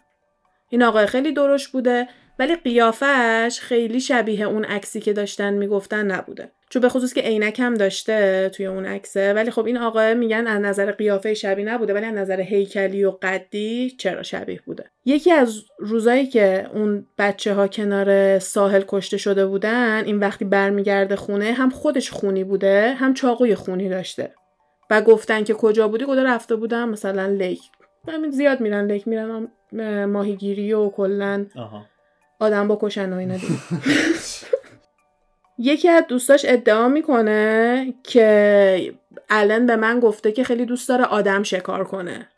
این 0.69 0.83
آقای 0.83 1.07
خیلی 1.07 1.33
درشت 1.33 1.73
بوده 1.73 2.09
ولی 2.39 2.57
قیافش 2.57 3.59
خیلی 3.61 4.01
شبیه 4.01 4.47
اون 4.47 4.65
عکسی 4.65 5.01
که 5.01 5.13
داشتن 5.13 5.55
می‌گفتن 5.55 6.07
نبوده. 6.07 6.53
چون 6.71 6.83
به 6.83 6.89
خصوص 6.89 7.13
که 7.13 7.21
عینک 7.21 7.61
هم 7.61 7.75
داشته 7.75 8.51
توی 8.55 8.67
اون 8.67 8.87
عکسه. 8.87 9.33
ولی 9.33 9.51
خب 9.51 9.67
این 9.67 9.79
آقا 9.79 10.15
میگن 10.15 10.47
از 10.47 10.61
نظر 10.61 10.93
قیافه 10.93 11.35
شبیه 11.35 11.65
نبوده 11.65 11.95
ولی 11.95 12.07
از 12.07 12.15
نظر 12.15 12.41
هیکلی 12.41 13.05
و 13.05 13.11
قدی 13.23 13.91
چرا 13.91 14.23
شبیه 14.23 14.61
بوده. 14.67 14.91
یکی 15.05 15.33
از 15.33 15.63
روزایی 15.79 16.27
که 16.27 16.71
اون 16.75 17.07
بچه 17.19 17.55
ها 17.55 17.69
کنار 17.69 18.39
ساحل 18.39 18.83
کشته 18.89 19.17
شده 19.17 19.47
بودن 19.47 20.05
این 20.05 20.19
وقتی 20.19 20.45
برمیگرده 20.45 21.17
خونه 21.17 21.53
هم 21.53 21.71
خودش 21.71 22.11
خونی 22.11 22.45
بوده 22.45 22.95
هم 22.95 23.15
چاقوی 23.15 23.55
خونی 23.55 23.89
داشته. 23.89 24.35
و 24.91 25.03
گفتن 25.03 25.45
که 25.45 25.55
کجا 25.55 25.89
بودی 25.89 26.05
کجا 26.09 26.23
رفته 26.23 26.57
بودم 26.57 26.89
مثلا 26.89 27.27
lake. 27.27 27.61
همین 28.09 28.31
زیاد 28.31 28.61
میرن 28.61 28.87
lake 28.87 29.09
میرن 29.09 29.49
ماهیگیری 30.07 30.73
و 30.73 30.91
کلا 30.91 31.47
آدم 32.39 32.69
بکشن 32.69 33.13
و 33.13 33.17
اینا 33.17 33.37
دیگه. 33.37 33.55
یکی 35.59 35.89
از 35.89 36.05
دوستاش 36.09 36.45
ادعا 36.49 36.89
می‌کنه 36.89 37.95
که 38.03 38.95
الان 39.31 39.67
به 39.67 39.77
من 39.77 40.01
گفته 40.01 40.33
که 40.33 40.45
خیلی 40.45 40.65
دوست 40.65 40.89
داره 40.89 41.05
آدم 41.05 41.43
شکار 41.43 41.85
کنه. 41.85 42.29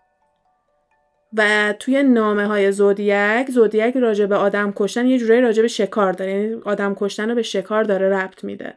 و 1.36 1.74
توی 1.78 2.02
نامه 2.02 2.46
های 2.46 2.72
زودیاک 2.72 3.50
زودیاک 3.50 3.96
راجع 3.96 4.26
به 4.26 4.36
آدم 4.36 4.72
کشتن 4.76 5.06
یه 5.06 5.18
جورایی 5.18 5.40
راجع 5.40 5.62
به 5.62 5.68
شکار 5.68 6.12
داره. 6.12 6.32
یعنی 6.32 6.60
آدم 6.64 6.94
کشتن 6.94 7.28
رو 7.28 7.34
به 7.34 7.42
شکار 7.42 7.84
داره 7.84 8.08
ربط 8.08 8.44
میده. 8.44 8.74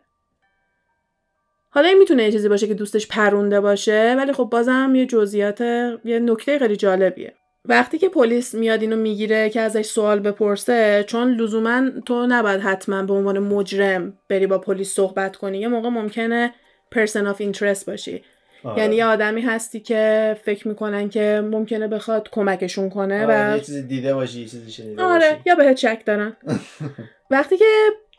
حالا 1.74 1.88
این 1.88 1.98
می‌تونه 1.98 2.24
یه 2.24 2.32
چیزی 2.32 2.50
باشه 2.50 2.68
که 2.68 2.74
دوستش 2.74 3.08
پرونده 3.08 3.60
باشه 3.60 4.16
ولی 4.18 4.34
خب 4.34 4.44
بازم 4.44 4.94
یه 4.96 5.06
جزئیات 5.06 5.62
یه 6.06 6.20
نکته 6.20 6.60
خیلی 6.60 6.76
جالبیه. 6.76 7.34
وقتی 7.66 7.98
که 7.98 8.10
پلیس 8.10 8.54
میاد 8.56 8.82
اینو 8.82 8.96
می‌گیره 8.96 9.50
که 9.50 9.62
ازش 9.62 9.86
سوال 9.86 10.20
بپرسه 10.20 11.06
چون 11.08 11.34
لزوما 11.34 11.90
تو 12.06 12.26
نباید 12.30 12.62
حتما 12.62 13.04
به 13.04 13.14
عنوان 13.14 13.40
مجرم 13.40 14.18
بری 14.30 14.48
با 14.48 14.58
پلیس 14.58 14.94
صحبت 14.94 15.36
کنی 15.38 15.60
یه 15.60 15.68
موقع 15.68 15.90
ممکنه 15.90 16.54
پرسن 16.92 17.28
آف 17.28 17.42
اینترست 17.42 17.90
باشی. 17.90 18.24
آره. 18.64 18.82
یعنی 18.82 18.96
یه 18.96 19.06
آدمی 19.06 19.42
هستی 19.42 19.80
که 19.80 20.38
فکر 20.44 20.68
می‌کنن 20.68 21.10
که 21.10 21.44
ممکنه 21.52 21.88
بخواد 21.88 22.30
کمکشون 22.32 22.90
کنه 22.90 23.26
آره، 23.26 23.54
و 23.54 23.56
یه 23.56 23.64
چیزی 23.64 23.84
دیده 23.84 24.14
باشی 24.14 24.40
یه 24.40 24.48
چیزی 24.48 24.72
شنیده 24.72 25.04
آره 25.04 25.30
باشی. 25.30 25.42
یا 25.46 25.56
بهت 25.56 25.78
شک 25.78 26.02
دارن. 26.06 26.38
وقتی 27.32 27.58
که 27.58 27.66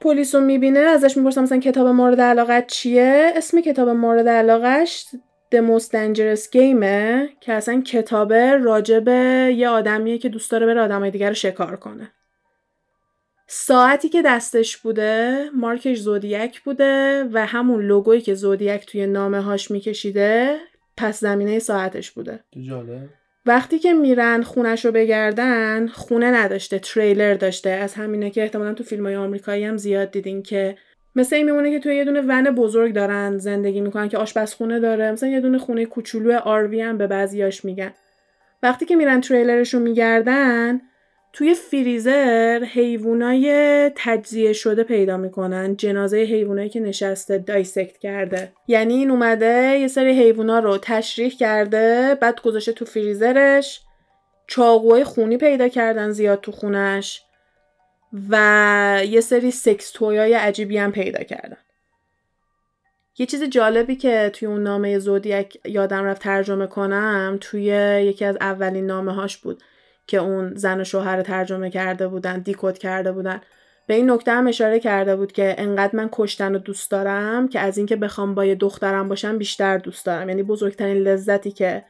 پلیس 0.02 0.34
رو 0.34 0.40
می‌بینه 0.40 0.78
ازش 0.78 1.16
می‌پرسم 1.16 1.42
مثلا 1.42 1.58
کتاب 1.58 1.86
مورد 1.86 2.20
علاقت 2.20 2.66
چیه؟ 2.66 3.32
اسم 3.36 3.60
کتاب 3.60 3.88
مورد 3.88 4.28
علاقش 4.28 5.06
The 5.54 5.58
Most 5.58 5.86
Dangerous 5.86 6.44
Gameه 6.44 7.28
که 7.40 7.52
اصلا 7.52 7.80
کتابه 7.80 8.56
راجب 8.56 9.08
یه 9.48 9.68
آدمیه 9.68 10.18
که 10.18 10.28
دوست 10.28 10.50
داره 10.50 10.66
بره 10.66 10.80
آدمای 10.80 11.10
دیگر 11.10 11.28
رو 11.28 11.34
شکار 11.34 11.76
کنه. 11.76 12.12
ساعتی 13.46 14.08
که 14.08 14.22
دستش 14.22 14.76
بوده 14.76 15.44
مارکش 15.54 15.98
زودیک 15.98 16.60
بوده 16.60 17.24
و 17.32 17.46
همون 17.46 17.82
لوگویی 17.82 18.20
که 18.20 18.34
زودیک 18.34 18.86
توی 18.86 19.06
نامه 19.06 19.40
هاش 19.40 19.70
میکشیده 19.70 20.58
پس 20.96 21.20
زمینه 21.20 21.58
ساعتش 21.58 22.10
بوده. 22.10 22.40
جالب. 22.60 23.08
وقتی 23.46 23.78
که 23.78 23.92
میرن 23.92 24.42
خونش 24.42 24.84
رو 24.84 24.92
بگردن 24.92 25.86
خونه 25.86 26.30
نداشته 26.30 26.78
تریلر 26.78 27.34
داشته. 27.34 27.70
از 27.70 27.94
همینه 27.94 28.30
که 28.30 28.42
احتمالا 28.42 28.74
تو 28.74 28.84
فیلم 28.84 29.06
های 29.06 29.16
آمریکایی 29.16 29.64
هم 29.64 29.76
زیاد 29.76 30.10
دیدین 30.10 30.42
که 30.42 30.76
مثل 31.16 31.36
این 31.36 31.46
میمونه 31.46 31.70
که 31.70 31.78
توی 31.78 31.96
یه 31.96 32.04
دونه 32.04 32.20
ون 32.20 32.50
بزرگ 32.50 32.94
دارن 32.94 33.38
زندگی 33.38 33.80
می‌کنن 33.80 34.08
که 34.08 34.18
آشپزخونه 34.18 34.80
داره. 34.80 35.12
مثلا 35.12 35.28
یه 35.28 35.40
دونه 35.40 35.58
خونه 35.58 35.86
کوچولو 35.86 36.38
آروی 36.38 36.80
هم 36.80 36.98
به 36.98 37.06
بعضیاش 37.06 37.64
میگن. 37.64 37.92
وقتی 38.62 38.86
که 38.86 38.96
میرن 38.96 39.20
تریلرش 39.20 39.74
رو 39.74 39.80
میگردن 39.80 40.80
توی 41.32 41.54
فریزر 41.54 42.64
حیوانای 42.64 43.90
تجزیه 43.96 44.52
شده 44.52 44.82
پیدا 44.82 45.16
می‌کنن. 45.16 45.76
جنازه 45.76 46.16
حیوانایی 46.16 46.68
که 46.68 46.80
نشسته 46.80 47.38
دایسکت 47.38 47.98
کرده. 47.98 48.52
یعنی 48.68 48.94
این 48.94 49.10
اومده 49.10 49.78
یه 49.80 49.88
سری 49.88 50.10
حیوونا 50.10 50.58
رو 50.58 50.78
تشریح 50.78 51.36
کرده 51.36 52.14
بعد 52.20 52.42
گذاشته 52.42 52.72
تو 52.72 52.84
فریزرش. 52.84 53.80
چاقوهای 54.46 55.04
خونی 55.04 55.36
پیدا 55.36 55.68
کردن 55.68 56.10
زیاد 56.10 56.40
تو 56.40 56.52
خونش. 56.52 57.22
و 58.30 59.02
یه 59.08 59.20
سری 59.20 59.50
سکس 59.50 59.90
تویای 59.90 60.34
عجیبی 60.34 60.78
هم 60.78 60.92
پیدا 60.92 61.22
کردن. 61.22 61.56
یه 63.18 63.26
چیز 63.26 63.42
جالبی 63.42 63.96
که 63.96 64.30
توی 64.32 64.48
اون 64.48 64.62
نامه 64.62 64.98
زودیک 64.98 65.58
یادم 65.64 66.04
رفت 66.04 66.22
ترجمه 66.22 66.66
کنم 66.66 67.38
توی 67.40 67.64
یکی 68.06 68.24
از 68.24 68.36
اولین 68.40 68.86
نامه 68.86 69.12
هاش 69.12 69.36
بود. 69.36 69.62
که 70.06 70.16
اون 70.16 70.54
زن 70.54 70.80
و 70.80 70.84
شوهر 70.84 71.22
ترجمه 71.22 71.70
کرده 71.70 72.08
بودن 72.08 72.38
دیکود 72.38 72.78
کرده 72.78 73.12
بودن. 73.12 73.40
به 73.86 73.94
این 73.94 74.10
نکته 74.10 74.32
هم 74.32 74.46
اشاره 74.46 74.80
کرده 74.80 75.16
بود 75.16 75.32
که 75.32 75.54
انقدر 75.58 75.96
من 75.96 76.08
کشتن 76.12 76.52
رو 76.52 76.58
دوست 76.58 76.90
دارم 76.90 77.48
که 77.48 77.60
از 77.60 77.78
اینکه 77.78 77.96
بخوام 77.96 78.34
با 78.34 78.44
یه 78.44 78.54
دخترم 78.54 79.08
باشم 79.08 79.38
بیشتر 79.38 79.78
دوست 79.78 80.06
دارم. 80.06 80.28
یعنی 80.28 80.42
بزرگترین 80.42 80.96
لذتی 80.96 81.50
که 81.50 81.84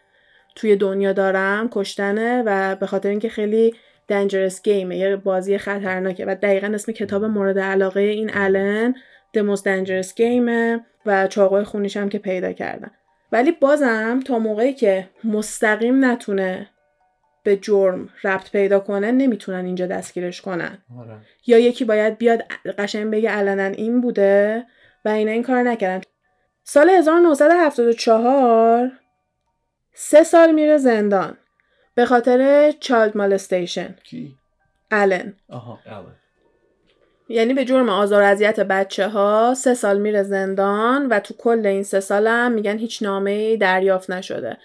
توی 0.54 0.76
دنیا 0.76 1.12
دارم 1.12 1.68
کشتنه 1.72 2.42
و 2.46 2.76
به 2.76 2.86
خاطر 2.86 3.08
اینکه 3.08 3.28
خیلی 3.28 3.74
دنجرس 4.08 4.62
گیمه 4.62 4.96
یه 4.96 5.16
بازی 5.16 5.58
خطرناکه. 5.58 6.24
و 6.26 6.34
دقیقا 6.42 6.66
اسم 6.66 6.92
کتاب 6.92 7.24
مورد 7.24 7.58
علاقه 7.58 8.00
این 8.00 8.30
الن 8.34 8.94
Most 9.36 9.62
Dangerous 9.64 10.08
Game 10.08 10.80
و 11.06 11.26
چاقوی 11.26 11.64
خونیش 11.64 11.96
هم 11.96 12.08
که 12.08 12.18
پیدا 12.18 12.52
کردن 12.52 12.90
ولی 13.32 13.52
بازم 13.52 14.20
تا 14.26 14.38
موقعی 14.38 14.72
که 14.72 15.08
مستقیم 15.24 16.04
نتونه 16.04 16.68
به 17.42 17.56
جرم 17.56 18.08
ربط 18.24 18.50
پیدا 18.50 18.80
کنه 18.80 19.12
نمی‌تونن 19.12 19.64
اینجا 19.64 19.86
دستگیرش 19.86 20.40
کنن. 20.40 20.78
آره. 20.98 21.16
یا 21.46 21.58
یکی 21.58 21.84
باید 21.84 22.18
بیاد 22.18 22.42
قشنگ 22.78 23.12
بگه 23.12 23.30
علنا 23.30 23.62
این 23.62 24.00
بوده 24.00 24.66
و 25.04 25.08
اینا 25.08 25.30
این 25.30 25.42
کار 25.42 25.62
نکردن. 25.62 26.04
سال 26.64 26.90
1974 26.90 28.90
سه 29.92 30.22
سال 30.22 30.52
میره 30.52 30.76
زندان. 30.76 31.36
به 31.94 32.06
خاطر 32.06 32.72
چالد 32.80 33.16
مالستیشن 33.16 33.94
کی؟ 34.04 34.34
الن. 34.90 35.34
آها 35.48 35.78
آره. 35.90 36.06
یعنی 37.28 37.54
به 37.54 37.64
جرم 37.64 37.88
آزار 37.88 38.22
و 38.22 38.24
اذیت 38.24 38.60
بچه 38.60 39.08
ها 39.08 39.54
سه 39.56 39.74
سال 39.74 40.00
میره 40.00 40.22
زندان 40.22 41.06
و 41.06 41.20
تو 41.20 41.34
کل 41.34 41.66
این 41.66 41.82
سه 41.82 42.00
سالم 42.00 42.52
میگن 42.52 42.78
هیچ 42.78 43.02
نامه 43.02 43.56
دریافت 43.56 44.10
نشده. 44.10 44.56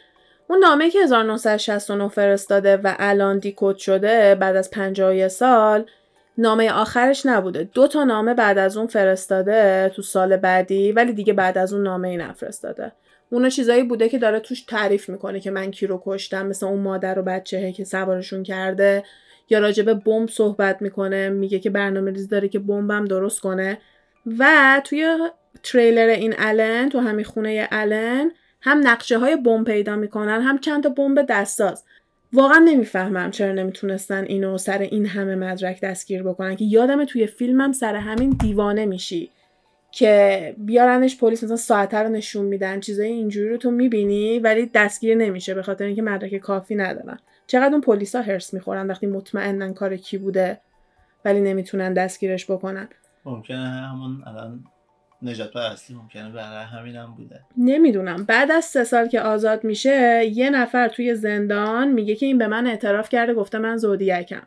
اون 0.49 0.59
نامه 0.59 0.89
که 0.89 0.99
1969 0.99 2.07
فرستاده 2.07 2.77
و 2.77 2.95
الان 2.99 3.39
دیکود 3.39 3.77
شده 3.77 4.35
بعد 4.35 4.55
از 4.55 4.71
50 4.71 5.27
سال 5.27 5.85
نامه 6.37 6.71
آخرش 6.71 7.25
نبوده. 7.25 7.69
دو 7.73 7.87
تا 7.87 8.03
نامه 8.03 8.33
بعد 8.33 8.57
از 8.57 8.77
اون 8.77 8.87
فرستاده 8.87 9.91
تو 9.95 10.01
سال 10.01 10.37
بعدی 10.37 10.91
ولی 10.91 11.13
دیگه 11.13 11.33
بعد 11.33 11.57
از 11.57 11.73
اون 11.73 11.83
نامه 11.83 12.07
ای 12.07 12.17
نفرستاده. 12.17 12.91
اونا 13.29 13.49
چیزایی 13.49 13.83
بوده 13.83 14.09
که 14.09 14.17
داره 14.17 14.39
توش 14.39 14.61
تعریف 14.61 15.09
می‌کنه 15.09 15.39
که 15.39 15.51
من 15.51 15.71
کی 15.71 15.87
رو 15.87 16.01
کشتم 16.05 16.45
مثل 16.45 16.65
اون 16.65 16.79
مادر 16.79 17.19
و 17.19 17.23
بچهه 17.23 17.71
که 17.71 17.83
سوارشون 17.83 18.43
کرده. 18.43 19.03
یا 19.49 19.59
راجع 19.59 19.83
به 19.83 19.93
بمب 19.93 20.29
صحبت 20.29 20.81
می‌کنه 20.81 21.29
میگه 21.29 21.59
که 21.59 21.69
برنامه 21.69 22.11
ریزی 22.11 22.27
داره 22.27 22.47
که 22.47 22.59
بمبم 22.59 23.05
درست 23.05 23.41
کنه. 23.41 23.77
و 24.39 24.81
توی 24.83 25.17
تریلر 25.63 26.09
این 26.09 26.33
الن 26.37 26.89
تو 26.89 26.99
همین 26.99 27.25
خونه 27.25 27.67
الن 27.71 28.31
هم 28.67 28.81
نقشه 28.83 29.17
های 29.17 29.35
بمب 29.35 29.67
پیدا 29.67 29.95
می‌کنن 29.95 30.41
هم 30.41 30.57
چند 30.57 30.83
تا 30.83 30.89
بمب 30.89 31.25
دستساز. 31.29 31.83
واقعا 32.33 32.57
نمی‌فهمم 32.57 33.31
چرا 33.31 33.51
نمی‌تونستن 33.51 34.23
اینو 34.23 34.57
سر 34.57 34.77
این 34.77 35.05
همه 35.05 35.35
مدرک 35.35 35.81
دستگیر 35.81 36.23
بکنن 36.23 36.55
که 36.55 36.65
یادم 36.65 37.05
توی 37.05 37.27
فیلمم 37.27 37.71
سر 37.71 37.95
همین 37.95 38.29
دیوانه 38.29 38.85
میشی 38.85 39.31
که 39.91 40.55
بیارنش 40.57 41.17
پلیس 41.17 41.43
مثلا 41.43 41.55
ساعته 41.55 41.97
رو 41.97 42.09
نشون 42.09 42.45
میدن 42.45 42.79
چیزای 42.79 43.07
اینجوری 43.07 43.49
رو 43.49 43.57
تو 43.57 43.71
می‌بینی 43.71 44.39
ولی 44.39 44.65
دستگیر 44.73 45.15
نمیشه 45.15 45.53
به 45.53 45.61
خاطر 45.61 45.85
اینکه 45.85 46.01
مدرک 46.01 46.37
کافی 46.37 46.75
ندارن. 46.75 47.19
چقدر 47.47 47.71
اون 47.71 47.81
پلیسا 47.81 48.21
هرس 48.21 48.53
می‌خورن 48.53 48.87
وقتی 48.87 49.07
مطمئنن 49.07 49.73
کار 49.73 49.97
کی 49.97 50.17
بوده 50.17 50.61
ولی 51.25 51.41
نمی‌تونن 51.41 51.93
دستگیرش 51.93 52.51
بکنن. 52.51 52.89
ممکنه 53.25 53.57
همون 53.57 54.23
الان 54.27 54.63
نجات 55.21 55.53
پرستی 55.53 55.93
ممکنه 55.93 56.29
برای 56.29 56.65
همین 56.65 56.95
هم 56.95 57.13
بوده. 57.17 57.39
نمی‌دونم. 57.57 58.23
بعد 58.23 58.51
از 58.51 58.65
سه 58.65 58.83
سال 58.83 59.07
که 59.07 59.21
آزاد 59.21 59.63
میشه 59.63 60.25
یه 60.33 60.49
نفر 60.49 60.87
توی 60.87 61.15
زندان 61.15 61.91
میگه 61.91 62.15
که 62.15 62.25
این 62.25 62.37
به 62.37 62.47
من 62.47 62.67
اعتراف 62.67 63.09
کرده 63.09 63.33
گفته 63.33 63.57
من 63.57 63.77
زودیکم. 63.77 64.41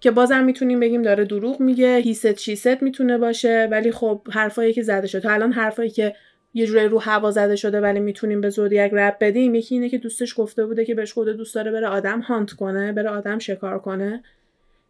که 0.00 0.10
بازم 0.10 0.44
می‌تونیم 0.44 0.80
بگیم 0.80 1.02
داره 1.02 1.24
دروغ 1.24 1.60
میگه 1.60 1.96
هیست 1.96 2.38
شیست 2.38 2.82
می‌تونه 2.82 3.18
باشه 3.18 3.68
ولی 3.70 3.92
خب 3.92 4.20
حرفایی 4.30 4.72
که 4.72 4.82
زده 4.82 5.06
شده. 5.06 5.20
تا 5.20 5.30
الان 5.30 5.52
حرفایی 5.52 5.90
که 5.90 6.14
یه 6.54 6.66
جوری 6.66 6.88
رو 6.88 6.98
هوا 6.98 7.30
زده 7.30 7.56
شده 7.56 7.80
ولی 7.80 8.00
می‌تونیم 8.00 8.40
به 8.40 8.50
زودیک 8.50 8.92
رب 8.92 9.16
بدیم. 9.20 9.54
یکی 9.54 9.74
اینه 9.74 9.88
که 9.88 9.98
دوستش 9.98 10.34
گفته 10.36 10.66
بوده 10.66 10.84
که 10.84 10.94
بهش 10.94 11.12
خود 11.12 11.28
دوست 11.28 11.54
داره 11.54 11.70
بره 11.70 11.86
آدم 11.86 12.20
هانت 12.20 12.52
کنه 12.52 12.92
بره 12.92 13.10
آدم 13.10 13.38
شکار 13.38 13.78
کنه. 13.78 14.22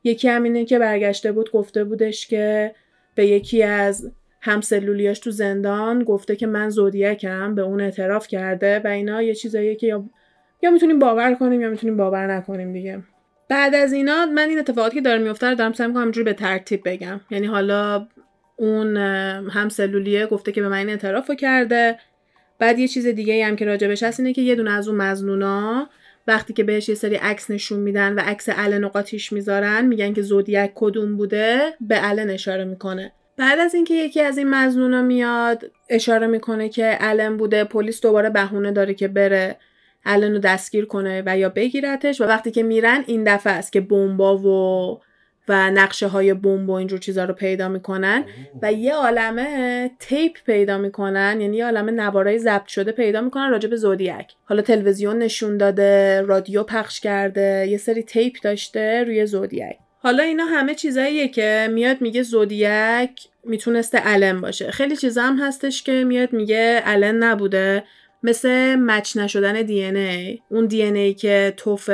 یکی 0.05 0.29
هم 0.29 0.43
اینه 0.43 0.65
که 0.65 0.79
برگشته 0.79 1.33
بود 1.33 1.51
گفته 1.51 1.85
بودش 1.85 2.27
که 2.27 2.75
به 3.15 3.27
یکی 3.27 3.63
از 3.63 4.13
همسلولیاش 4.47 5.19
تو 5.19 5.31
زندان 5.31 6.05
گفته 6.05 6.37
که 6.37 6.47
من 6.47 6.69
زودیکم 6.69 7.55
به 7.55 7.63
اون 7.63 7.81
اعتراف 7.81 8.29
کرده 8.29 8.81
و 8.85 8.87
اینا 8.87 9.23
یه 9.23 9.35
چیزاییه 9.35 9.75
که 9.75 9.87
یا, 9.87 10.05
یا 10.63 10.71
می‌تونیم 10.71 10.99
باور 10.99 11.35
کنیم 11.35 11.61
یا 11.61 11.71
می‌تونیم 11.71 11.97
باور 11.97 12.27
نکنیم 12.27 12.73
دیگه. 12.73 13.03
بعد 13.49 13.75
از 13.75 13.93
اینا 13.93 14.27
من 14.27 14.49
این 14.49 14.59
اتفاقاتی 14.59 14.95
که 14.95 15.01
داره 15.01 15.23
میفته 15.23 15.49
رو 15.49 15.55
دارم 15.55 15.73
سعی 15.73 15.87
می‌کنم 15.87 16.03
همجوری 16.03 16.25
به 16.25 16.33
ترتیب 16.33 16.83
بگم. 16.85 17.21
یعنی 17.31 17.47
حالا 17.47 18.09
اون 18.57 18.97
هم 18.97 19.69
سلولیه 19.69 20.27
گفته 20.27 20.53
که 20.53 20.63
به 20.63 20.69
من 20.69 20.77
این 20.77 20.91
اعتراف 20.91 21.31
کرده. 21.31 21.99
بعد 22.59 22.79
یه 22.79 22.89
چیز 22.89 23.07
دیگه 23.07 23.47
هم 23.47 23.57
که 23.57 23.65
راجبش 23.65 24.03
هست 24.03 24.21
اینه 24.21 24.33
که 24.33 24.43
یه 24.43 24.55
دونه 24.55 24.71
از 24.71 24.89
اون 24.89 24.97
مزنونا 24.97 25.89
وقتی 26.27 26.53
که 26.53 26.65
بهش 26.65 26.89
یه 26.89 26.95
سری 26.95 27.15
عکس 27.15 27.51
نشون 27.51 27.81
میدن 27.81 28.15
و 28.15 28.21
عکس 28.21 28.49
الن 28.53 28.85
و 28.85 28.89
قاطیش 28.89 29.33
می‌ذارن 29.33 29.87
میگن 29.87 30.13
که 30.13 30.23
زودیک 30.23 30.71
کدوم 30.75 31.17
بوده 31.17 31.59
به 31.81 32.09
الن 32.09 32.31
اشاره 32.31 32.65
می‌کنه. 32.65 33.13
بعد 33.37 33.59
از 33.59 33.75
اینکه 33.75 33.95
یکی 33.95 34.21
از 34.21 34.39
این 34.39 34.51
مزنونا 34.51 35.03
میاد 35.03 35.71
اشاره 35.91 36.27
می‌کنه 36.27 36.69
که 36.69 36.97
الن 37.01 37.37
بوده 37.37 37.65
پلیس 37.65 38.01
دوباره 38.01 38.31
بهونه 38.31 38.73
داره 38.73 38.95
که 38.95 39.09
بره 39.09 39.57
الن 40.05 40.33
رو 40.33 40.39
دستگیر 40.39 40.85
کنه 40.85 41.23
و 41.27 41.39
یا 41.39 41.49
بگیرتش. 41.49 42.21
و 42.21 42.25
وقتی 42.25 42.51
که 42.51 42.63
میرن 42.63 43.05
این 43.07 43.25
دفعه 43.25 43.53
است 43.53 43.73
که 43.73 43.81
بمبا 43.81 44.39
و 44.39 45.01
و 45.49 45.71
نقشه 45.71 46.07
های 46.07 46.35
بمب 46.35 46.69
و 46.69 46.73
اینجور 46.73 46.99
چیزا 46.99 47.25
رو 47.25 47.35
پیدا 47.35 47.69
می‌کنن. 47.69 48.25
و 48.63 48.73
یه 48.73 48.95
عالمه 48.95 49.91
تیپ 49.99 50.33
پیدا 50.47 50.79
می‌کنن 50.79 51.41
یعنی 51.41 51.57
یه 51.57 51.65
عالمه 51.65 51.93
نوارای 51.93 52.39
ضبط 52.39 52.67
شده 52.67 52.93
پیدا 52.93 53.21
می‌کنن 53.21 53.51
راجع 53.51 53.69
به 53.69 53.77
زودیک 53.77 54.35
حالا 54.45 54.63
تلویزیون 54.63 55.19
نشون 55.19 55.57
داده 55.57 56.23
رادیو 56.23 56.63
پخش 56.63 57.01
کرده 57.01 57.67
یه 57.71 57.79
سری 57.79 58.03
تیپ 58.03 58.35
داشته 58.43 59.05
روی 59.05 59.27
زودیک 59.27 59.77
حالا 60.07 60.23
اینا 60.23 60.45
همه 60.45 60.75
چیزاییه 60.75 61.29
که 61.29 61.69
میاد 61.73 62.01
میگه 62.01 62.23
زودیک 62.23 63.29
می‌تونسته 63.45 63.99
علم 63.99 64.41
باشه. 64.41 64.71
خیلی 64.71 64.97
چیزا 64.97 65.23
هم 65.23 65.39
هستش 65.39 65.83
که 65.83 66.05
میاد 66.05 66.33
میگه 66.33 66.83
علم 66.85 67.25
نبوده. 67.25 67.85
مثل 68.23 68.77
مچ 68.77 69.17
نشدن 69.17 69.63
دی 69.63 69.83
ای. 69.83 70.41
اون 70.51 70.67
دی 70.67 70.83
ای 70.83 71.15
که 71.15 71.55
توف 71.57 71.91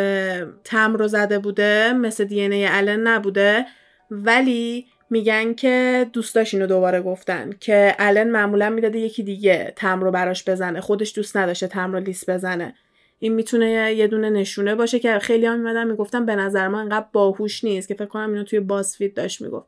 تم 0.64 0.94
رو 0.94 1.08
زده 1.08 1.38
بوده 1.38 1.92
مثل 1.92 2.24
دی 2.24 2.40
ای 2.40 2.66
الن 2.66 3.00
نبوده. 3.06 3.66
ولی 4.10 4.86
میگن 5.10 5.54
که 5.54 6.06
دوستاش 6.12 6.54
اینو 6.54 6.66
دوباره 6.66 7.00
گفتن 7.00 7.50
که 7.60 7.94
الن 7.98 8.30
معمولا 8.30 8.70
می‌داده 8.70 8.98
یکی 8.98 9.22
دیگه 9.22 9.72
تم 9.76 10.00
رو 10.00 10.10
براش 10.10 10.48
بزنه. 10.48 10.80
خودش 10.80 11.16
دوست 11.16 11.36
نداشته 11.36 11.66
تم 11.66 11.92
رو 11.92 12.00
لیست 12.00 12.30
بزنه. 12.30 12.74
این 13.22 13.34
می‌تونه 13.34 13.94
یه 13.94 14.06
دونه 14.06 14.30
نشونه 14.30 14.74
باشه 14.74 14.98
که 14.98 15.18
خیلی 15.18 15.46
هم 15.46 15.58
میمدن 15.58 15.90
می‌گفتن 15.90 16.26
به 16.26 16.36
نظر 16.36 16.68
من 16.68 16.78
انقدر 16.78 17.06
باهوش 17.12 17.64
نیست 17.64 17.88
که 17.88 17.94
فکر 17.94 18.06
کنم 18.06 18.32
اینو 18.32 18.44
توی 18.44 18.60
بازفید 18.60 19.14
داشت 19.14 19.40
می‌گفت. 19.40 19.66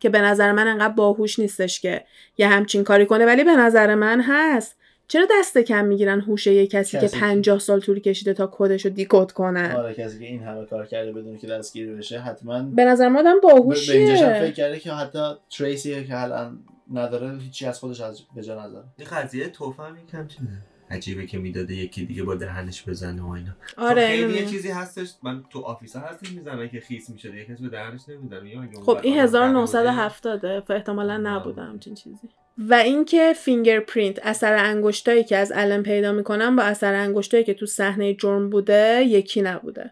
که 0.00 0.08
به 0.08 0.20
نظر 0.20 0.52
من 0.52 0.68
انقدر 0.68 0.94
باهوش 0.94 1.38
نیستش 1.38 1.80
که 1.80 2.04
یه 2.38 2.48
همچین 2.48 2.84
کاری 2.84 3.06
کنه. 3.06 3.26
ولی 3.26 3.44
به 3.44 3.56
نظر 3.56 3.94
من 3.94 4.20
هست. 4.20 4.76
چرا 5.08 5.26
دست 5.30 5.58
کم 5.58 5.84
می‌گیرن 5.84 6.20
هوش 6.20 6.46
یه 6.46 6.66
کسی, 6.66 6.98
که 6.98 7.08
50 7.08 7.58
سال 7.58 7.80
طول 7.80 8.00
کشیده 8.00 8.34
تا 8.34 8.50
کدش 8.52 8.84
رو 8.84 8.90
decode 8.90 9.32
کنه؟ 9.32 9.76
آره 9.76 9.94
کسی 9.94 10.18
که 10.18 10.24
این 10.24 10.42
همه 10.42 10.66
کار 10.66 10.86
کرده 10.86 11.12
بدون 11.12 11.38
که 11.38 11.46
دستگیر 11.46 11.92
بشه 11.92 12.18
حتما 12.18 12.62
به 12.62 12.84
نظر 12.84 13.08
ما 13.08 13.20
آدم 13.20 13.40
باهوشیه 13.42 13.94
به 13.94 14.00
اینجاش 14.00 14.20
فکر 14.20 14.50
کرده 14.52 14.78
که 14.78 14.92
حتی 14.92 15.32
trace 15.58 15.96
ی 15.96 16.04
که 16.04 16.22
الان 16.22 16.58
نداره 16.92 17.38
هیچی 17.38 17.66
از 17.66 17.78
خودش 17.78 18.00
از 18.00 18.20
به 18.36 18.42
جا 18.42 18.64
نذاره. 18.64 18.84
این 18.98 19.08
قضیه 19.10 19.48
تفم 19.48 19.96
یکم 20.08 20.28
چیزه 20.28 20.48
عجیبه 20.92 21.26
که 21.26 21.38
می‌داده 21.38 21.74
یکی 21.74 22.06
دیگه 22.06 22.22
با 22.22 22.34
دهنش 22.34 22.88
بزنه 22.88 23.22
و 23.22 23.30
اینا. 23.30 23.50
آره 23.76 24.06
خیلی 24.06 24.34
یه 24.34 24.46
چیزی 24.46 24.70
هستش 24.70 25.12
من 25.22 25.44
تو 25.50 25.60
office 25.60 25.96
هستی 25.96 26.34
می‌زنن 26.34 26.68
که 26.68 26.80
خیس 26.80 27.10
میشه 27.10 27.36
یه 27.36 27.44
کسی 27.44 27.62
به 27.62 27.68
دهنش 27.68 28.00
نمی‌زنه 28.08 28.68
خب 28.82 28.98
این 29.02 29.18
1970 29.18 30.46
احتمالا 30.70 31.16
نبوده 31.16 31.62
همچین 31.62 31.94
چیزی. 31.94 32.28
و 32.58 32.74
اینکه 32.74 33.32
fingerprint 33.32 34.18
اثر 34.22 34.54
انگشتایی 34.54 35.24
که 35.24 35.36
از 35.36 35.52
الن 35.54 35.82
پیدا 35.82 36.12
می‌کنن 36.12 36.56
با 36.56 36.62
اثر 36.62 36.94
انگشتایی 36.94 37.44
که 37.44 37.54
تو 37.54 37.66
صحنه 37.66 38.14
جرم 38.14 38.50
بوده 38.50 39.02
یکی 39.06 39.42
نبوده. 39.42 39.90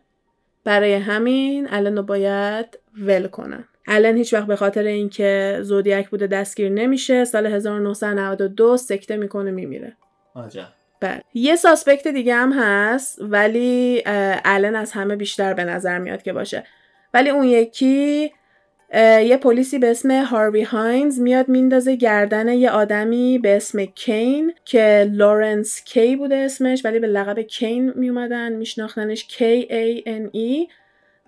برای 0.65 0.95
همین 0.95 1.67
الن 1.71 1.97
رو 1.97 2.03
باید 2.03 2.79
ول 2.99 3.27
کنن 3.27 3.65
الن 3.87 4.17
هیچ 4.17 4.35
وقت 4.35 4.47
به 4.47 4.57
خاطر 4.57 4.83
اینکه 4.83 5.59
زودیاک 5.63 6.09
بوده 6.09 6.27
دستگیر 6.27 6.69
نمیشه 6.69 7.25
سال 7.25 7.47
1992 7.47 8.77
سکته 8.77 9.17
می‌کنه 9.17 9.51
میمیره. 9.51 9.97
آها 10.35 10.69
بله. 11.01 11.23
یه 11.35 11.57
suspect 11.57 12.09
دیگه 12.09 12.35
هم 12.35 12.53
هست 12.53 13.19
ولی 13.21 14.03
الن 14.45 14.77
از 14.77 14.93
همه 14.93 15.17
بیشتر 15.17 15.55
به 15.55 15.65
نظر 15.65 15.99
میاد 15.99 16.23
که 16.23 16.33
باشه. 16.33 16.65
ولی 17.15 17.31
اون 17.31 17.45
یکی 17.45 18.33
یه 18.95 19.37
پلیسی 19.37 19.79
به 19.79 19.91
اسم 19.91 20.11
هاروی 20.11 20.63
هاینز 20.63 21.21
میاد 21.21 21.49
میندازه 21.49 21.97
گردن 21.97 22.49
یه 22.49 22.71
آدمی 22.71 23.39
به 23.39 23.57
اسم 23.57 23.85
کین 23.85 24.53
که 24.65 25.11
لورنس 25.13 25.85
کی 25.85 26.17
بوده 26.17 26.37
اسمش 26.37 26.85
ولی 26.85 26.99
به 26.99 27.07
لقب 27.07 27.41
کین 27.41 27.93
میومدن 27.97 28.53
میشناختنش 28.53 29.27
K 29.29 29.43
A 29.71 30.03
N 30.07 30.37
E 30.37 30.71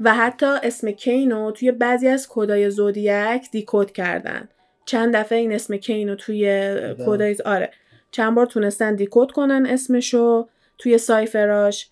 و 0.01 0.15
حتی 0.15 0.47
اسم 0.47 0.91
کین 0.91 1.31
رو 1.31 1.51
توی 1.51 1.73
بعضی 1.73 2.09
از 2.09 2.27
کدای 2.31 2.71
زودیاک 2.71 3.51
decode 3.51 3.93
کردن. 3.93 4.49
چند 4.85 5.17
دفعه 5.17 5.39
این 5.39 5.53
اسم 5.53 5.77
کین 5.77 6.09
رو 6.09 6.15
توی 6.15 6.75
کدای 7.07 7.37
آره. 7.45 7.71
چند 8.13 8.35
بار 8.35 8.47
تونستن 8.47 8.95
decode 8.95 9.33
کنن 9.33 9.67
اسمشو 9.67 10.49
توی 10.79 10.99
سایفراش 10.99 11.91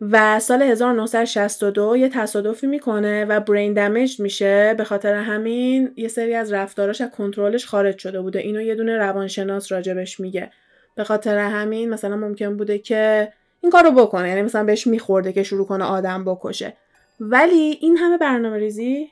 و 0.00 0.40
سال 0.40 0.62
1962 0.62 1.96
یه 1.96 2.08
تصادفی 2.08 2.66
می‌کنه 2.66 3.24
و 3.24 3.40
برین 3.40 3.72
دمیج 3.72 4.20
میشه. 4.20 4.74
به 4.78 4.84
خاطر 4.84 5.14
همین 5.14 5.92
یه 5.96 6.08
سری 6.08 6.34
از 6.34 6.52
رفتاراش 6.52 7.00
از 7.00 7.10
کنترلش 7.10 7.66
خارج 7.66 7.98
شده 7.98 8.20
بوده. 8.20 8.38
اینو 8.38 8.60
یه 8.60 8.74
دونه 8.74 8.96
روانشناس 8.96 9.72
راجبش 9.72 10.20
میگه. 10.20 10.50
به 10.94 11.04
خاطر 11.04 11.38
همین 11.38 11.90
مثلا 11.90 12.16
ممکن 12.16 12.56
بوده 12.56 12.78
که 12.78 13.32
این 13.60 13.72
کارو 13.72 13.90
بکنه. 13.90 14.28
یعنی 14.28 14.42
مثلا 14.42 14.64
بهش 14.64 14.86
میخورده 14.86 15.32
که 15.32 15.42
شروع 15.42 15.66
کنه 15.66 15.84
آدم 15.84 16.24
بکشه. 16.24 16.76
ولی 17.20 17.78
این 17.80 17.96
همه 17.96 18.18
برنامه 18.18 18.56
ریزی 18.56 19.10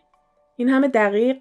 این 0.57 0.69
همه 0.69 0.89
دقیق 0.89 1.37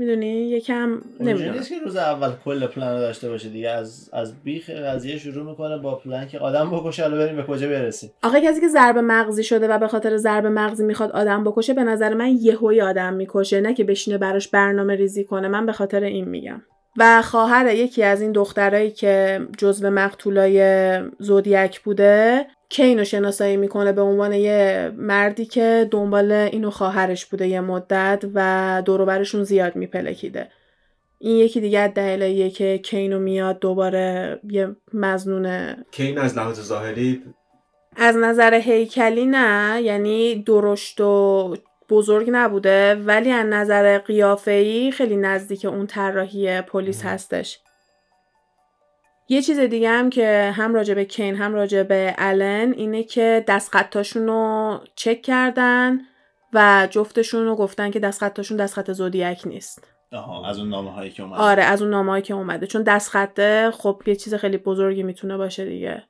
می‌دونی؟ 0.00 0.26
یکم 0.26 1.00
نمی‌دونم. 1.20 1.52
نیست 1.52 1.68
که 1.68 1.78
روز 1.84 1.96
اول 1.96 2.30
کل 2.44 2.66
پلان 2.66 2.94
رو 2.94 3.00
داشته 3.00 3.28
باشه 3.28 3.48
دیگه. 3.48 3.70
از 3.70 4.10
از 4.12 4.42
بیخ 4.42 4.70
قضیه 4.70 5.18
شروع 5.18 5.50
می‌کنه 5.50 5.78
با 5.78 5.94
پلان 5.94 6.28
که 6.28 6.38
آدم 6.38 6.70
بکشه 6.70 7.02
حالا 7.02 7.16
بریم 7.16 7.36
به 7.36 7.42
کجا 7.42 7.68
برسیم. 7.68 8.10
آخه 8.22 8.40
کسی 8.40 8.60
که 8.60 8.68
ضرب 8.68 8.98
مغزی 8.98 9.44
شده 9.44 9.68
و 9.68 9.78
به 9.78 9.88
خاطر 9.88 10.16
ضرب 10.16 10.46
مغزی 10.46 10.84
می‌خواد 10.84 11.12
آدم 11.12 11.44
بکشه 11.44 11.74
به 11.74 11.84
نظر 11.84 12.14
من 12.14 12.36
یهوی 12.40 12.80
آدم 12.80 13.14
می‌کشه 13.14 13.60
نه 13.60 13.74
که 13.74 13.84
بشینه 13.84 14.18
براش 14.18 14.48
برنامه 14.48 14.94
ریزی 14.94 15.24
کنه. 15.24 15.48
من 15.48 15.66
به 15.66 15.72
خاطر 15.72 16.02
این 16.02 16.28
میگم. 16.28 16.62
و 16.96 17.22
خواهر 17.22 17.74
یکی 17.74 18.02
از 18.02 18.22
این 18.22 18.32
دخترایی 18.32 18.90
که 18.90 19.40
جزو 19.58 19.90
مقتولای 19.90 20.98
زودیک 21.18 21.80
بوده 21.80 22.46
کینو 22.68 23.04
شناسایی 23.04 23.56
می‌کنه 23.56 23.92
به 23.92 24.02
عنوان 24.02 24.32
یه 24.32 24.92
مردی 24.96 25.44
که 25.44 25.88
دنبال 25.90 26.32
اینو 26.32 26.70
خواهرش 26.70 27.26
بوده 27.26 27.48
یه 27.48 27.60
مدت 27.60 28.24
و 28.34 28.82
دوروبرشون 28.84 29.44
زیاد 29.44 29.76
میپلکیده. 29.76 30.48
این 31.18 31.36
یکی 31.36 31.60
دیگه 31.60 31.88
دلیلیه 31.88 32.50
که 32.50 32.78
کینو 32.78 33.18
میاد 33.18 33.58
دوباره 33.58 34.40
یه 34.50 34.76
مزنونه 34.94 35.84
کین 35.90 36.18
از 36.18 36.38
لحاظ 36.38 36.60
ظاهری 36.60 37.22
از 37.96 38.16
نظر 38.16 38.54
هیکلی 38.54 39.26
نه 39.26 39.82
یعنی 39.82 40.42
درشت 40.42 41.00
و 41.00 41.54
بزرگ 41.90 42.28
نبوده 42.32 42.94
ولی 42.94 43.30
از 43.30 43.46
نظر 43.46 43.98
قیافه‌ای 43.98 44.92
خیلی 44.92 45.16
نزدیک 45.16 45.64
اون 45.64 45.86
طراحی 45.86 46.62
پلیس 46.62 47.04
هستش. 47.04 47.60
یه 49.28 49.42
چیز 49.42 49.58
دیگه 49.58 49.90
هم 49.90 50.10
که 50.10 50.52
هم 50.56 50.74
راجع 50.74 50.94
به 50.94 51.04
کین 51.04 51.36
هم 51.36 51.54
راجع 51.54 51.82
به 51.82 52.14
الن 52.18 52.72
اینه 52.72 53.02
که 53.02 53.44
دستخطاشون 53.48 54.26
رو 54.26 54.80
چک 54.94 55.22
کردن 55.22 56.00
و 56.52 56.88
جفتشون 56.90 57.44
رو 57.44 57.56
گفتن 57.56 57.90
که 57.90 58.00
دستخطاشون 58.00 58.56
دستخط 58.56 58.90
زودیک 58.90 59.46
نیست. 59.46 59.84
آها 60.12 60.48
از 60.48 60.58
اون 60.58 60.68
نامه 60.68 60.92
هایی 60.92 61.10
که 61.10 61.22
اومده. 61.22 61.42
آره 61.42 61.62
از 61.62 61.82
اون 61.82 61.90
نامه 61.90 62.10
هایی 62.10 62.22
که 62.22 62.34
اومده. 62.34 62.66
چون 62.66 62.82
دستخطه 62.82 63.70
خب 63.70 64.02
یه 64.06 64.16
چیز 64.16 64.34
خیلی 64.34 64.56
بزرگی 64.56 65.02
می‌تونه 65.02 65.36
باشه 65.36 65.64
دیگه. 65.64 66.02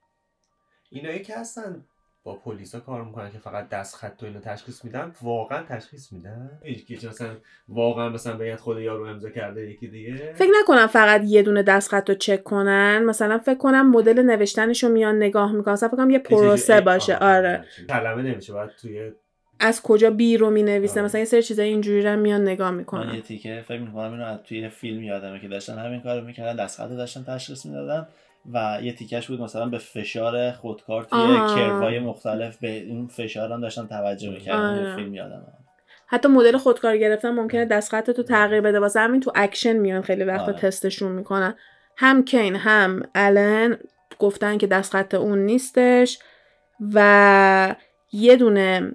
اینایی 0.91 1.23
که 1.23 1.39
هستن؟ 1.39 1.85
با 2.25 2.35
پلیسا 2.35 2.81
کار 2.81 3.05
می‌کنن 3.05 3.31
که 3.31 3.39
فقط 3.39 3.69
دست 3.69 3.97
خط 3.97 4.23
و 4.23 4.27
اینو 4.27 4.41
تشخیص 4.41 4.85
میدن. 4.85 5.13
واقعا 5.23 5.63
تشخیص 5.63 6.13
میدن. 6.13 6.51
یکی 6.65 7.09
مثلا 7.09 7.37
واقعا 7.69 8.09
مثلا 8.09 8.37
بگن 8.37 8.57
خود 8.57 8.79
یارو 8.79 9.05
امضا 9.05 9.31
کرده 9.31 9.71
یکی 9.71 9.89
دیگه. 9.89 10.33
فکر 10.33 10.51
نکنم 10.61 10.87
فقط 10.87 11.23
یه 11.25 11.43
دونه 11.43 11.63
دست 11.63 11.91
خط 11.91 12.09
رو 12.09 12.15
چک 12.15 12.43
کنن. 12.43 13.05
مثلا 13.05 13.39
فکر 13.39 13.59
کنم 13.59 13.91
مدل 13.91 14.23
نوشتنش 14.23 14.85
رو 14.85 14.91
میان 14.91 15.17
نگاه 15.17 15.53
می‌کنن. 15.53 15.73
مثلا 15.73 15.89
فکر 15.89 15.97
کنم 15.97 16.11
یه 16.11 16.19
پروسه 16.19 16.81
باشه. 16.81 17.17
آره. 17.17 17.65
کلمه 17.89 18.23
نمیشه 18.23 18.53
باید 18.53 18.71
توی 18.71 19.13
از 19.61 19.83
کجا 19.83 20.11
B 20.11 20.37
رو 20.37 20.51
می 20.51 20.63
نویسه 20.63 21.03
مثلا 21.03 21.19
یه 21.19 21.25
سری 21.25 21.43
چیزای 21.43 21.69
اینجوری 21.69 22.03
رو 22.03 22.17
میان 22.17 22.43
نگاه 22.43 22.71
می‌کنن. 22.71 23.07
من 23.07 23.15
یه 23.15 23.21
تیکه 23.21 23.65
فکر 23.69 23.81
می‌کنم 23.81 24.13
اینو 24.13 24.25
از 24.25 24.39
توی 24.39 24.69
فیلم 24.69 25.03
یادمه 25.03 25.41
که 25.41 25.49
داشتن 25.49 25.79
همین 25.79 26.01
کارو 26.01 26.25
می‌کردن. 26.27 26.65
دست 26.65 26.81
خط 26.81 26.89
داشتن 26.89 27.25
تشخیص 27.25 27.67
می‌دادن. 27.67 28.07
و 28.53 28.79
یه 28.83 28.93
تیکش 28.93 29.27
بود 29.27 29.41
مثلا 29.41 29.67
به 29.67 29.79
فشار 29.79 30.53
خودکار 30.53 31.05
توی 31.05 31.37
curve 31.37 31.81
های 31.81 31.99
مختلف 31.99 32.57
به 32.57 32.71
این 32.71 33.07
فشار 33.09 33.53
هم 33.53 33.61
داشتن 33.61 33.87
توجه 33.87 34.31
می‌کردن. 34.31 34.97
فیلم 34.97 35.15
یادم 35.15 35.43
حتی 36.07 36.29
مدل 36.29 36.57
خودکار 36.57 36.97
گرفتن 36.97 37.31
ممکنه 37.31 37.65
دستخطتو 37.65 38.23
تغییر 38.23 38.61
بده. 38.61 38.81
واسه 38.81 39.01
همین 39.01 39.21
تو 39.21 39.33
اکشن 39.35 39.73
میان 39.73 40.03
خیلی 40.03 40.25
وقت 40.25 40.49
آره. 40.49 40.53
تستشون 40.53 41.13
می‌کنن. 41.13 41.55
هم 41.97 42.25
کین 42.25 42.57
هم 42.57 43.03
الن 43.15 43.79
گفتن 44.19 44.59
که 44.59 44.67
دستخط 44.67 45.15
اون 45.15 45.39
نیستش 45.39 46.19
و 46.95 47.75
یه 48.13 48.37
دونه 48.37 48.93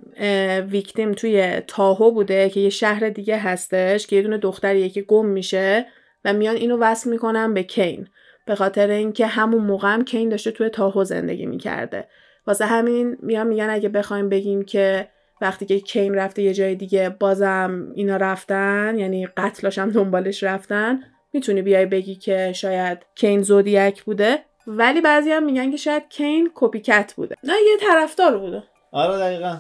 ویکتیم 0.70 1.12
توی 1.12 1.60
تاهو 1.68 2.12
بوده 2.12 2.50
که 2.50 2.60
یه 2.60 2.70
شهر 2.70 3.10
دیگه 3.10 3.38
هستش 3.38 4.08
که 4.08 4.16
یه 4.16 4.22
دونه 4.22 4.38
دختریه 4.38 4.90
که 4.90 5.02
گم 5.02 5.26
میشه 5.26 5.86
و 6.26 6.34
میان 6.34 6.56
اینو 6.56 6.78
وصل 6.78 7.10
می‌کنن 7.10 7.54
به 7.54 7.64
کین. 7.64 8.08
به 8.46 8.56
خاطر 8.56 8.90
اینکه 8.90 9.28
همون 9.28 9.64
موقع 9.64 9.94
هم 9.94 10.04
کین 10.04 10.30
داشته 10.30 10.52
توی 10.52 10.70
تاهو 10.70 11.04
زندگی 11.04 11.46
می‌کرده. 11.46 12.08
واسه 12.48 12.66
همین 12.66 13.18
میان 13.22 13.48
میگن 13.48 13.70
اگه 13.70 13.90
بخوایم 13.90 14.30
بگیم 14.30 14.66
که 14.66 15.08
وقتی 15.42 15.66
که 15.66 15.80
کین 15.80 16.16
رفته 16.16 16.42
یه 16.42 16.54
جای 16.54 16.76
دیگه 16.76 17.10
بازم 17.10 17.92
اینا 17.96 18.18
رفتن 18.18 18.96
یعنی 18.98 19.28
قتلاش 19.28 19.80
هم 19.80 19.90
دنبالش 19.90 20.44
رفتن 20.44 21.00
می‌تونی 21.34 21.62
بیای 21.62 21.86
بگی 21.86 22.16
که 22.16 22.54
شاید 22.54 22.98
کین 23.16 23.42
زودیک 23.42 24.04
بوده. 24.04 24.40
ولی 24.68 25.02
بعضی 25.02 25.32
هم 25.32 25.46
میگن 25.46 25.72
که 25.72 25.78
شاید 25.78 26.04
کین 26.10 26.52
کپیکت 26.56 27.14
بوده. 27.16 27.36
نه 27.44 27.54
یه 27.54 27.78
طرفدار 27.80 28.38
بوده. 28.38 28.64
آره 28.92 29.18
دقیقا. 29.18 29.58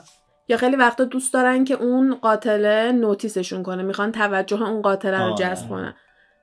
یا 0.48 0.58
خیلی 0.58 0.76
وقتا 0.76 1.04
دوست 1.04 1.34
دارن 1.34 1.64
که 1.64 1.74
اون 1.74 2.16
قاتله 2.16 2.92
نوتیسشون 2.92 3.64
کنه. 3.64 3.84
می‌خوان 3.84 4.12
توجه 4.12 4.62
اون 4.62 4.82
قاتله 4.82 5.18
رو 5.18 5.24
آره. 5.24 5.36
جذب 5.36 5.70
کنن. 5.70 5.96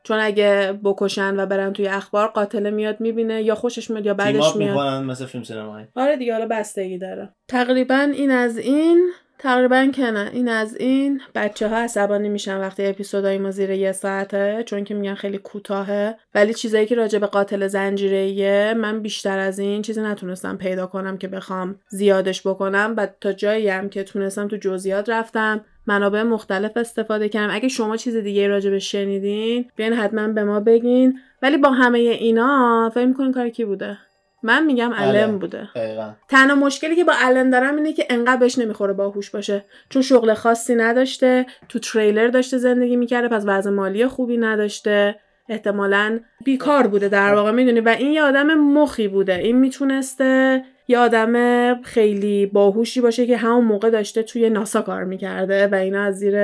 چون 0.03 0.19
اگه 0.19 0.81
بکشن 0.85 1.41
و 1.41 1.47
برن 1.47 1.73
توی 1.73 1.89
اخبار 1.89 2.29
قاتله 2.29 2.71
میاد 2.71 3.01
می‌بینه 3.01 3.43
یا 3.43 3.55
خوشش 3.55 3.91
میاد 3.91 4.07
یا 4.07 4.15
بعدش 4.15 4.57
میاد. 4.57 5.03
مثل 5.03 5.27
فیلم 5.27 5.45
سینمایی 5.45 5.87
آره 5.97 6.17
دیگه 6.17 6.33
حالا 6.33 6.47
بستگی 6.47 6.99
داره. 6.99 7.29
تقریبا 7.49 8.09
این 8.15 8.31
از 8.31 8.59
این. 8.59 9.11
تقریبا 9.43 9.87
که 9.95 10.03
نه 10.03 10.31
این 10.33 10.49
از 10.49 10.77
این 10.77 11.21
بچه 11.35 11.69
ها 11.69 11.77
عصبانی 11.77 12.29
میشن 12.29 12.61
وقتی 12.61 12.87
اپیزودای 12.87 13.39
ما 13.39 13.51
زیر 13.51 13.71
یه 13.71 13.93
ساعته 13.93 14.63
چون 14.67 14.85
که 14.85 14.95
میگن 14.95 15.15
خیلی 15.15 15.39
کوتاهه. 15.39 16.15
ولی 16.35 16.55
چیزایی 16.55 16.87
که 16.87 16.95
راجع 16.95 17.19
به 17.19 17.27
قاتل 17.27 17.67
زنجیره 17.67 18.75
من 18.75 19.01
بیشتر 19.01 19.39
از 19.39 19.59
این 19.59 19.83
چیزی 19.83 20.01
نتونستم 20.01 20.57
پیدا 20.57 20.87
کنم 20.87 21.19
که 21.19 21.29
بخوام 21.29 21.75
زیادش 21.89 22.47
بکنم. 22.47 22.95
و 22.97 23.07
تا 23.21 23.33
جایی 23.33 23.69
هم 23.69 23.89
که 23.89 24.05
تونستم 24.05 24.49
تو 24.49 24.57
جزئیات 24.57 25.09
رفتم 25.09 25.65
منابع 25.87 26.23
مختلف 26.23 26.77
استفاده 26.77 27.29
کردم. 27.29 27.55
اگه 27.55 27.69
شما 27.69 27.97
چیز 27.97 28.17
دیگه 28.17 28.49
راجع 28.49 28.71
به 28.71 28.79
شنیدین 28.79 29.71
بیاین 29.77 29.93
حتما 29.93 30.29
به 30.29 30.45
ما 30.45 30.61
بگین. 30.61 31.19
ولی 31.43 31.57
با 31.57 31.71
همه 31.71 31.99
اینا 31.99 32.91
فکر 32.95 33.07
می‌کنین 33.07 33.33
کار 33.33 33.49
کی 33.49 33.65
بوده؟ 33.65 33.99
من 34.43 34.67
میگم 34.67 34.93
آلن. 34.93 35.17
علم 35.17 35.39
بوده. 35.39 35.69
دقیقا. 35.75 36.13
تنها 36.29 36.55
مشکلی 36.57 36.97
که 36.97 37.05
با 37.05 37.13
الن 37.17 37.51
دارم 37.51 37.77
اینه 37.77 37.93
که 37.93 38.07
انقدر 38.11 38.37
بهش 38.37 38.59
نمی‌خوره 38.59 38.93
باهوش 38.93 39.31
باشه. 39.31 39.65
چون 39.89 40.03
شغل 40.03 40.35
خاصی 40.35 40.75
نداشته 40.75 41.47
تو 41.69 41.79
تریلر 41.79 42.29
داشته 42.29 42.59
زندگی 42.59 42.97
می‌کرده 42.97 43.29
پس 43.29 43.43
وضع 43.47 43.71
مالی 43.71 44.07
خوبی 44.07 44.37
نداشته. 44.37 45.15
احتمالا 45.49 46.21
بیکار 46.45 46.87
بوده 46.87 47.09
در 47.09 47.35
واقع 47.35 47.51
می‌دونی؟ 47.51 47.81
و 47.81 47.89
این 47.89 48.13
یه 48.13 48.23
آدم 48.23 48.55
مخی 48.55 49.09
بوده. 49.09 49.35
این 49.35 49.57
می‌تونسته 49.57 50.65
یه 50.89 50.99
آدم 50.99 51.83
خیلی 51.83 52.47
باهوشی 52.47 53.01
باشه 53.01 53.27
که 53.27 53.37
همون 53.37 53.65
موقع 53.65 53.91
داشته 53.91 54.23
توی 54.23 54.51
ناسا 54.51 54.83
کار 54.83 55.05
می‌کرده 55.05 55.67
و 55.67 55.75
اینا 55.75 56.03
از 56.03 56.19
زیر 56.19 56.37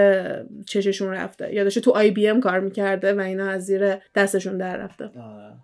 چششون 0.66 1.12
رفته. 1.12 1.54
یا 1.54 1.64
داشته 1.64 1.80
تو 1.80 1.90
آی 1.90 2.10
بی 2.10 2.28
ام 2.28 2.40
کار 2.40 2.60
می‌کرده 2.60 3.12
و 3.12 3.20
اینا 3.20 3.48
از 3.48 3.66
زیر 3.66 3.94
دستشون 4.14 4.58
در 4.58 4.76
رفته. 4.76 5.04
آره. 5.04 5.54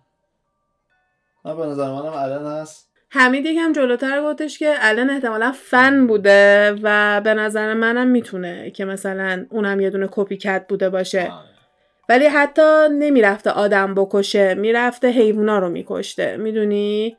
من 1.45 1.57
به 1.57 1.65
نظر 1.65 1.91
منم 1.91 2.13
الان 2.13 2.45
هست. 2.45 2.91
حمید 3.09 3.45
یکم 3.45 3.73
جلوتر 3.73 4.21
گفتش 4.23 4.59
که 4.59 4.75
الان 4.79 5.09
احتمالا 5.09 5.51
فن 5.51 6.07
بوده 6.07 6.75
و 6.83 7.21
به 7.21 7.33
نظر 7.33 7.73
منم 7.73 8.07
می‌تونه 8.07 8.71
که 8.71 8.85
مثلا 8.85 9.45
اونم 9.49 9.79
یه 9.79 9.89
دونه 9.89 10.07
کپی 10.11 10.37
کت 10.37 10.65
بوده 10.69 10.89
باشه. 10.89 11.21
آره. 11.21 11.49
ولی 12.09 12.25
حتی 12.25 12.89
نمی‌رفته 12.91 13.49
آدم 13.49 13.95
بکشه 13.95 14.53
می‌رفته 14.53 15.07
حیوونا 15.07 15.59
رو 15.59 15.69
میکشته. 15.69 16.37
می‌دونی؟ 16.37 17.17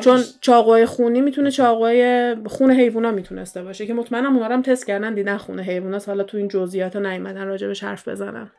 چون 0.00 0.20
چاقوهای 0.40 0.86
خونی 0.86 1.20
می‌تونه 1.20 1.50
چاقوهای 1.50 2.36
خون 2.46 2.70
حیوونا 2.70 3.10
می‌تونسته 3.10 3.62
باشه 3.62 3.86
که 3.86 3.94
مطمئنم 3.94 4.36
اونا 4.36 4.48
هم 4.48 4.62
تست 4.62 4.86
کردن 4.86 5.14
دیدن 5.14 5.36
خون 5.36 5.60
حیوونا 5.60 5.98
حالا 6.06 6.24
تو 6.24 6.36
این 6.36 6.48
جزئیات 6.48 6.96
نیومدن 6.96 7.46
راجبش 7.46 7.84
حرف 7.84 8.08
بزنن 8.08 8.50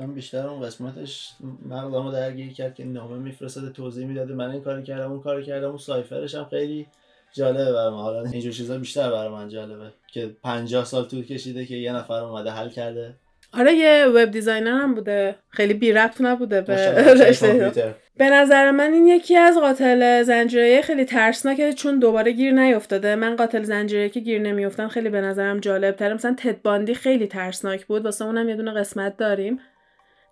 من 0.00 0.14
بیشتر 0.14 0.46
اون 0.46 0.60
قسمتش 0.60 1.32
مغزمو 1.68 2.12
درگیر 2.12 2.52
کرد 2.52 2.74
که 2.74 2.84
نامه 2.84 3.18
میفرستاده 3.18 3.70
توضیح 3.70 4.06
می‌داده 4.06 4.34
من 4.34 4.50
این 4.50 4.62
کاری 4.62 4.82
کردم 4.82 5.10
اون 5.10 5.20
کاری 5.20 5.44
کردم 5.44 5.68
اون 5.68 5.78
cipher 5.78 6.20
ش 6.20 6.34
هم 6.34 6.44
خیلی 6.44 6.86
جالبه 7.32 7.72
برام. 7.72 7.94
حالا 7.94 8.30
اینجور 8.30 8.52
چیزا 8.52 8.78
بیشتر 8.78 9.10
برای 9.10 9.28
من 9.28 9.48
جالبه 9.48 9.92
که 10.12 10.30
50 10.42 10.84
سال 10.84 11.04
طول 11.04 11.24
کشیده 11.24 11.66
که 11.66 11.76
یه 11.76 11.92
نفر 11.92 12.20
اومده 12.20 12.50
حل 12.50 12.68
کرده. 12.68 13.14
آره 13.52 13.74
یه 13.74 14.06
web 14.06 14.30
designer 14.30 14.70
هم 14.70 14.94
بوده. 14.94 15.36
خیلی 15.48 15.74
بی 15.74 15.92
ربط 15.92 16.20
نبوده 16.20 16.60
به 16.60 16.74
رشته. 17.28 17.72
به 18.16 18.30
نظر 18.30 18.70
من 18.70 18.92
این 18.92 19.06
یکی 19.06 19.36
از 19.36 19.58
قاتل 19.58 20.22
زنجیره 20.22 20.82
خیلی 20.82 21.04
ترسناکه 21.04 21.72
چون 21.72 21.98
دوباره 21.98 22.32
گیر 22.32 22.52
نیفتاده. 22.52 23.14
من 23.14 23.36
قاتل 23.36 23.62
زنجیره 23.62 24.08
که 24.08 24.20
گیر 24.20 24.42
نمیافتن 24.42 24.88
خیلی 24.88 25.08
به 25.08 25.20
نظرم 25.20 25.60
جالب 25.60 25.96
تره 25.96 26.14
مثلا 26.14 26.34
تد 26.38 26.62
باندی 26.62 26.94
خیلی 26.94 27.26
ترسناک 27.26 27.86
بود. 27.86 28.04
واسه 28.04 28.24
اونم 28.24 28.48
یه 28.48 28.56
دونه 28.56 28.72
قسمت 28.72 29.16
داریم. 29.16 29.60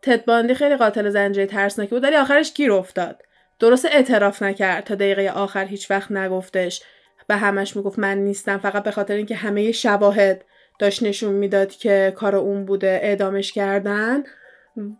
تد 0.02 0.24
باندی 0.24 0.54
خیلی 0.54 0.76
قاتل 0.76 1.10
زنجیره 1.10 1.46
ترسناکی 1.46 1.90
بود 1.90 2.04
ولی 2.04 2.16
آخرش 2.16 2.54
گیر 2.54 2.72
افتاد. 2.72 3.22
درست 3.60 3.86
اعتراف 3.86 4.42
نکرد. 4.42 4.84
تا 4.84 4.94
دقیقه 4.94 5.28
آخر 5.28 5.64
هیچ 5.64 5.90
وقت 5.90 6.12
نگفتش. 6.12 6.82
به 7.26 7.36
همش 7.36 7.76
می‌گفت 7.76 7.98
من 7.98 8.18
نیستم 8.18 8.58
فقط 8.58 8.82
به 8.82 8.90
خاطر 8.90 9.14
اینکه 9.14 9.34
همه 9.34 9.72
شواهد 9.72 10.44
داشت 10.78 11.02
نشون 11.02 11.34
می‌داد 11.34 11.70
که 11.70 12.12
کار 12.16 12.36
اون 12.36 12.64
بوده 12.64 13.00
اعدامش 13.02 13.52
کردن. 13.52 14.24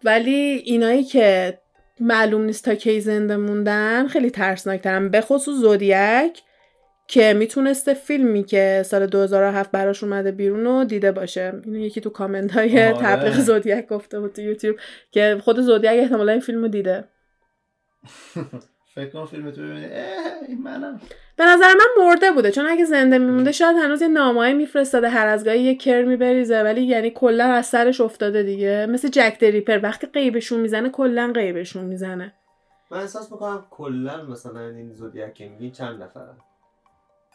ولی 0.05 0.63
اینایی 0.65 1.05
که 1.05 1.59
معلوم 2.01 2.43
نیست 2.43 2.65
تا 2.65 2.75
کی 2.75 3.01
زنده 3.01 3.37
موندن 3.37 4.07
خیلی 4.07 4.31
ترسناکترن. 4.31 5.09
به 5.09 5.21
خصوص 5.21 5.57
زودیک 5.61 6.43
که 7.09 7.35
می‌تونسته 7.35 7.95
فیلمی 7.95 8.45
که 8.45 8.83
سال 8.87 9.07
2007 9.07 9.71
براش 9.71 10.05
اومده 10.05 10.33
بیرون 10.33 10.65
رو 10.65 10.85
دیده 10.85 11.13
باشه. 11.13 11.53
اینو 11.65 11.79
یکی 11.79 12.01
تو 12.01 12.11
کامنت 12.11 12.53
های 12.53 12.85
آره. 12.85 12.99
تبلیغ 13.03 13.35
زودیک 13.35 13.87
گفته 13.87 14.21
بود 14.21 14.33
تو 14.33 14.43
یوتیوب 14.43 14.77
که 15.11 15.39
خود 15.45 15.61
زودیک 15.61 15.91
احتمالا 15.91 16.33
این 16.33 16.41
فیلم 16.41 16.63
رو 16.63 16.69
دیده. 16.69 17.05
فکر 18.95 19.11
کن 19.11 19.25
فیلم 19.25 19.51
تو 19.51 19.63
ببینی. 19.63 19.87
این 20.49 20.63
منم. 20.63 21.01
به 21.37 21.45
نظر 21.45 21.75
من 21.75 22.05
مرده 22.05 22.33
بوده. 22.33 22.51
چون 22.51 22.67
اگه 22.67 22.85
زنده 22.85 23.19
میمونده 23.19 23.53
شاید 23.53 23.77
هنوز 23.77 24.03
یه 24.03 24.09
نامه‌ای 24.09 24.55
میفرستاده. 24.55 25.09
هر 25.09 25.27
از 25.27 25.45
گاهی 25.45 25.61
یه 25.61 25.75
کرمی 25.75 26.17
بریزه 26.17 26.63
ولی 26.63 26.83
یعنی 26.83 27.11
کلا 27.11 27.45
از 27.45 27.67
سرش 27.67 28.01
افتاده 28.01 28.43
دیگه. 28.43 28.87
مثل 28.87 29.09
جک 29.09 29.37
دریپر 29.41 29.81
وقتی 29.83 30.07
غیبشون 30.07 30.61
می‌زنه 30.61 30.91
کلا 30.91 31.33
غیبشون 31.35 31.85
می‌زنه. 31.85 32.35
من 32.91 32.99
احساس 32.99 33.33
می‌کنم 33.33 33.67
کلا 33.71 34.23
مثلا 34.23 34.69
این 34.69 34.93
زودیک 34.93 35.35
که 35.35 35.49
میگی 35.49 35.71
چند 35.71 36.03
نفرن 36.03 36.37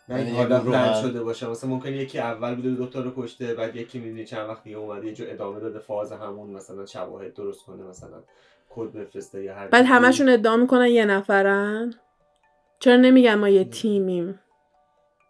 نه 0.09 0.17
یعنی 0.19 0.37
این 0.37 0.47
پلن 0.47 0.73
هم. 0.73 1.01
شده 1.01 1.23
باشه. 1.23 1.47
مثلا 1.47 1.69
ممکن 1.69 1.89
یکی 1.93 2.19
اول 2.19 2.55
بوده 2.55 2.69
دوتا 2.69 3.01
رو 3.01 3.11
کشته 3.17 3.53
بعد 3.53 3.75
یکی 3.75 3.99
می‌دونی 3.99 4.25
چند 4.25 4.49
وقت 4.49 4.63
دیگه 4.63 4.77
اومده 4.77 5.07
یه 5.07 5.13
جو 5.13 5.25
ادامه 5.27 5.59
داده 5.59 5.79
فاز 5.79 6.11
همون 6.11 6.49
مثلا 6.49 6.85
شواهد 6.85 7.33
درست 7.33 7.65
کنه 7.65 7.83
مثلا 7.83 8.23
کد 8.69 8.91
بفرسته 8.91 9.43
یا 9.43 9.55
هر 9.55 9.67
بعد. 9.67 9.85
همشون 9.85 10.29
ادعا 10.29 10.57
می‌کنن 10.57 10.87
یه 10.87 11.05
نفرن. 11.05 11.93
چرا 12.79 12.95
نمیگن 12.95 13.35
ما 13.35 13.49
یه 13.49 13.63
تیمیم؟ 13.63 14.39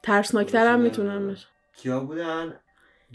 ترسناکتر 0.04 0.68
هم 0.68 0.80
می‌تونن 0.82 1.28
بشه 1.28 1.48
کیا 1.76 2.00
بودن؟ 2.00 2.60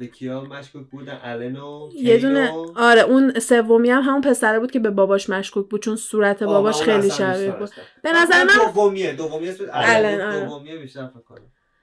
کیا 0.06 0.40
مشکوک 0.40 0.86
بودن 0.86 1.18
الن 1.22 1.56
و 1.56 1.90
یه 1.94 2.18
دونه 2.18 2.52
آره 2.76 3.00
اون 3.00 3.38
سومی 3.38 3.90
هم 3.90 4.02
همون 4.02 4.20
پسره 4.20 4.58
بود 4.58 4.70
که 4.70 4.78
به 4.78 4.90
باباش 4.90 5.30
مشکوک 5.30 5.68
بود 5.68 5.82
چون 5.82 5.96
صورت 5.96 6.42
باباش 6.42 6.82
خیلی 6.82 7.10
شبیه 7.10 7.50
بود. 7.50 7.70
به 8.02 8.12
نظر 8.12 8.44
من 8.44 8.72
دومیه 8.74 9.12
دومیه 9.12 9.50
اسمش 9.50 9.68
الن، 9.72 10.20
آره. 10.20 10.46
دومیه 10.46 10.76
بیشتر 10.76 11.06
فکر 11.06 11.20
کنم 11.20 11.38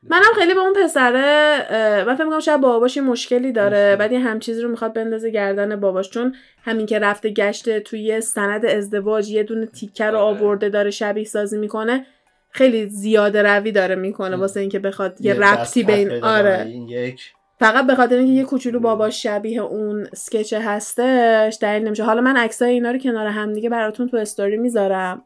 منم 0.09 0.33
خیلی 0.35 0.53
به 0.53 0.59
اون 0.59 0.73
پسره 0.73 2.03
من 2.05 2.15
فکر 2.15 2.23
می‌کنم 2.23 2.39
شاید 2.39 2.61
باباش 2.61 2.97
یه 2.97 3.03
مشکلی 3.03 3.51
داره. 3.51 3.95
بعد 3.95 4.11
یه 4.11 4.19
هم 4.19 4.39
چیزی 4.39 4.61
رو 4.61 4.69
می‌خواد 4.69 4.93
بندازه 4.93 5.29
گردن 5.29 5.75
باباش 5.75 6.09
چون 6.09 6.35
همین 6.63 6.85
که 6.85 6.99
رفته 6.99 7.29
گشته 7.29 7.79
توی 7.79 8.01
یه 8.01 8.19
سند 8.19 8.65
ازدواج 8.65 9.29
یه 9.29 9.43
دونه 9.43 9.65
تیکه 9.65 10.05
رو 10.05 10.17
آره. 10.17 10.39
آورده 10.39 10.69
داره 10.69 10.91
شبیه 10.91 11.23
سازی 11.23 11.57
می‌کنه 11.57 12.05
خیلی 12.51 12.89
زیاده 12.89 13.41
روی 13.41 13.71
داره 13.71 13.95
می‌کنه. 13.95 14.35
واسه 14.35 14.59
اینکه 14.59 14.79
بخواد 14.79 15.21
یه 15.21 15.33
ربطی 15.33 15.83
بین 15.83 16.23
آره. 16.23 16.65
این 16.67 16.89
یک 16.89 17.34
فقط 17.59 17.87
به 17.87 17.95
خاطر 17.95 18.15
اینکه 18.15 18.33
یه 18.33 18.43
کوچولو 18.43 18.79
باباش 18.79 19.23
شبیه 19.23 19.61
اون 19.61 20.07
sketch 20.13 20.53
هستش 20.53 21.57
دلیل 21.61 21.83
نمیشه. 21.87 22.03
حالا 22.03 22.21
من 22.21 22.37
عکسای 22.37 22.71
اینا 22.71 22.91
رو 22.91 22.97
کنار 22.97 23.27
هم 23.27 23.53
دیگه 23.53 23.69
براتون 23.69 24.09
تو 24.09 24.17
استوری 24.17 24.57
می‌ذارم 24.57 25.23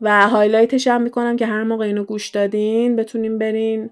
و 0.00 0.28
highlight 0.28 0.76
ش 0.76 0.86
هم 0.86 1.02
می‌کنم 1.02 1.36
که 1.36 1.46
هر 1.46 1.62
موقع 1.62 1.84
اینو 1.84 2.04
گوش 2.04 2.28
دادین 2.28 2.96
بتونین 2.96 3.38
برین 3.38 3.90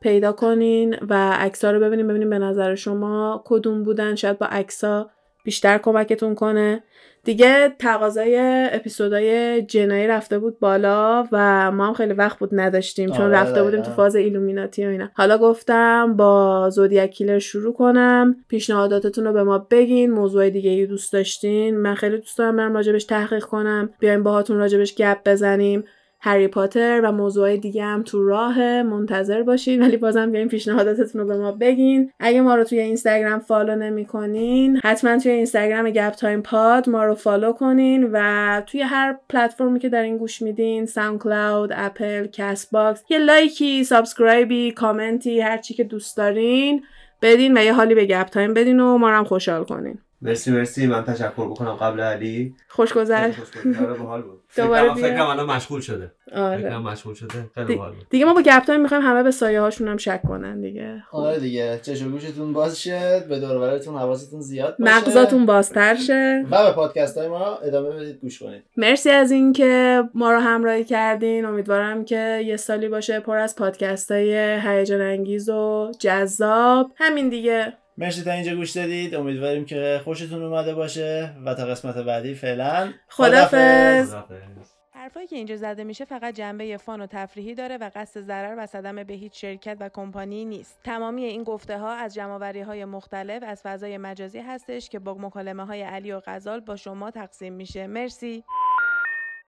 پیدا 0.00 0.32
کنین 0.32 0.96
و 1.08 1.32
عکس‌ها 1.32 1.70
رو 1.70 1.80
ببینین 1.80 2.06
ببینین 2.06 2.30
به 2.30 2.38
نظر 2.38 2.74
شما 2.74 3.42
کدوم 3.46 3.82
بودن. 3.82 4.14
شاید 4.14 4.38
با 4.38 4.46
عکس‌ها 4.46 5.10
بیشتر 5.44 5.78
کمکتون 5.78 6.34
کنه. 6.34 6.82
دیگه 7.24 7.72
تقاضای 7.78 8.38
اپیزودهای 8.72 9.62
جنایی 9.62 10.06
رفته 10.06 10.38
بود 10.38 10.58
بالا 10.58 11.28
و 11.32 11.70
ما 11.70 11.86
هم 11.86 11.94
خیلی 11.94 12.12
وقت 12.12 12.38
بود 12.38 12.50
نداشتیم 12.52 13.10
چون 13.10 13.24
آره، 13.24 13.34
رفته 13.34 13.62
بودیم 13.62 13.82
تو. 13.82 13.90
فاز 13.90 14.16
ایلومیناتی 14.16 14.86
و 14.86 14.88
اینا. 14.88 15.10
حالا 15.14 15.38
گفتم 15.38 16.16
با 16.16 16.70
Zodiac 16.70 17.10
Killer 17.10 17.38
شروع 17.38 17.74
کنم. 17.74 18.36
پیشنهاداتتون 18.48 19.24
رو 19.24 19.32
به 19.32 19.42
ما 19.42 19.58
بگین. 19.58 20.10
موضوع 20.10 20.50
دیگه 20.50 20.70
ای 20.70 20.86
دوست 20.86 21.12
داشتین. 21.12 21.76
من 21.76 21.94
خیلی 21.94 22.16
دوست 22.16 22.38
دارم 22.38 22.56
برم 22.56 22.74
راجبش 22.74 23.04
تحقیق 23.04 23.44
کنم. 23.44 23.90
بیایم 23.98 24.22
باهاتون 24.22 24.56
راجبش 24.56 24.94
گپ 24.94 25.18
بزنیم. 25.26 25.84
هری 26.26 26.48
پاتر 26.48 27.00
و 27.04 27.12
موضوع 27.12 27.56
دیگه 27.56 27.84
هم 27.84 28.02
تو 28.02 28.26
راه 28.28 28.82
منتظر 28.82 29.42
باشین 29.42 29.82
ولی 29.82 29.96
بازم 29.96 30.30
بیاین 30.30 30.48
پیشنهاداتتون 30.48 31.20
رو 31.20 31.26
به 31.26 31.36
ما 31.36 31.52
بگین. 31.52 32.10
اگه 32.20 32.40
ما 32.40 32.54
رو 32.54 32.64
توی 32.64 32.80
اینستاگرام 32.80 33.38
follow 33.38 33.76
نمی‌کنین 33.76 34.80
حتما 34.84 35.18
توی 35.18 35.32
اینستاگرام 35.32 35.90
گپ 35.90 36.10
تایم 36.10 36.42
پاد 36.42 36.88
ما 36.88 37.04
رو 37.04 37.14
follow 37.14 37.52
کنین 37.52 38.10
و 38.12 38.62
توی 38.66 38.80
هر 38.80 39.18
پلتفرمی 39.28 39.78
که 39.78 39.88
دارین 39.88 40.18
گوش 40.18 40.42
میدین 40.42 40.86
ساوند 40.86 41.18
کلاود 41.18 41.70
اپل 41.74 42.26
کست 42.26 42.70
باکس 42.70 43.02
یه 43.10 43.18
like 43.18 43.84
ی 43.84 43.93
subscribe 43.93 44.70
ی 44.70 44.78
comment 44.78 45.32
ی 45.32 45.40
هر 45.40 45.58
چی 45.58 45.74
که 45.74 45.84
دوست 45.84 46.16
دارین 46.16 46.82
بدین 47.22 47.58
و 47.58 47.64
یه 47.64 47.72
حالی 47.72 47.94
به 47.94 48.04
گپ 48.04 48.26
تایم 48.26 48.54
بدین 48.54 48.80
و 48.80 48.98
ما 48.98 49.10
رو 49.10 49.16
هم 49.16 49.24
خوشحال 49.24 49.64
کنین. 49.64 49.98
مرسی 50.24 50.50
مرسی. 50.50 50.86
من 50.86 51.04
تشکر 51.04 51.46
بکنم 51.46 51.72
قبل 51.72 52.00
علی. 52.00 52.54
خوش 52.68 52.92
گذشت 52.92 53.38
آره 53.80 53.94
باحال 53.94 54.22
بود. 54.22 54.40
دوباره 54.56 54.82
فکرم 54.82 54.94
بیا. 54.94 55.04
فکرم 55.04 55.26
الان 55.26 55.46
مشغول 55.46 55.80
شده. 55.80 56.12
آره. 56.34 56.58
فکرم 56.58 56.82
مشغول 56.82 57.14
شده. 57.14 57.50
خیلی 57.54 57.76
باحال 57.76 57.92
بود. 57.92 58.06
دیگه 58.10 58.24
ما 58.24 58.34
با 58.34 58.42
گپ 58.42 58.64
تایم 58.64 58.80
می‌خوایم 58.80 59.02
همه 59.02 59.22
به 59.22 59.30
سایه 59.30 59.60
هاشون 59.60 59.88
هم 59.88 59.96
شک 59.96 60.22
کنن 60.28 60.60
دیگه. 60.60 61.02
آره 61.12 61.38
دیگه. 61.38 61.80
چشم 61.82 62.06
و 62.08 62.10
گوشتون 62.10 62.52
باز 62.52 62.82
شد 62.82 63.28
به 63.28 63.40
دور 63.40 63.56
و 63.56 63.60
برتون 63.60 63.96
حواستون 63.96 64.40
زیاد 64.40 64.76
باشه. 64.78 64.96
مغزاتون 64.96 65.46
بازتر 65.46 65.94
شه. 65.94 66.44
و 66.50 66.64
به 66.66 66.72
پادکست 66.72 67.18
های 67.18 67.28
ما 67.28 67.56
ادامه 67.56 67.90
بدید 67.90 68.20
گوش 68.20 68.42
کنید. 68.42 68.62
مرسی 68.76 69.10
از 69.10 69.30
اینکه 69.30 70.02
ما 70.14 70.32
رو 70.32 70.38
همراهی 70.38 70.84
کردین. 70.84 71.44
امیدوارم 71.44 72.04
که 72.04 72.42
یه 72.46 72.56
سالی 72.56 72.88
باشه 72.88 73.20
پر 73.20 73.36
از 73.36 73.56
پادکست 73.56 74.10
های 74.12 74.60
هیجان 74.62 75.00
انگیز 75.00 75.48
و 75.48 75.92
جذاب. 75.98 76.90
همین 76.96 77.28
دیگه. 77.28 77.72
مرسی 77.98 78.22
تا 78.22 78.30
اینجا 78.32 78.54
گوش 78.54 78.70
دادید 78.70 79.14
امیدواریم 79.14 79.64
که 79.64 80.00
خوشتون 80.04 80.42
اومده 80.42 80.74
باشه 80.74 81.34
و 81.44 81.54
تا 81.54 81.66
قسمت 81.66 81.96
بعدی 81.96 82.34
فعلا 82.34 82.92
خدافظ. 83.08 84.08
خداحافظ. 84.08 84.74
حرفایی 85.04 85.26
که 85.26 85.36
اینجا 85.36 85.56
زده 85.56 85.84
میشه 85.84 86.04
فقط 86.04 86.34
جنبه 86.34 86.76
فان 86.76 87.00
و 87.00 87.06
تفریحی 87.06 87.54
داره 87.54 87.76
و 87.76 87.90
قصد 87.94 88.20
ضرر 88.20 88.54
و 88.58 88.66
صدمه 88.66 89.04
به 89.04 89.14
هیچ 89.14 89.40
شرکت 89.40 89.76
و 89.80 89.88
کمپانی 89.88 90.44
نیست. 90.44 90.80
تمامی 90.84 91.24
این 91.24 91.44
گفته 91.44 91.78
ها 91.78 91.92
از 91.92 92.14
جمعوری 92.14 92.60
های 92.60 92.84
مختلف 92.84 93.42
از 93.46 93.62
فضای 93.62 93.98
مجازی 93.98 94.38
هستش 94.38 94.88
که 94.88 94.98
با 94.98 95.14
مکالمه 95.14 95.64
های 95.66 95.82
علی 95.82 96.12
و 96.12 96.20
غزال 96.26 96.60
با 96.60 96.76
شما 96.76 97.10
تقسیم 97.10 97.52
میشه. 97.52 97.86
مرسی. 97.86 98.44